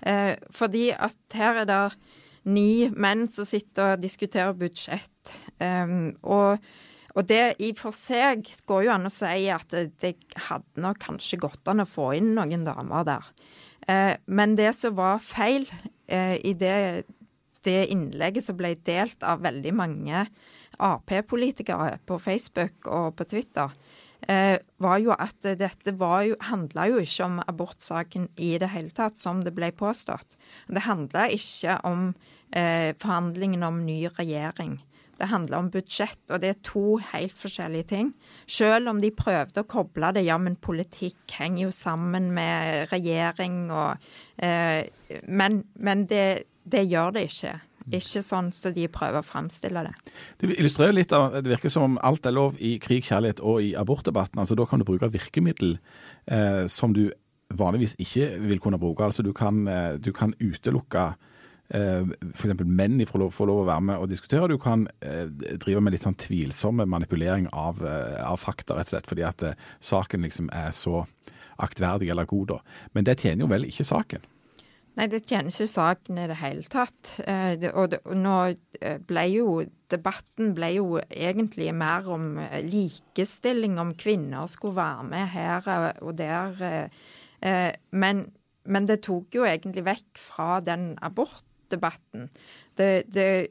Eh, 0.03 0.35
fordi 0.51 0.89
at 0.91 1.39
her 1.39 1.63
er 1.63 1.69
det 1.69 1.83
ni 2.43 2.89
menn 2.91 3.27
som 3.31 3.47
sitter 3.47 3.93
og 3.93 4.03
diskuterer 4.03 4.55
budsjett. 4.57 5.35
Um, 5.63 6.11
og 6.27 6.59
og 7.13 7.27
det 7.29 7.55
i 7.61 7.71
for 7.77 7.93
seg 7.93 8.47
går 8.69 8.87
jo 8.87 8.93
an 8.95 9.09
å 9.09 9.13
si 9.13 9.45
at 9.53 9.73
det 10.01 10.15
hadde 10.49 10.81
nok 10.81 11.01
kanskje 11.03 11.41
gått 11.43 11.69
an 11.69 11.83
å 11.83 11.89
få 11.89 12.09
inn 12.17 12.33
noen 12.37 12.65
damer 12.65 13.05
der. 13.07 13.27
Eh, 13.87 14.15
men 14.25 14.55
det 14.57 14.71
som 14.77 14.95
var 14.97 15.21
feil 15.21 15.67
eh, 16.07 16.39
i 16.41 16.55
det, 16.57 17.05
det, 17.65 17.79
innlegget 17.93 18.47
som 18.47 18.57
ble 18.57 18.73
delt 18.85 19.23
av 19.25 19.43
veldig 19.45 19.75
mange 19.77 20.25
Ap-politikere 20.81 21.99
på 22.09 22.17
Facebook 22.17 22.87
og 22.89 23.11
på 23.19 23.27
Twitter, 23.29 23.69
eh, 24.25 24.57
var 24.81 24.97
jo 25.03 25.13
at 25.13 25.45
dette 25.59 25.93
var 25.99 26.23
jo, 26.25 26.37
handla 26.49 26.87
jo 26.89 27.03
ikke 27.03 27.27
om 27.27 27.35
abortsaken 27.45 28.25
i 28.41 28.55
det 28.57 28.71
hele 28.73 28.89
tatt, 28.95 29.19
som 29.21 29.43
det 29.45 29.53
ble 29.53 29.69
påstått. 29.77 30.33
Det 30.65 30.87
handla 30.87 31.27
ikke 31.35 31.77
om 31.85 32.09
eh, 32.49 32.95
forhandlingene 32.97 33.69
om 33.69 33.83
ny 33.85 33.99
regjering. 34.17 34.79
Det 35.19 35.29
handler 35.29 35.59
om 35.59 35.69
budsjett, 35.73 36.21
og 36.31 36.41
det 36.41 36.49
er 36.49 36.63
to 36.65 36.97
helt 37.11 37.35
forskjellige 37.37 37.89
ting. 37.91 38.13
Selv 38.49 38.89
om 38.89 39.01
de 39.03 39.11
prøvde 39.13 39.61
å 39.61 39.69
koble 39.69 40.09
det, 40.15 40.25
ja, 40.25 40.39
men 40.41 40.57
politikk 40.57 41.35
henger 41.37 41.67
jo 41.67 41.73
sammen 41.75 42.31
med 42.35 42.89
regjering 42.93 43.67
og 43.71 44.01
eh, 44.41 44.89
Men, 45.29 45.61
men 45.75 46.07
det, 46.09 46.49
det, 46.65 46.87
gjør 46.89 47.13
det 47.13 47.27
ikke. 47.29 47.53
Ikke 47.93 48.23
sånn 48.23 48.49
som 48.49 48.71
så 48.71 48.71
de 48.73 48.87
prøver 48.89 49.19
å 49.19 49.27
framstille 49.27 49.83
det. 49.85 49.91
Det 50.41 50.49
illustrerer 50.55 50.95
litt 50.95 51.13
av 51.13 51.35
Det 51.35 51.51
virker 51.51 51.69
som 51.69 51.85
om 51.85 51.97
alt 52.01 52.25
er 52.25 52.33
lov 52.33 52.55
i 52.57 52.77
krig, 52.81 53.03
kjærlighet 53.05 53.43
og 53.43 53.61
i 53.61 53.73
abortdebatten. 53.77 54.41
Altså 54.41 54.57
Da 54.57 54.65
kan 54.65 54.81
du 54.81 54.87
bruke 54.87 55.11
virkemiddel 55.13 55.77
eh, 56.25 56.65
som 56.71 56.95
du 56.95 57.11
vanligvis 57.53 57.93
ikke 58.01 58.31
vil 58.41 58.63
kunne 58.63 58.81
bruke. 58.81 59.05
Altså 59.05 59.21
Du 59.21 59.33
kan, 59.37 59.67
eh, 59.67 59.99
du 59.99 60.11
kan 60.11 60.33
utelukke 60.41 61.13
f.eks. 61.69 62.65
menn 62.65 62.99
får 63.07 63.21
lov, 63.21 63.31
får 63.33 63.49
lov, 63.49 63.61
å 63.63 63.69
være 63.69 63.85
med 63.87 64.01
og 64.01 64.09
diskutere. 64.11 64.49
Du 64.51 64.59
kan 64.61 64.87
eh, 65.05 65.25
drive 65.29 65.81
med 65.81 65.95
litt 65.95 66.03
sånn 66.05 66.19
tvilsomme 66.19 66.85
manipulering 66.89 67.47
av, 67.53 67.81
eh, 67.87 68.19
av 68.23 68.41
fakta, 68.41 68.77
rett 68.77 68.91
og 68.91 68.95
slett, 68.95 69.09
fordi 69.09 69.25
at 69.27 69.45
eh, 69.47 69.57
saken 69.81 70.27
liksom 70.27 70.51
er 70.53 70.69
så 70.75 71.05
aktverdig 71.63 72.11
eller 72.11 72.29
god. 72.29 72.55
da. 72.55 72.59
Men 72.93 73.07
det 73.07 73.19
tjener 73.21 73.45
jo 73.45 73.51
vel 73.51 73.67
ikke 73.69 73.87
saken? 73.87 74.29
Nei, 74.93 75.07
det 75.09 75.23
tjener 75.25 75.49
ikke 75.49 75.69
saken 75.71 76.19
i 76.21 76.27
det 76.29 76.37
hele 76.37 76.65
tatt. 76.69 77.15
Eh, 77.25 77.65
og, 77.73 77.95
nå 78.13 78.35
eh, 78.77 78.99
ble 79.01 79.23
jo 79.31 79.47
debatten 79.93 80.53
ble 80.57 80.69
jo 80.75 80.99
egentlig 81.07 81.71
mer 81.73 82.05
om 82.13 82.37
eh, 82.41 82.59
likestilling, 82.65 83.79
om 83.81 83.95
kvinner 83.97 84.49
skulle 84.51 84.77
være 84.77 85.07
med 85.09 85.27
her 85.33 85.71
og 86.05 86.13
der. 86.19 86.61
Eh, 87.41 87.71
men, 87.89 88.27
men, 88.69 88.89
det 88.89 89.01
tok 89.07 89.33
jo 89.39 89.47
egentlig 89.49 89.85
vekk 89.89 90.21
fra 90.21 90.61
den 90.61 90.93
abortdebatten. 91.73 92.29
Det, 92.77 93.03
det, 93.13 93.47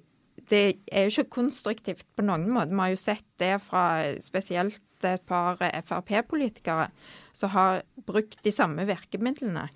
det 0.51 0.63
er 0.91 1.07
jo 1.07 1.23
ikke 1.23 1.41
konstruktivt 1.41 2.07
på 2.17 2.25
noen 2.27 2.49
måte. 2.51 2.73
Vi 2.73 2.81
har 2.81 2.93
jo 2.95 3.01
sett 3.01 3.27
det 3.39 3.57
fra 3.65 3.85
spesielt 4.23 4.81
et 5.03 5.23
par 5.27 5.59
Frp-politikere 5.59 6.91
som 7.35 7.51
har 7.51 7.83
brukt 8.07 8.39
de 8.45 8.53
samme 8.55 8.87
virkemidlene. 8.87 9.69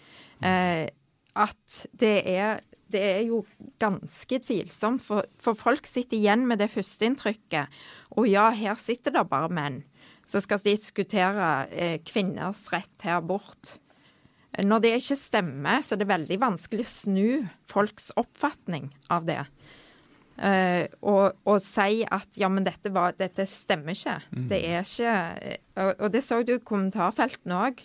Eh, 0.42 0.86
at 1.36 1.78
det 1.92 2.22
er, 2.30 2.60
det 2.88 3.02
er 3.02 3.24
jo 3.26 3.42
ganske 3.82 4.38
tvilsomt. 4.46 5.02
For, 5.02 5.26
for, 5.42 5.58
folk 5.58 5.86
sitter 5.86 6.16
igjen 6.16 6.46
med 6.46 6.62
det 6.62 6.70
førsteinntrykket. 6.70 7.74
Og 8.16 8.30
ja, 8.30 8.50
her 8.54 8.78
sitter 8.78 9.14
det 9.14 9.26
bare 9.30 9.50
menn 9.50 9.82
som 10.26 10.42
skal 10.42 10.62
diskutere 10.64 11.50
eh, 11.70 11.98
kvinners 12.02 12.64
rett 12.72 12.90
til 12.98 13.14
abort. 13.14 13.76
Når 14.64 14.84
det 14.84 14.92
ikke 15.00 15.18
stemmer, 15.20 15.82
så 15.84 15.94
er 15.94 16.00
det 16.00 16.08
veldig 16.08 16.38
vanskelig 16.40 16.86
å 16.86 16.92
snu 16.92 17.28
folks 17.68 18.08
oppfatning 18.16 18.88
av 19.12 19.26
det. 19.28 19.42
Uh, 20.36 20.84
og, 21.00 21.38
og, 21.48 21.62
si 21.64 22.02
at 22.12 22.36
ja, 22.36 22.50
men 22.52 22.66
dette, 22.66 22.92
var, 22.92 23.14
dette 23.16 23.46
stemmer 23.48 23.96
ikke. 23.96 24.18
Mm. 24.36 24.44
Det 24.50 24.58
er 24.68 24.82
ikke 24.84 25.14
og, 25.80 25.90
og, 25.94 26.10
det 26.12 26.20
så 26.26 26.42
du 26.44 26.58
i 26.58 26.60
kommentarfeltene 26.60 27.62
òg. 27.70 27.80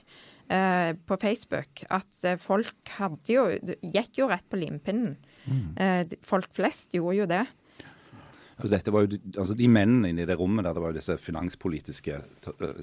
uh, 0.52 0.92
på 1.08 1.18
Facebook 1.22 1.84
at 1.90 2.24
eh, 2.28 2.36
folk 2.36 2.92
hadde 2.98 3.32
jo 3.32 3.46
gikk 3.82 4.20
jo 4.20 4.28
rett 4.28 4.48
på 4.52 4.60
limpinnen. 4.60 5.16
Mm. 5.48 5.64
Uh, 5.80 6.18
folk 6.28 6.52
flest 6.56 6.92
gjorde 6.96 7.18
jo 7.22 7.30
det. 7.32 7.46
Altså, 8.62 8.91
jo, 8.93 9.19
altså 9.36 9.56
De 9.58 9.67
mennene 9.71 10.12
inne 10.12 10.26
i 10.26 10.30
det 10.30 10.38
rommet 10.39 10.65
der, 10.65 10.76
det 10.76 10.84
var 10.84 10.93
jo 10.93 11.00
disse 11.00 11.17
finanspolitiske 11.21 12.19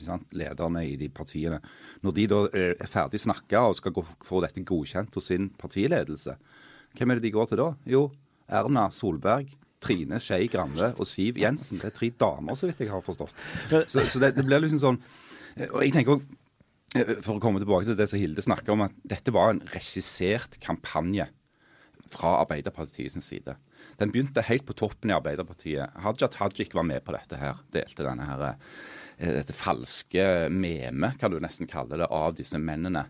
sant, 0.04 0.26
lederne 0.36 0.84
i 0.86 0.96
de 1.00 1.08
partiene. 1.12 1.60
Når 2.02 2.16
de 2.16 2.26
da 2.30 2.40
er 2.62 2.90
ferdig 2.90 3.22
snakka 3.22 3.66
og 3.68 3.78
skal 3.78 3.94
gå, 3.96 4.04
få 4.26 4.42
dette 4.44 4.64
godkjent 4.66 5.14
hos 5.18 5.30
sin 5.32 5.50
partiledelse, 5.60 6.36
hvem 6.98 7.10
er 7.10 7.18
det 7.18 7.28
de 7.28 7.34
går 7.36 7.50
til 7.50 7.62
da? 7.62 7.70
Jo, 7.88 8.08
Erna 8.48 8.88
Solberg, 8.94 9.54
Trine 9.84 10.18
Skei 10.22 10.48
Grande 10.50 10.90
og 10.98 11.06
Siv 11.06 11.38
Jensen. 11.38 11.78
Det 11.78 11.92
er 11.92 11.96
tre 11.96 12.10
damer, 12.10 12.58
så 12.58 12.66
vidt 12.66 12.82
jeg 12.82 12.90
har 12.90 13.04
forstått. 13.04 13.36
Så, 13.86 14.02
så 14.02 14.22
det, 14.22 14.34
det, 14.34 14.46
blir 14.46 14.64
liksom 14.64 14.80
sånn 14.82 14.98
Og 15.68 15.82
jeg 15.84 15.92
tenker 15.94 16.18
Eh, 16.96 17.18
for 17.24 17.36
å 17.36 17.42
komme 17.42 17.60
tilbake 17.60 17.90
til 17.90 17.98
det 17.98 18.08
som 18.08 18.20
Hilde 18.20 18.44
snakker 18.44 18.72
om, 18.72 18.86
at 18.86 18.94
dette 19.08 19.32
var 19.34 19.52
en 19.52 19.62
regissert 19.74 20.56
kampanje 20.64 21.28
fra 22.08 22.38
Arbeiderpartiets 22.40 23.18
side. 23.24 23.56
Den 23.98 24.12
begynte 24.14 24.44
helt 24.46 24.66
på 24.68 24.77
toppen 24.77 25.11
i 25.11 25.16
Arbeiderpartiet. 25.16 25.94
Haja 26.05 26.29
Tajik 26.33 26.74
var 26.77 26.87
med 26.87 27.05
på 27.05 27.14
dette 27.16 27.38
her. 27.40 27.62
Delte 27.74 28.07
denne 28.07 28.27
her, 28.29 28.44
eh, 29.18 29.33
dette 29.40 29.57
falske 29.57 30.48
meme, 30.51 31.14
kan 31.18 31.33
du 31.33 31.40
nesten 31.40 31.70
kalle 31.70 31.98
det, 31.98 32.11
av 32.11 32.37
disse 32.38 32.61
mennene. 32.61 33.07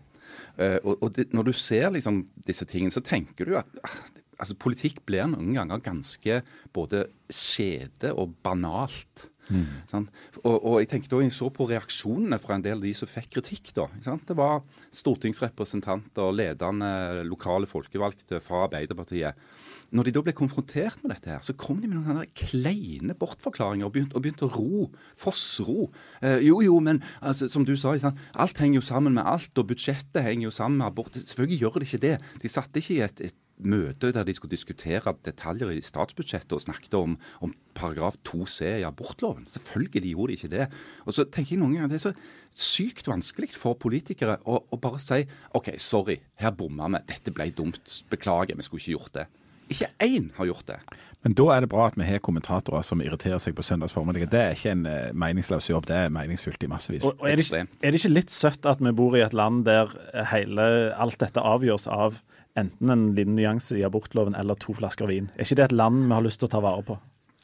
Eh, 0.57 0.77
og, 0.83 0.97
og 1.01 1.13
det, 1.15 1.29
Når 1.33 1.49
du 1.49 1.53
ser 1.53 1.91
liksom 1.95 2.23
disse 2.47 2.65
tingene, 2.69 2.93
så 2.93 3.03
tenker 3.05 3.45
du 3.45 3.57
at 3.59 3.81
ah, 3.83 3.99
altså, 4.39 4.57
politikk 4.59 5.03
blir 5.07 5.27
noen 5.31 5.53
ganger 5.57 5.83
ganske 5.83 6.41
både 6.75 7.07
skjede 7.29 8.13
og 8.15 8.35
banalt. 8.43 9.29
Mm. 9.49 10.05
Og, 10.43 10.55
og, 10.55 10.75
jeg 10.77 10.89
tenkte 10.91 11.15
da 11.15 11.23
jeg 11.23 11.33
så 11.33 11.49
på 11.53 11.65
reaksjonene 11.69 12.37
fra 12.41 12.57
en 12.57 12.65
del 12.65 12.77
av 12.77 12.85
de 12.85 12.93
som 12.97 13.09
fikk 13.09 13.31
kritikk. 13.39 13.71
da. 13.77 13.87
Det 13.97 14.37
var 14.37 14.61
stortingsrepresentanter, 14.95 16.29
ledende 16.35 17.23
lokale 17.25 17.69
folkevalgte 17.69 18.41
fra 18.45 18.67
Arbeiderpartiet. 18.67 19.49
Når 19.95 20.05
de 20.05 20.13
da 20.13 20.23
ble 20.25 20.35
konfrontert 20.37 21.01
med 21.03 21.15
dette, 21.15 21.31
her, 21.33 21.41
så 21.45 21.55
kom 21.57 21.79
de 21.81 21.89
med 21.89 21.97
noen 21.97 22.07
sånne 22.11 22.27
kleine 22.37 23.15
bortforklaringer 23.17 23.87
og 23.87 23.93
begynte, 23.95 24.17
og 24.17 24.25
begynte 24.25 24.45
å 24.45 24.53
ro. 24.53 24.87
Fossro. 25.17 25.89
Eh, 26.21 26.43
jo, 26.45 26.59
jo, 26.65 26.77
men 26.83 27.01
altså, 27.19 27.49
som 27.49 27.65
du 27.65 27.75
sa, 27.79 27.95
alt 27.97 28.61
henger 28.61 28.79
jo 28.81 28.85
sammen 28.85 29.17
med 29.17 29.25
alt, 29.25 29.51
og 29.57 29.69
budsjettet 29.71 30.21
henger 30.25 30.49
jo 30.49 30.55
sammen 30.55 30.81
med 30.81 30.91
abort. 30.91 31.17
Selvfølgelig 31.17 31.61
gjør 31.63 31.79
det 31.79 31.89
ikke 31.89 32.03
det. 32.05 32.15
De 32.43 32.51
satte 32.51 32.83
ikke 32.83 32.99
i 32.99 33.05
et, 33.07 33.23
et 33.31 33.37
møte 33.59 34.11
der 34.15 34.23
de 34.23 34.33
skulle 34.35 34.53
diskutere 34.53 35.13
detaljer 35.25 35.73
i 35.73 35.81
statsbudsjettet 35.83 36.55
og 36.55 36.63
snakket 36.63 36.95
om, 36.95 37.17
om 37.43 37.53
paragraf 37.75 38.17
2c 38.27 38.79
i 38.79 38.85
abortloven. 38.87 39.47
Selvfølgelig 39.51 40.13
gjorde 40.13 40.31
de 40.31 40.37
ikke 40.37 40.53
det. 40.53 40.69
Og 41.05 41.15
så 41.15 41.25
tenker 41.25 41.55
jeg 41.55 41.63
noen 41.63 41.75
ganger 41.75 41.89
at 41.89 41.95
Det 41.95 41.99
er 41.99 42.05
så 42.07 42.69
sykt 42.69 43.09
vanskelig 43.09 43.51
for 43.55 43.79
politikere 43.79 44.39
å, 44.45 44.61
å 44.69 44.79
bare 44.81 45.01
si 45.03 45.25
OK, 45.57 45.73
sorry, 45.81 46.19
her 46.39 46.55
bomma 46.55 46.89
vi. 46.95 47.03
Dette 47.11 47.35
ble 47.35 47.49
dumt. 47.55 47.99
Beklager, 48.11 48.55
vi 48.55 48.67
skulle 48.67 48.83
ikke 48.85 48.97
gjort 48.97 49.19
det. 49.19 49.27
Ikke 49.69 49.91
én 50.03 50.31
har 50.37 50.49
gjort 50.49 50.67
det. 50.67 50.79
Men 51.25 51.35
da 51.35 51.49
er 51.51 51.65
det 51.65 51.69
bra 51.71 51.89
at 51.89 51.97
vi 51.99 52.07
har 52.07 52.21
kommentatorer 52.23 52.83
som 52.85 53.01
irriterer 53.03 53.41
seg 53.43 53.55
på 53.57 53.63
søndags 53.65 53.93
formiddag. 53.95 54.29
Det 54.31 54.39
er 54.39 54.55
ikke 54.55 54.71
en 54.71 54.85
uh, 54.87 55.09
meningsløs 55.19 55.67
jobb, 55.69 55.89
det 55.89 55.97
er 56.05 56.13
meningsfylt 56.15 56.63
i 56.63 56.69
massevis. 56.71 57.03
Og, 57.03 57.19
og 57.19 57.27
er, 57.27 57.35
det 57.35 57.47
ikke, 57.49 57.65
er, 57.65 57.91
det 57.91 57.99
ikke, 57.99 58.13
litt 58.13 58.31
søtt 58.31 58.67
at 58.69 58.79
vi 58.83 58.95
bor 58.95 59.17
i 59.19 59.25
et 59.25 59.35
land 59.35 59.65
der 59.67 59.91
hele, 60.31 60.69
alt 60.95 61.19
dette 61.19 61.43
avgjøres 61.43 61.89
av 61.91 62.21
enten 62.59 62.91
en 62.91 63.05
liten 63.17 63.35
nyanse 63.35 63.77
i 63.77 63.83
abortloven 63.87 64.35
eller 64.39 64.57
to 64.59 64.75
flasker 64.79 65.11
vin. 65.11 65.27
Er 65.35 65.47
ikke 65.47 65.59
det 65.59 65.67
et 65.69 65.75
land 65.75 66.07
vi 66.07 66.15
har 66.15 66.25
lyst 66.25 66.41
til 66.41 66.49
å 66.49 66.53
ta 66.55 66.63
vare 66.63 66.87
på? 66.87 66.97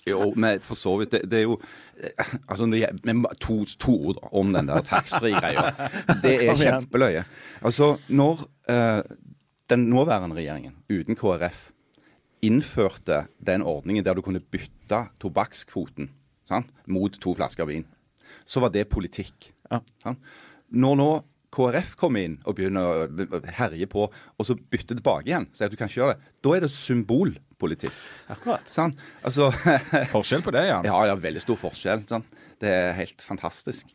Jo, 0.06 0.32
men 0.38 0.62
for 0.62 0.78
så 0.78 0.96
vidt. 1.02 1.12
Det, 1.12 1.24
det 1.28 1.42
er 1.42 1.46
jo 1.48 1.60
altså, 2.48 2.68
to, 3.42 3.60
to, 3.82 3.96
ord 4.12 4.20
om 4.32 4.54
den 4.54 4.70
der 4.70 4.86
taxfree-greia. 4.86 5.72
Det 6.24 6.36
er 6.46 6.60
kjempeløye. 6.60 7.24
Altså, 7.66 7.96
når 8.08 8.46
uh, 8.70 9.02
den 9.70 9.88
nåværende 9.90 10.38
regjeringen, 10.38 10.76
uten 10.94 11.18
KrF, 11.18 11.72
innførte 12.46 13.26
den 13.44 13.66
ordningen 13.66 14.06
der 14.06 14.18
du 14.18 14.24
kunne 14.26 14.42
bytte 14.42 15.06
tobakkskvoten 15.22 16.12
sant, 16.50 16.72
mot 16.86 17.16
to 17.22 17.34
flasker 17.38 17.68
vin, 17.70 17.86
så 18.46 18.62
var 18.64 18.74
det 18.74 18.88
politikk. 18.92 19.52
Ja. 19.72 19.82
Når 20.76 21.00
nå 21.00 21.10
KrF 21.56 21.94
kommer 22.00 22.26
inn 22.26 22.36
og 22.44 22.58
begynner 22.58 23.06
å 23.08 23.40
herje 23.58 23.88
på, 23.90 24.08
og 24.12 24.48
så 24.48 24.58
bytter 24.58 24.98
tilbake 24.98 25.30
igjen, 25.30 25.48
sier 25.56 25.70
at 25.70 25.74
du 25.74 25.80
kan 25.80 25.90
ikke 25.90 26.02
gjøre 26.02 26.16
det, 26.18 26.34
da 26.44 26.56
er 26.58 26.66
det 26.66 26.72
symbolpolitikk. 26.76 28.00
Akkurat. 28.36 28.68
Sant? 28.72 29.00
Altså, 29.26 29.48
forskjell 30.12 30.44
på 30.46 30.54
det, 30.56 30.66
ja. 30.68 30.82
Ja, 30.90 30.98
ja, 31.10 31.16
veldig 31.16 31.44
stor 31.44 31.60
forskjell. 31.62 32.04
Sånn? 32.12 32.26
Det 32.62 32.72
er 32.72 32.94
helt 32.96 33.22
fantastisk. 33.22 33.92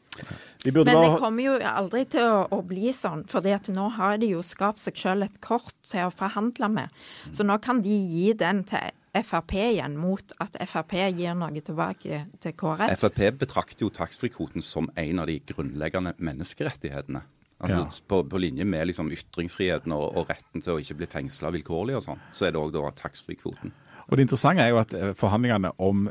De 0.64 0.72
Men 0.72 0.84
det 0.84 1.18
kommer 1.22 1.44
jo 1.44 1.56
aldri 1.64 2.04
til 2.12 2.26
å, 2.28 2.40
å 2.52 2.60
bli 2.66 2.92
sånn, 2.92 3.24
for 3.30 3.46
nå 3.72 3.86
har 3.96 4.18
de 4.20 4.32
jo 4.34 4.42
skapt 4.44 4.82
seg 4.82 4.98
selv 5.00 5.28
et 5.28 5.40
kort 5.40 5.76
til 5.86 6.08
å 6.08 6.12
forhandle 6.12 6.68
med. 6.68 6.96
Så 7.32 7.46
nå 7.46 7.56
kan 7.64 7.80
de 7.82 7.94
gi 7.94 8.32
den 8.36 8.64
til 8.68 8.92
Frp 9.10 9.56
igjen, 9.58 9.96
mot 9.98 10.34
at 10.38 10.54
Frp 10.70 10.94
gir 11.16 11.34
noe 11.34 11.64
tilbake 11.64 12.24
til 12.42 12.54
KrF. 12.54 12.92
Frp 13.00 13.20
betrakter 13.40 13.86
jo 13.86 13.90
taxfree-kvoten 13.90 14.62
som 14.62 14.90
en 14.94 15.22
av 15.22 15.30
de 15.30 15.40
grunnleggende 15.48 16.14
menneskerettighetene. 16.18 17.24
Altså, 17.60 17.80
ja. 17.80 18.06
på, 18.08 18.22
på, 18.24 18.38
linje 18.40 18.64
med 18.64 18.86
liksom, 18.88 19.10
ytringsfriheten 19.12 19.92
og, 19.92 20.14
og, 20.16 20.30
retten 20.30 20.62
til 20.64 20.78
å 20.78 20.80
ikke 20.80 20.96
bli 21.02 21.08
fengsla 21.12 21.50
vilkårlig 21.52 21.98
og 21.98 22.06
sånn, 22.06 22.22
så 22.32 22.46
er 22.46 22.54
det 22.54 22.62
òg 22.62 22.78
taxfree-kvoten. 22.96 23.74
Og 24.06 24.16
Det 24.16 24.24
interessante 24.24 24.64
er 24.64 24.72
jo 24.72 24.80
at 24.80 24.94
eh, 24.96 25.12
forhandlingene 25.18 25.74
om 25.76 26.06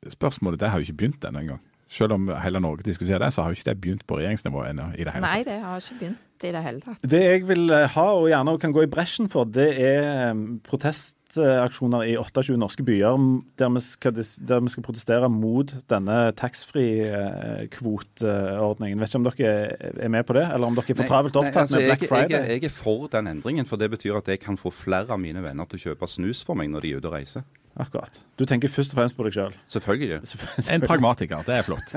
abortspørsmålet 0.00 0.60
det 0.60 0.68
har 0.70 0.78
jo 0.78 0.82
ikke 0.88 0.96
begynt 0.96 1.24
ennå 1.24 1.40
engang. 1.40 1.60
Selv 1.90 2.12
om 2.14 2.28
hele 2.38 2.60
Norge 2.62 2.84
diskuterer 2.86 3.18
det, 3.18 3.32
så 3.34 3.42
har 3.42 3.50
jo 3.50 3.54
ikke 3.58 3.70
det 3.70 3.80
begynt 3.80 4.06
på 4.06 4.16
regjeringsnivå 4.16 4.64
ennå. 4.68 4.82
i 4.94 5.04
det 5.04 5.12
hele 5.12 5.26
tatt. 5.26 5.34
Nei, 5.34 5.44
det 5.44 5.60
har 5.60 5.76
ikke 5.76 5.98
begynt 5.98 6.44
i 6.44 6.52
det 6.54 6.62
hele 6.62 6.80
tatt. 6.80 6.98
Det 7.02 7.20
jeg 7.20 7.48
vil 7.48 7.70
eh, 7.70 7.88
ha, 7.90 8.12
og 8.14 8.28
gjerne 8.30 8.58
kan 8.62 8.72
gå 8.72 8.82
i 8.86 8.90
bresjen 8.90 9.28
for, 9.28 9.44
det 9.44 9.68
er 9.74 10.30
eh, 10.30 10.34
protestaksjoner 10.62 12.02
i 12.06 12.16
28 12.16 12.56
norske 12.62 12.82
byer 12.86 13.18
der 13.58 13.68
vi 13.74 13.80
skal, 13.82 14.12
der 14.14 14.60
vi 14.62 14.68
skal 14.70 14.82
protestere 14.86 15.28
mot 15.28 15.74
denne 15.90 16.32
taxfree-kvoteordningen. 16.38 19.00
Vet 19.02 19.08
ikke 19.10 19.18
om 19.18 19.26
dere 19.26 19.74
er 20.06 20.10
med 20.14 20.24
på 20.24 20.32
det, 20.38 20.46
eller 20.46 20.66
om 20.70 20.74
dere 20.78 20.90
er 20.94 20.98
for 21.02 21.10
travelt 21.10 21.34
opptatt 21.42 21.54
nei, 21.54 21.62
altså, 21.66 21.76
med 21.76 21.86
Black 21.90 22.04
Friday? 22.06 22.38
Jeg, 22.38 22.46
jeg, 22.54 22.62
er 22.70 22.74
for 22.78 23.10
den 23.10 23.26
endringen, 23.34 23.66
for 23.66 23.74
det 23.82 23.90
betyr 23.98 24.22
at 24.22 24.30
jeg 24.30 24.38
kan 24.46 24.54
få 24.56 24.70
flere 24.70 25.10
av 25.10 25.18
mine 25.18 25.42
venner 25.42 25.66
til 25.66 25.82
å 25.82 25.90
kjøpe 25.90 26.06
snus 26.06 26.46
for 26.46 26.54
meg 26.54 26.70
når 26.70 26.86
de 26.86 26.94
er 26.94 27.02
ute 27.02 27.10
og 27.10 27.18
reiser. 27.18 27.42
Akkurat. 27.78 28.16
Du 28.34 28.42
tenker 28.48 28.70
først 28.72 28.92
og 28.92 28.98
fremst 28.98 29.14
på 29.14 29.24
deg 29.24 29.34
sjøl? 29.36 29.52
Selv. 29.70 29.84
Selvfølgelig. 29.86 30.72
En 30.74 30.82
pragmatiker. 30.82 31.44
Det 31.46 31.54
er 31.54 31.62
flott. 31.64 31.92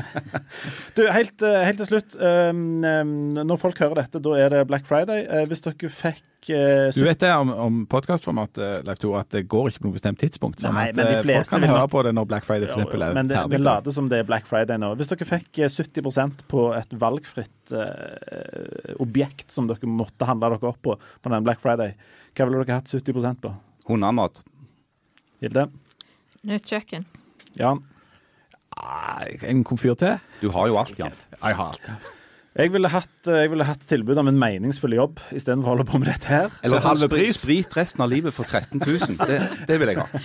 du, 0.97 1.01
helt, 1.09 1.41
eh, 1.41 1.63
helt, 1.65 1.79
til 1.81 1.89
slutt. 1.89 2.13
Um, 2.19 2.83
når 3.39 3.57
folk 3.59 3.81
hører 3.81 4.03
dette, 4.03 4.21
da 4.23 4.35
er 4.37 4.53
det 4.53 4.61
Black 4.69 4.85
Friday. 4.87 5.25
Uh, 5.25 5.41
hvis 5.49 5.65
dere 5.65 5.89
fikk 5.89 6.51
uh, 6.53 6.93
Du 6.93 7.01
vet 7.07 7.25
det 7.25 7.31
om, 7.33 7.49
om 7.65 7.81
podkastformatet, 7.89 8.85
Leif 8.85 9.01
Tore, 9.01 9.23
at 9.25 9.33
det 9.33 9.43
går 9.49 9.71
ikke 9.71 9.83
på 9.83 9.89
noe 9.89 9.97
bestemt 9.97 10.21
tidspunkt. 10.21 10.61
Sånn 10.61 10.77
Nei, 10.77 10.85
men 10.93 11.09
de 11.09 11.17
folk 11.25 11.51
kan 11.55 11.67
høre 11.73 11.89
på 11.95 12.05
det 12.05 12.13
når 12.19 12.29
Black 12.29 12.47
Friday 12.47 12.69
for 12.69 12.77
eksempel, 12.77 13.07
er 13.09 13.17
men 13.17 13.33
det, 13.33 13.39
ferdig. 13.41 13.57
Vi 13.57 13.65
later 13.65 13.97
som 13.97 14.13
det 14.13 14.21
er 14.21 14.29
Black 14.29 14.47
Friday 14.49 14.79
nå. 14.85 14.93
Hvis 15.01 15.11
dere 15.11 15.29
fikk 15.33 15.63
70% 15.65 16.47
på 16.53 16.69
et 16.77 16.97
valgfritt 17.01 17.75
uh, 17.75 18.95
objekt 19.03 19.49
som 19.55 19.67
dere 19.71 19.89
måtte 19.89 20.29
handle 20.29 20.53
dere 20.53 20.73
opp 20.75 20.81
på 20.85 20.95
på 21.01 21.31
den 21.33 21.45
Black 21.45 21.61
Friday, 21.63 21.97
hva 22.37 22.45
ville 22.45 22.61
dere 22.61 22.83
hatt 22.83 22.93
70% 22.93 23.41
på? 23.41 23.57
Hundemat. 23.89 24.43
Hilde? 25.43 25.67
Nytt 26.47 26.69
kjøkken. 26.71 27.03
Jan? 27.59 27.83
En 29.43 29.63
komfyr 29.67 29.95
til? 29.99 30.19
Du 30.41 30.49
har 30.55 30.69
jo 30.71 30.77
alt, 30.79 30.99
Jan. 30.99 31.11
Jeg 31.35 31.57
har 31.59 31.73
alt. 31.73 32.11
Jeg 32.53 32.69
ville 32.69 32.89
hatt, 32.93 33.09
jeg 33.25 33.49
ville 33.49 33.65
hatt 33.65 33.81
tilbud 33.89 34.19
om 34.21 34.29
en 34.29 34.37
meningsfull 34.37 34.93
jobb 34.93 35.17
istedenfor 35.33 35.71
å 35.71 35.73
holde 35.73 35.85
på 35.89 35.99
med 35.99 36.11
dette 36.11 36.29
her. 36.29 36.53
Eller 36.63 36.83
halve 36.85 37.09
pris. 37.09 37.39
sprit 37.41 37.75
resten 37.75 38.03
av 38.05 38.11
livet 38.11 38.35
for 38.35 38.45
13 38.45 38.77
000. 38.77 39.17
Det, 39.17 39.39
det 39.67 39.79
vil 39.81 39.89
jeg 39.89 40.03
ha. 40.03 40.21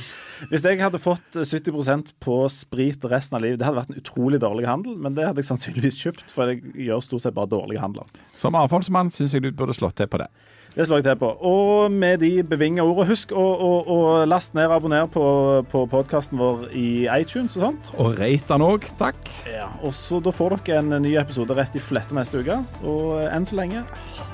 Hvis 0.52 0.62
jeg 0.68 0.78
hadde 0.78 1.00
fått 1.02 1.38
70% 1.40 2.12
på 2.22 2.36
sprit 2.52 3.06
resten 3.10 3.40
av 3.40 3.42
livet, 3.42 3.58
det 3.58 3.66
hadde 3.66 3.80
vært 3.80 3.94
en 3.94 4.02
utrolig 4.02 4.38
dårlig 4.44 4.68
handel, 4.68 4.94
men 5.00 5.16
det 5.16 5.24
hadde 5.26 5.42
jeg 5.42 5.48
sannsynligvis 5.48 5.98
kjøpt, 6.04 6.28
for 6.30 6.52
jeg 6.52 6.60
gjør 6.86 7.02
stort 7.08 7.24
sett 7.24 7.36
bare 7.38 7.50
dårlige 7.56 7.82
handler. 7.82 8.12
Som 8.38 8.60
avfallsmann 8.60 9.10
syns 9.14 9.34
jeg 9.34 9.48
du 9.48 9.50
burde 9.50 9.74
slått 9.74 9.96
til 9.98 10.12
på 10.12 10.20
det. 10.20 10.28
Det 10.74 10.86
slår 10.86 11.00
jeg 11.00 11.06
til 11.08 11.16
på. 11.20 11.30
Og 11.48 11.92
med 11.92 12.20
de 12.22 12.30
bevinga 12.46 12.84
ordene, 12.84 13.08
husk 13.10 13.32
å, 13.32 13.44
å, 13.44 13.70
å 13.88 13.98
last 14.28 14.54
ned 14.58 14.68
og 14.68 14.76
abonnere 14.76 15.08
på, 15.10 15.24
på 15.72 15.84
podkasten 15.90 16.38
vår 16.40 16.68
i 16.76 16.88
iTunes 17.18 17.56
og 17.58 17.66
sånt. 17.68 17.90
Og 17.98 18.14
rate 18.20 18.52
den 18.52 18.66
òg, 18.66 18.86
takk. 19.00 19.18
Ja, 19.48 19.70
og 19.82 19.96
så 19.96 20.22
Da 20.22 20.34
får 20.34 20.58
dere 20.66 20.82
en 20.82 21.02
ny 21.02 21.16
episode 21.20 21.56
rett 21.58 21.76
i 21.78 21.82
flette 21.82 22.16
neste 22.16 22.44
uke. 22.44 22.60
Og 22.84 23.18
enn 23.26 23.48
så 23.48 23.58
lenge, 23.58 23.84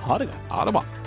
ha 0.08 0.20
det 0.20 0.30
godt. 0.32 0.44
Ha 0.52 0.68
det 0.68 0.78
bra. 0.78 1.03